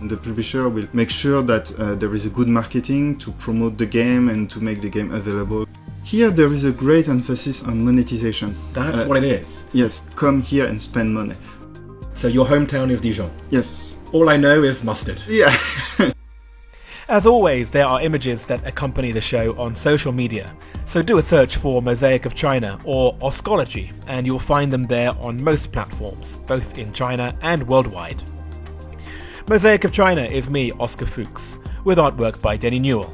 The 0.02 0.16
publisher 0.16 0.68
will 0.68 0.88
make 0.92 1.10
sure 1.10 1.42
that 1.42 1.78
uh, 1.78 1.94
there 1.94 2.12
is 2.14 2.26
a 2.26 2.30
good 2.30 2.48
marketing 2.48 3.18
to 3.18 3.30
promote 3.32 3.78
the 3.78 3.86
game 3.86 4.30
and 4.30 4.50
to 4.50 4.60
make 4.60 4.80
the 4.80 4.90
game 4.90 5.12
available. 5.12 5.65
Here, 6.06 6.30
there 6.30 6.52
is 6.52 6.62
a 6.62 6.70
great 6.70 7.08
emphasis 7.08 7.64
on 7.64 7.84
monetization. 7.84 8.56
That's 8.72 9.02
uh, 9.02 9.06
what 9.08 9.16
it 9.16 9.24
is. 9.24 9.68
Yes, 9.72 10.04
come 10.14 10.40
here 10.40 10.68
and 10.68 10.80
spend 10.80 11.12
money. 11.12 11.34
So, 12.14 12.28
your 12.28 12.46
hometown 12.46 12.92
is 12.92 13.00
Dijon? 13.00 13.28
Yes. 13.50 13.96
All 14.12 14.28
I 14.28 14.36
know 14.36 14.62
is 14.62 14.84
mustard. 14.84 15.20
Yeah. 15.26 15.52
As 17.08 17.26
always, 17.26 17.72
there 17.72 17.86
are 17.86 18.00
images 18.00 18.46
that 18.46 18.64
accompany 18.64 19.10
the 19.10 19.20
show 19.20 19.58
on 19.58 19.74
social 19.74 20.12
media, 20.12 20.56
so 20.84 21.02
do 21.02 21.18
a 21.18 21.22
search 21.22 21.56
for 21.56 21.82
Mosaic 21.82 22.24
of 22.24 22.36
China 22.36 22.78
or 22.84 23.16
Oscology, 23.18 23.92
and 24.06 24.28
you'll 24.28 24.38
find 24.38 24.72
them 24.72 24.84
there 24.84 25.10
on 25.18 25.42
most 25.42 25.72
platforms, 25.72 26.38
both 26.46 26.78
in 26.78 26.92
China 26.92 27.36
and 27.42 27.66
worldwide. 27.66 28.22
Mosaic 29.48 29.82
of 29.82 29.90
China 29.90 30.22
is 30.22 30.48
me, 30.48 30.70
Oscar 30.78 31.06
Fuchs, 31.06 31.58
with 31.82 31.98
artwork 31.98 32.40
by 32.40 32.56
Denny 32.56 32.78
Newell. 32.78 33.12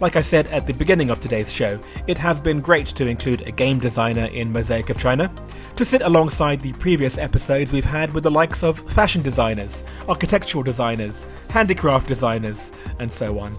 Like 0.00 0.16
I 0.16 0.22
said 0.22 0.46
at 0.46 0.66
the 0.66 0.72
beginning 0.72 1.10
of 1.10 1.20
today's 1.20 1.52
show, 1.52 1.78
it 2.06 2.16
has 2.16 2.40
been 2.40 2.62
great 2.62 2.86
to 2.86 3.06
include 3.06 3.42
a 3.42 3.52
game 3.52 3.78
designer 3.78 4.24
in 4.24 4.50
Mosaic 4.50 4.88
of 4.88 4.98
China, 4.98 5.30
to 5.76 5.84
sit 5.84 6.00
alongside 6.00 6.60
the 6.60 6.72
previous 6.74 7.18
episodes 7.18 7.70
we've 7.70 7.84
had 7.84 8.12
with 8.12 8.24
the 8.24 8.30
likes 8.30 8.62
of 8.62 8.78
fashion 8.90 9.20
designers, 9.20 9.84
architectural 10.08 10.64
designers, 10.64 11.26
handicraft 11.50 12.08
designers, 12.08 12.72
and 12.98 13.12
so 13.12 13.38
on. 13.38 13.54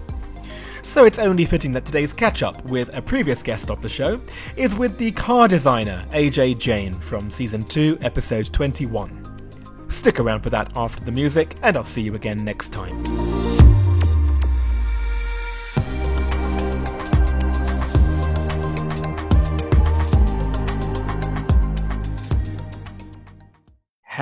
So 0.81 1.05
it's 1.05 1.19
only 1.19 1.45
fitting 1.45 1.71
that 1.73 1.85
today's 1.85 2.11
catch 2.11 2.41
up 2.41 2.63
with 2.65 2.95
a 2.97 3.03
previous 3.03 3.43
guest 3.43 3.69
of 3.69 3.83
the 3.83 3.89
show 3.89 4.19
is 4.55 4.75
with 4.75 4.97
the 4.97 5.11
car 5.11 5.47
designer 5.47 6.03
AJ 6.09 6.57
Jain 6.57 6.99
from 6.99 7.29
season 7.29 7.63
2, 7.63 7.99
episode 8.01 8.51
21. 8.51 9.85
Stick 9.89 10.19
around 10.19 10.41
for 10.41 10.49
that 10.49 10.71
after 10.75 11.03
the 11.03 11.11
music, 11.11 11.55
and 11.61 11.77
I'll 11.77 11.83
see 11.83 12.01
you 12.01 12.15
again 12.15 12.43
next 12.43 12.71
time. 12.71 13.60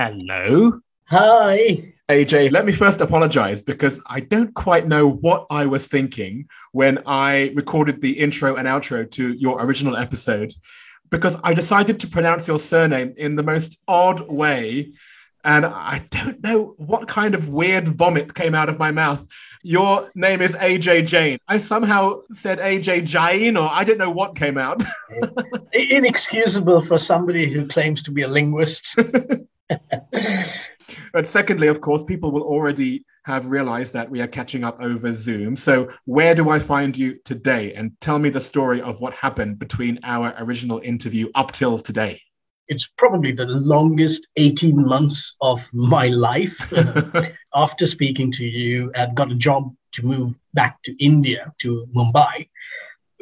Hello. 0.02 0.80
Hi. 1.10 1.93
AJ, 2.08 2.54
let 2.54 2.66
me 2.66 2.72
first 2.72 3.02
apologize 3.02 3.62
because 3.62 4.00
I 4.06 4.22
don't 4.22 4.54
quite 4.54 4.88
know 4.88 5.10
what 5.10 5.45
I 5.50 5.66
was 5.66 5.88
thinking 5.88 6.47
when 6.72 7.00
I 7.06 7.52
recorded 7.54 8.02
the 8.02 8.18
intro 8.18 8.56
and 8.56 8.66
outro 8.66 9.12
to 9.12 9.34
your 9.34 9.62
original 9.62 9.97
episode 9.97 10.54
because 11.10 11.36
I 11.43 11.54
decided 11.54 12.00
to 12.00 12.08
pronounce 12.08 12.47
your 12.47 12.60
surname 12.60 13.14
in 13.18 13.36
the 13.36 13.43
most 13.43 13.84
odd 13.89 14.22
way. 14.30 14.93
And 15.43 15.66
I 15.66 16.06
don't 16.12 16.41
know 16.41 16.76
what 16.78 17.10
kind 17.10 17.36
of 17.36 17.50
weird 17.50 17.89
vomit 17.89 18.34
came 18.34 18.56
out 18.56 18.70
of 18.70 18.80
my 18.80 18.91
mouth. 18.91 19.28
Your 19.64 20.10
name 20.16 20.41
is 20.41 20.52
AJ 20.52 21.08
Jain. 21.08 21.39
I 21.45 21.58
somehow 21.58 22.22
said 22.32 22.60
AJ 22.60 23.04
Jain, 23.04 23.58
or 23.58 23.70
I 23.70 23.84
don't 23.84 23.97
know 23.97 24.12
what 24.12 24.38
came 24.38 24.58
out. 24.58 24.82
Inexcusable 25.74 26.86
for 26.86 26.97
somebody 26.97 27.52
who 27.52 27.68
claims 27.68 28.02
to 28.04 28.12
be 28.12 28.22
a 28.22 28.30
linguist. 28.30 28.97
But 31.14 31.28
secondly, 31.28 31.68
of 31.68 31.82
course, 31.82 32.04
people 32.04 32.32
will 32.32 32.44
already 32.44 33.06
have 33.24 33.48
realized 33.48 33.94
that 33.94 34.10
we 34.10 34.22
are 34.22 34.28
catching 34.28 34.64
up 34.64 34.80
over 34.82 35.14
Zoom. 35.14 35.56
So, 35.56 35.90
where 36.06 36.36
do 36.36 36.50
I 36.50 36.60
find 36.60 36.98
you 36.98 37.20
today? 37.26 37.74
And 37.74 37.92
tell 38.02 38.20
me 38.20 38.30
the 38.30 38.42
story 38.42 38.82
of 38.82 39.00
what 39.02 39.14
happened 39.14 39.60
between 39.60 40.00
our 40.04 40.34
original 40.40 40.80
interview 40.84 41.30
up 41.36 41.52
till 41.52 41.78
today. 41.78 42.22
It's 42.68 42.88
probably 42.98 43.32
the 43.32 43.46
longest 43.46 44.28
18 44.36 44.86
months 44.86 45.36
of 45.42 45.68
my 45.74 46.08
life. 46.08 46.72
After 47.56 47.88
speaking 47.88 48.32
to 48.34 48.46
you, 48.46 48.92
I 48.96 49.08
got 49.08 49.32
a 49.32 49.36
job 49.36 49.74
to 49.94 50.06
move 50.06 50.36
back 50.54 50.82
to 50.84 51.04
India, 51.04 51.52
to 51.62 51.88
Mumbai. 51.96 52.48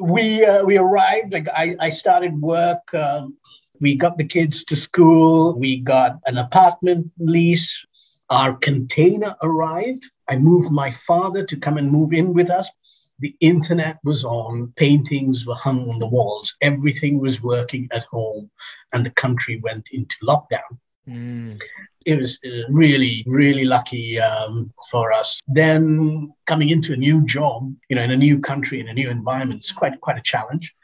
We, 0.01 0.45
uh, 0.45 0.65
we 0.65 0.77
arrived, 0.77 1.31
like 1.31 1.47
I, 1.55 1.75
I 1.79 1.89
started 1.89 2.39
work. 2.39 2.93
Um, 2.93 3.37
we 3.79 3.95
got 3.95 4.17
the 4.17 4.23
kids 4.23 4.63
to 4.65 4.75
school. 4.75 5.57
We 5.57 5.77
got 5.77 6.19
an 6.25 6.37
apartment 6.37 7.11
lease. 7.17 7.85
Our 8.29 8.55
container 8.55 9.35
arrived. 9.41 10.09
I 10.27 10.37
moved 10.37 10.71
my 10.71 10.91
father 10.91 11.45
to 11.45 11.57
come 11.57 11.77
and 11.77 11.89
move 11.89 12.13
in 12.13 12.33
with 12.33 12.49
us. 12.49 12.69
The 13.19 13.35
internet 13.39 13.97
was 14.03 14.23
on, 14.23 14.73
paintings 14.75 15.45
were 15.45 15.55
hung 15.55 15.89
on 15.89 15.97
the 15.97 16.05
walls, 16.05 16.55
everything 16.61 17.19
was 17.19 17.41
working 17.41 17.87
at 17.91 18.05
home, 18.05 18.51
and 18.93 19.03
the 19.03 19.09
country 19.09 19.59
went 19.63 19.89
into 19.91 20.15
lockdown. 20.21 20.77
Mm. 21.09 21.59
It 22.05 22.19
was 22.19 22.37
uh, 22.45 22.69
really, 22.69 23.23
really 23.25 23.65
lucky 23.65 24.19
um, 24.19 24.71
for 24.91 25.11
us. 25.11 25.39
Then 25.47 26.31
coming 26.45 26.69
into 26.69 26.93
a 26.93 26.97
new 26.97 27.25
job, 27.25 27.73
you 27.89 27.95
know, 27.95 28.03
in 28.03 28.11
a 28.11 28.17
new 28.17 28.39
country, 28.39 28.79
in 28.79 28.87
a 28.87 28.93
new 28.93 29.09
environment, 29.09 29.61
it's 29.61 29.71
quite 29.71 29.99
quite 29.99 30.17
a 30.17 30.21
challenge. 30.21 30.75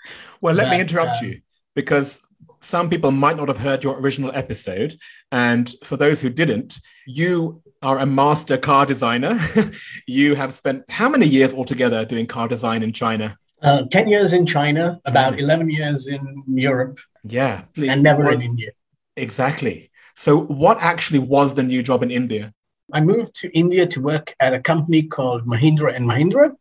Well, 0.41 0.55
let 0.55 0.65
but, 0.65 0.71
me 0.71 0.81
interrupt 0.81 1.17
um, 1.17 1.25
you 1.25 1.41
because 1.75 2.19
some 2.63 2.89
people 2.89 3.11
might 3.11 3.37
not 3.37 3.49
have 3.49 3.57
heard 3.57 3.83
your 3.83 3.99
original 3.99 4.31
episode. 4.33 4.97
And 5.31 5.73
for 5.83 5.97
those 5.97 6.21
who 6.21 6.29
didn't, 6.29 6.79
you 7.05 7.61
are 7.81 7.99
a 7.99 8.05
master 8.05 8.57
car 8.57 8.85
designer. 8.85 9.39
you 10.07 10.35
have 10.35 10.53
spent 10.53 10.85
how 10.89 11.09
many 11.09 11.27
years 11.27 11.53
altogether 11.53 12.05
doing 12.05 12.25
car 12.25 12.47
design 12.47 12.81
in 12.81 12.93
China? 12.93 13.37
Uh, 13.61 13.83
10 13.91 14.07
years 14.07 14.33
in 14.33 14.45
China, 14.45 14.99
about 15.05 15.39
11 15.39 15.69
years 15.69 16.07
in 16.07 16.43
Europe. 16.47 16.99
Yeah. 17.23 17.63
Please. 17.73 17.89
And 17.89 18.01
never 18.01 18.23
what, 18.23 18.33
in 18.35 18.41
India. 18.41 18.71
Exactly. 19.15 19.91
So, 20.15 20.39
what 20.39 20.77
actually 20.79 21.19
was 21.19 21.55
the 21.55 21.63
new 21.63 21.83
job 21.83 22.03
in 22.03 22.11
India? 22.11 22.53
I 22.91 23.01
moved 23.01 23.35
to 23.41 23.57
India 23.57 23.87
to 23.87 24.01
work 24.01 24.33
at 24.39 24.53
a 24.53 24.59
company 24.59 25.03
called 25.03 25.45
Mahindra 25.47 25.95
and 25.95 26.05
Mahindra 26.07 26.51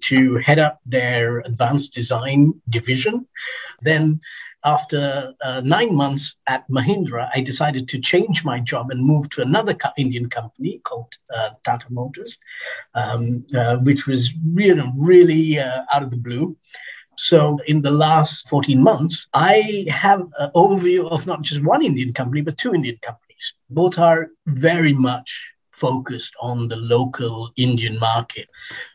to 0.00 0.36
head 0.36 0.58
up 0.58 0.80
their 0.86 1.40
advanced 1.40 1.94
design 1.94 2.60
division. 2.68 3.26
Then 3.82 4.20
after 4.66 5.32
uh, 5.42 5.62
nine 5.64 5.94
months 5.94 6.36
at 6.48 6.68
Mahindra, 6.68 7.30
I 7.34 7.40
decided 7.40 7.88
to 7.88 8.00
change 8.00 8.44
my 8.44 8.58
job 8.58 8.90
and 8.90 9.00
move 9.00 9.30
to 9.30 9.42
another 9.42 9.74
co- 9.74 9.96
Indian 9.96 10.28
company 10.28 10.80
called 10.82 11.12
uh, 11.34 11.50
Tata 11.64 11.86
Motors, 11.88 12.36
um, 12.94 13.46
uh, 13.56 13.76
which 13.76 14.06
was 14.06 14.32
really, 14.52 14.82
really 14.98 15.58
uh, 15.58 15.82
out 15.94 16.02
of 16.02 16.10
the 16.10 16.16
blue. 16.16 16.56
So, 17.16 17.58
in 17.66 17.80
the 17.80 17.92
last 17.92 18.48
14 18.48 18.82
months, 18.82 19.28
I 19.32 19.86
have 19.88 20.20
an 20.38 20.50
overview 20.54 21.08
of 21.10 21.26
not 21.26 21.42
just 21.42 21.64
one 21.64 21.82
Indian 21.82 22.12
company, 22.12 22.42
but 22.42 22.58
two 22.58 22.74
Indian 22.74 22.98
companies. 23.00 23.54
Both 23.70 23.98
are 23.98 24.28
very 24.46 24.92
much 24.92 25.52
focused 25.70 26.34
on 26.40 26.68
the 26.68 26.76
local 26.76 27.52
Indian 27.56 27.98
market, 28.00 28.48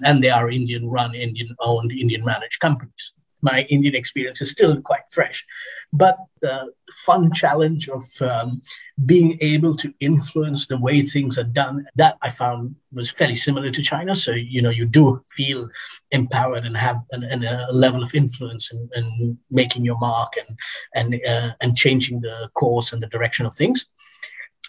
and 0.03 0.21
they 0.21 0.29
are 0.29 0.51
Indian 0.51 0.89
run, 0.89 1.15
Indian 1.15 1.55
owned, 1.59 1.91
Indian 1.93 2.25
managed 2.25 2.59
companies 2.59 3.13
my 3.41 3.61
Indian 3.69 3.95
experience 3.95 4.41
is 4.41 4.51
still 4.51 4.81
quite 4.81 5.09
fresh. 5.09 5.45
But 5.93 6.17
the 6.41 6.71
fun 7.05 7.33
challenge 7.33 7.89
of 7.89 8.03
um, 8.21 8.61
being 9.05 9.37
able 9.41 9.75
to 9.75 9.93
influence 9.99 10.67
the 10.67 10.77
way 10.77 11.01
things 11.01 11.37
are 11.37 11.43
done, 11.43 11.85
that 11.95 12.17
I 12.21 12.29
found 12.29 12.75
was 12.91 13.11
fairly 13.11 13.35
similar 13.35 13.71
to 13.71 13.81
China. 13.81 14.15
So, 14.15 14.31
you 14.31 14.61
know, 14.61 14.69
you 14.69 14.85
do 14.85 15.23
feel 15.29 15.69
empowered 16.11 16.65
and 16.65 16.77
have 16.77 17.01
an, 17.11 17.23
an, 17.23 17.43
a 17.43 17.71
level 17.71 18.03
of 18.03 18.13
influence 18.13 18.71
in, 18.71 18.89
in, 18.95 19.37
making 19.49 19.85
your 19.85 19.97
mark 19.97 20.33
and, 20.37 20.57
and, 20.95 21.21
uh, 21.27 21.53
and 21.61 21.75
changing 21.75 22.21
the 22.21 22.49
course 22.53 22.93
and 22.93 23.01
the 23.01 23.07
direction 23.07 23.45
of 23.45 23.55
things. 23.55 23.85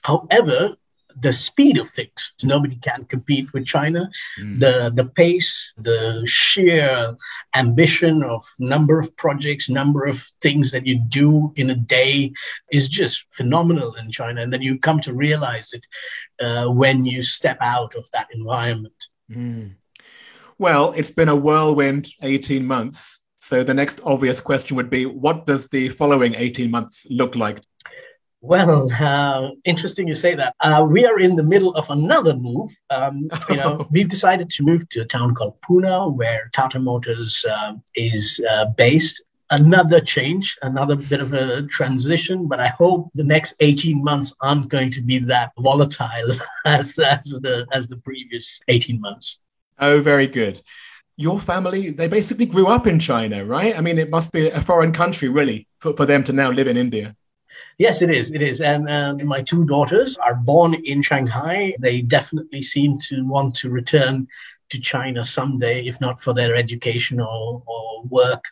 However, 0.02 0.74
the 1.20 1.32
speed 1.32 1.78
of 1.78 1.88
things. 1.90 2.32
Nobody 2.42 2.76
can 2.76 3.04
compete 3.04 3.52
with 3.52 3.66
China. 3.66 4.10
Mm. 4.40 4.60
The 4.60 4.92
the 4.94 5.04
pace, 5.04 5.72
the 5.76 6.22
sheer 6.26 7.14
ambition 7.56 8.22
of 8.22 8.42
number 8.58 8.98
of 8.98 9.14
projects, 9.16 9.68
number 9.68 10.04
of 10.04 10.22
things 10.40 10.70
that 10.70 10.86
you 10.86 10.98
do 10.98 11.52
in 11.56 11.70
a 11.70 11.74
day 11.74 12.32
is 12.70 12.88
just 12.88 13.26
phenomenal 13.32 13.94
in 13.94 14.10
China. 14.10 14.42
And 14.42 14.52
then 14.52 14.62
you 14.62 14.78
come 14.78 15.00
to 15.00 15.12
realize 15.12 15.72
it 15.72 15.86
uh, 16.40 16.68
when 16.68 17.04
you 17.04 17.22
step 17.22 17.58
out 17.60 17.94
of 17.94 18.10
that 18.12 18.28
environment. 18.32 19.06
Mm. 19.30 19.74
Well, 20.58 20.92
it's 20.96 21.10
been 21.10 21.28
a 21.28 21.36
whirlwind 21.36 22.08
18 22.22 22.64
months. 22.66 23.20
So 23.40 23.64
the 23.64 23.74
next 23.74 24.00
obvious 24.04 24.40
question 24.40 24.76
would 24.76 24.90
be 24.90 25.04
what 25.06 25.46
does 25.46 25.68
the 25.68 25.88
following 25.88 26.34
18 26.36 26.70
months 26.70 27.06
look 27.10 27.34
like? 27.34 27.60
Well, 28.44 28.90
uh, 28.92 29.50
interesting 29.64 30.08
you 30.08 30.14
say 30.14 30.34
that. 30.34 30.56
Uh, 30.58 30.84
we 30.86 31.06
are 31.06 31.20
in 31.20 31.36
the 31.36 31.44
middle 31.44 31.72
of 31.76 31.88
another 31.90 32.34
move. 32.34 32.70
Um, 32.90 33.30
you 33.48 33.56
know, 33.56 33.86
we've 33.92 34.08
decided 34.08 34.50
to 34.50 34.64
move 34.64 34.88
to 34.88 35.02
a 35.02 35.04
town 35.04 35.32
called 35.36 35.60
Pune, 35.60 36.16
where 36.16 36.50
Tata 36.52 36.80
Motors 36.80 37.46
uh, 37.48 37.74
is 37.94 38.44
uh, 38.50 38.64
based. 38.76 39.22
Another 39.50 40.00
change, 40.00 40.58
another 40.62 40.96
bit 40.96 41.20
of 41.20 41.34
a 41.34 41.62
transition, 41.62 42.48
but 42.48 42.58
I 42.58 42.68
hope 42.68 43.10
the 43.14 43.22
next 43.22 43.54
18 43.60 44.02
months 44.02 44.34
aren't 44.40 44.68
going 44.68 44.90
to 44.90 45.02
be 45.02 45.18
that 45.20 45.52
volatile 45.60 46.32
as, 46.64 46.98
as, 46.98 47.24
the, 47.42 47.64
as 47.70 47.86
the 47.86 47.98
previous 47.98 48.58
18 48.66 49.00
months. 49.00 49.38
Oh, 49.78 50.00
very 50.00 50.26
good. 50.26 50.62
Your 51.16 51.38
family, 51.38 51.90
they 51.90 52.08
basically 52.08 52.46
grew 52.46 52.66
up 52.66 52.88
in 52.88 52.98
China, 52.98 53.44
right? 53.44 53.76
I 53.76 53.82
mean, 53.82 53.98
it 53.98 54.10
must 54.10 54.32
be 54.32 54.48
a 54.48 54.62
foreign 54.62 54.92
country, 54.92 55.28
really, 55.28 55.68
for, 55.78 55.94
for 55.94 56.06
them 56.06 56.24
to 56.24 56.32
now 56.32 56.50
live 56.50 56.66
in 56.66 56.76
India. 56.76 57.14
Yes, 57.78 58.02
it 58.02 58.10
is. 58.10 58.32
It 58.32 58.42
is. 58.42 58.60
And 58.60 58.88
uh, 58.88 59.14
my 59.24 59.42
two 59.42 59.64
daughters 59.64 60.16
are 60.18 60.34
born 60.34 60.74
in 60.74 61.02
Shanghai. 61.02 61.74
They 61.78 62.02
definitely 62.02 62.62
seem 62.62 62.98
to 63.08 63.26
want 63.26 63.54
to 63.56 63.70
return 63.70 64.28
to 64.70 64.80
China 64.80 65.22
someday, 65.22 65.84
if 65.84 66.00
not 66.00 66.20
for 66.20 66.32
their 66.32 66.54
education 66.54 67.20
or, 67.20 67.62
or 67.66 68.04
work. 68.04 68.44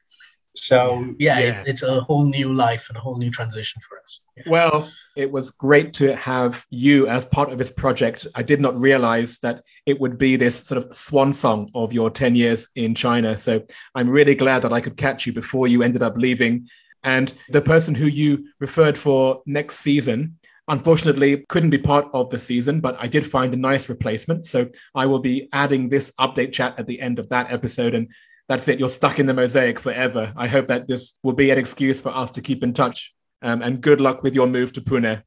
So, 0.57 1.15
yeah, 1.19 1.39
yeah. 1.39 1.61
It, 1.61 1.69
it's 1.69 1.83
a 1.83 2.01
whole 2.03 2.25
new 2.25 2.53
life 2.53 2.89
and 2.89 2.97
a 2.97 3.01
whole 3.01 3.17
new 3.17 3.31
transition 3.31 3.81
for 3.87 3.99
us. 4.01 4.21
Yeah. 4.37 4.45
Well, 4.49 4.91
it 5.17 5.31
was 5.31 5.51
great 5.51 5.95
to 5.95 6.15
have 6.17 6.67
you 6.71 7.09
as 7.09 7.25
part 7.25 7.51
of 7.51 7.59
this 7.59 7.71
project. 7.71 8.27
I 8.35 8.43
did 8.43 8.61
not 8.61 8.79
realize 8.79 9.39
that 9.41 9.65
it 9.87 10.01
would 10.01 10.19
be 10.19 10.37
this 10.37 10.65
sort 10.65 10.79
of 10.79 10.95
swan 10.95 11.33
song 11.33 11.71
of 11.75 11.93
your 11.93 12.11
10 12.11 12.35
years 12.35 12.69
in 12.75 12.95
China. 12.95 13.39
So 13.39 13.63
I'm 13.95 14.11
really 14.11 14.35
glad 14.35 14.63
that 14.63 14.73
I 14.73 14.81
could 14.81 14.97
catch 14.97 15.27
you 15.27 15.33
before 15.33 15.69
you 15.69 15.83
ended 15.83 16.03
up 16.03 16.17
leaving. 16.17 16.69
And 17.03 17.33
the 17.49 17.63
person 17.63 17.95
who 17.95 18.07
you 18.07 18.49
referred 18.59 18.99
for 18.99 19.43
next 19.47 19.79
season, 19.79 20.39
unfortunately, 20.69 21.45
couldn't 21.49 21.71
be 21.71 21.79
part 21.79 22.09
of 22.13 22.31
the 22.31 22.39
season, 22.39 22.81
but 22.81 22.97
I 23.01 23.07
did 23.07 23.31
find 23.31 23.53
a 23.55 23.57
nice 23.57 23.89
replacement. 23.89 24.47
So 24.47 24.69
I 24.95 25.07
will 25.07 25.19
be 25.19 25.49
adding 25.53 25.89
this 25.89 26.13
update 26.21 26.53
chat 26.53 26.75
at 26.79 26.87
the 26.87 27.01
end 27.01 27.19
of 27.19 27.29
that 27.31 27.53
episode. 27.53 27.95
And 27.95 28.09
that's 28.49 28.69
it. 28.69 28.79
You're 28.79 28.89
stuck 28.89 29.19
in 29.19 29.27
the 29.27 29.35
mosaic 29.35 29.81
forever. 29.81 30.33
I 30.37 30.49
hope 30.49 30.69
that 30.69 30.89
this 30.89 31.15
will 31.23 31.33
be 31.33 31.51
an 31.51 31.59
excuse 31.59 32.01
for 32.01 32.11
us 32.11 32.31
to 32.33 32.43
keep 32.43 32.63
in 32.63 32.75
touch 32.75 33.13
um, 33.43 33.63
and 33.63 33.81
good 33.81 34.01
luck 34.01 34.23
with 34.23 34.35
your 34.35 34.47
move 34.47 34.73
to 34.75 34.81
Pune. 34.81 35.23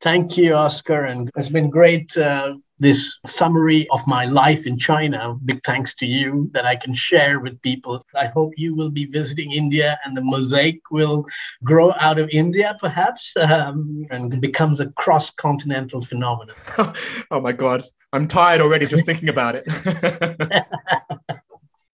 Thank 0.00 0.36
you, 0.36 0.54
Oscar. 0.54 1.04
And 1.04 1.30
it's 1.36 1.48
been 1.48 1.70
great, 1.70 2.16
uh, 2.16 2.54
this 2.78 3.18
summary 3.26 3.88
of 3.90 4.06
my 4.06 4.24
life 4.24 4.66
in 4.66 4.78
China. 4.78 5.36
Big 5.44 5.60
thanks 5.64 5.94
to 5.96 6.06
you 6.06 6.50
that 6.52 6.64
I 6.64 6.76
can 6.76 6.94
share 6.94 7.40
with 7.40 7.60
people. 7.62 8.04
I 8.14 8.26
hope 8.26 8.52
you 8.56 8.74
will 8.74 8.90
be 8.90 9.06
visiting 9.06 9.52
India 9.52 9.98
and 10.04 10.16
the 10.16 10.22
mosaic 10.22 10.80
will 10.90 11.26
grow 11.64 11.92
out 12.00 12.18
of 12.18 12.28
India, 12.30 12.76
perhaps, 12.80 13.36
um, 13.36 14.04
and 14.10 14.40
becomes 14.40 14.80
a 14.80 14.90
cross 14.90 15.30
continental 15.30 16.02
phenomenon. 16.02 16.56
oh, 17.30 17.40
my 17.40 17.52
God. 17.52 17.84
I'm 18.12 18.26
tired 18.26 18.62
already 18.62 18.86
just 18.86 19.04
thinking 19.04 19.28
about 19.28 19.54
it. 19.54 19.66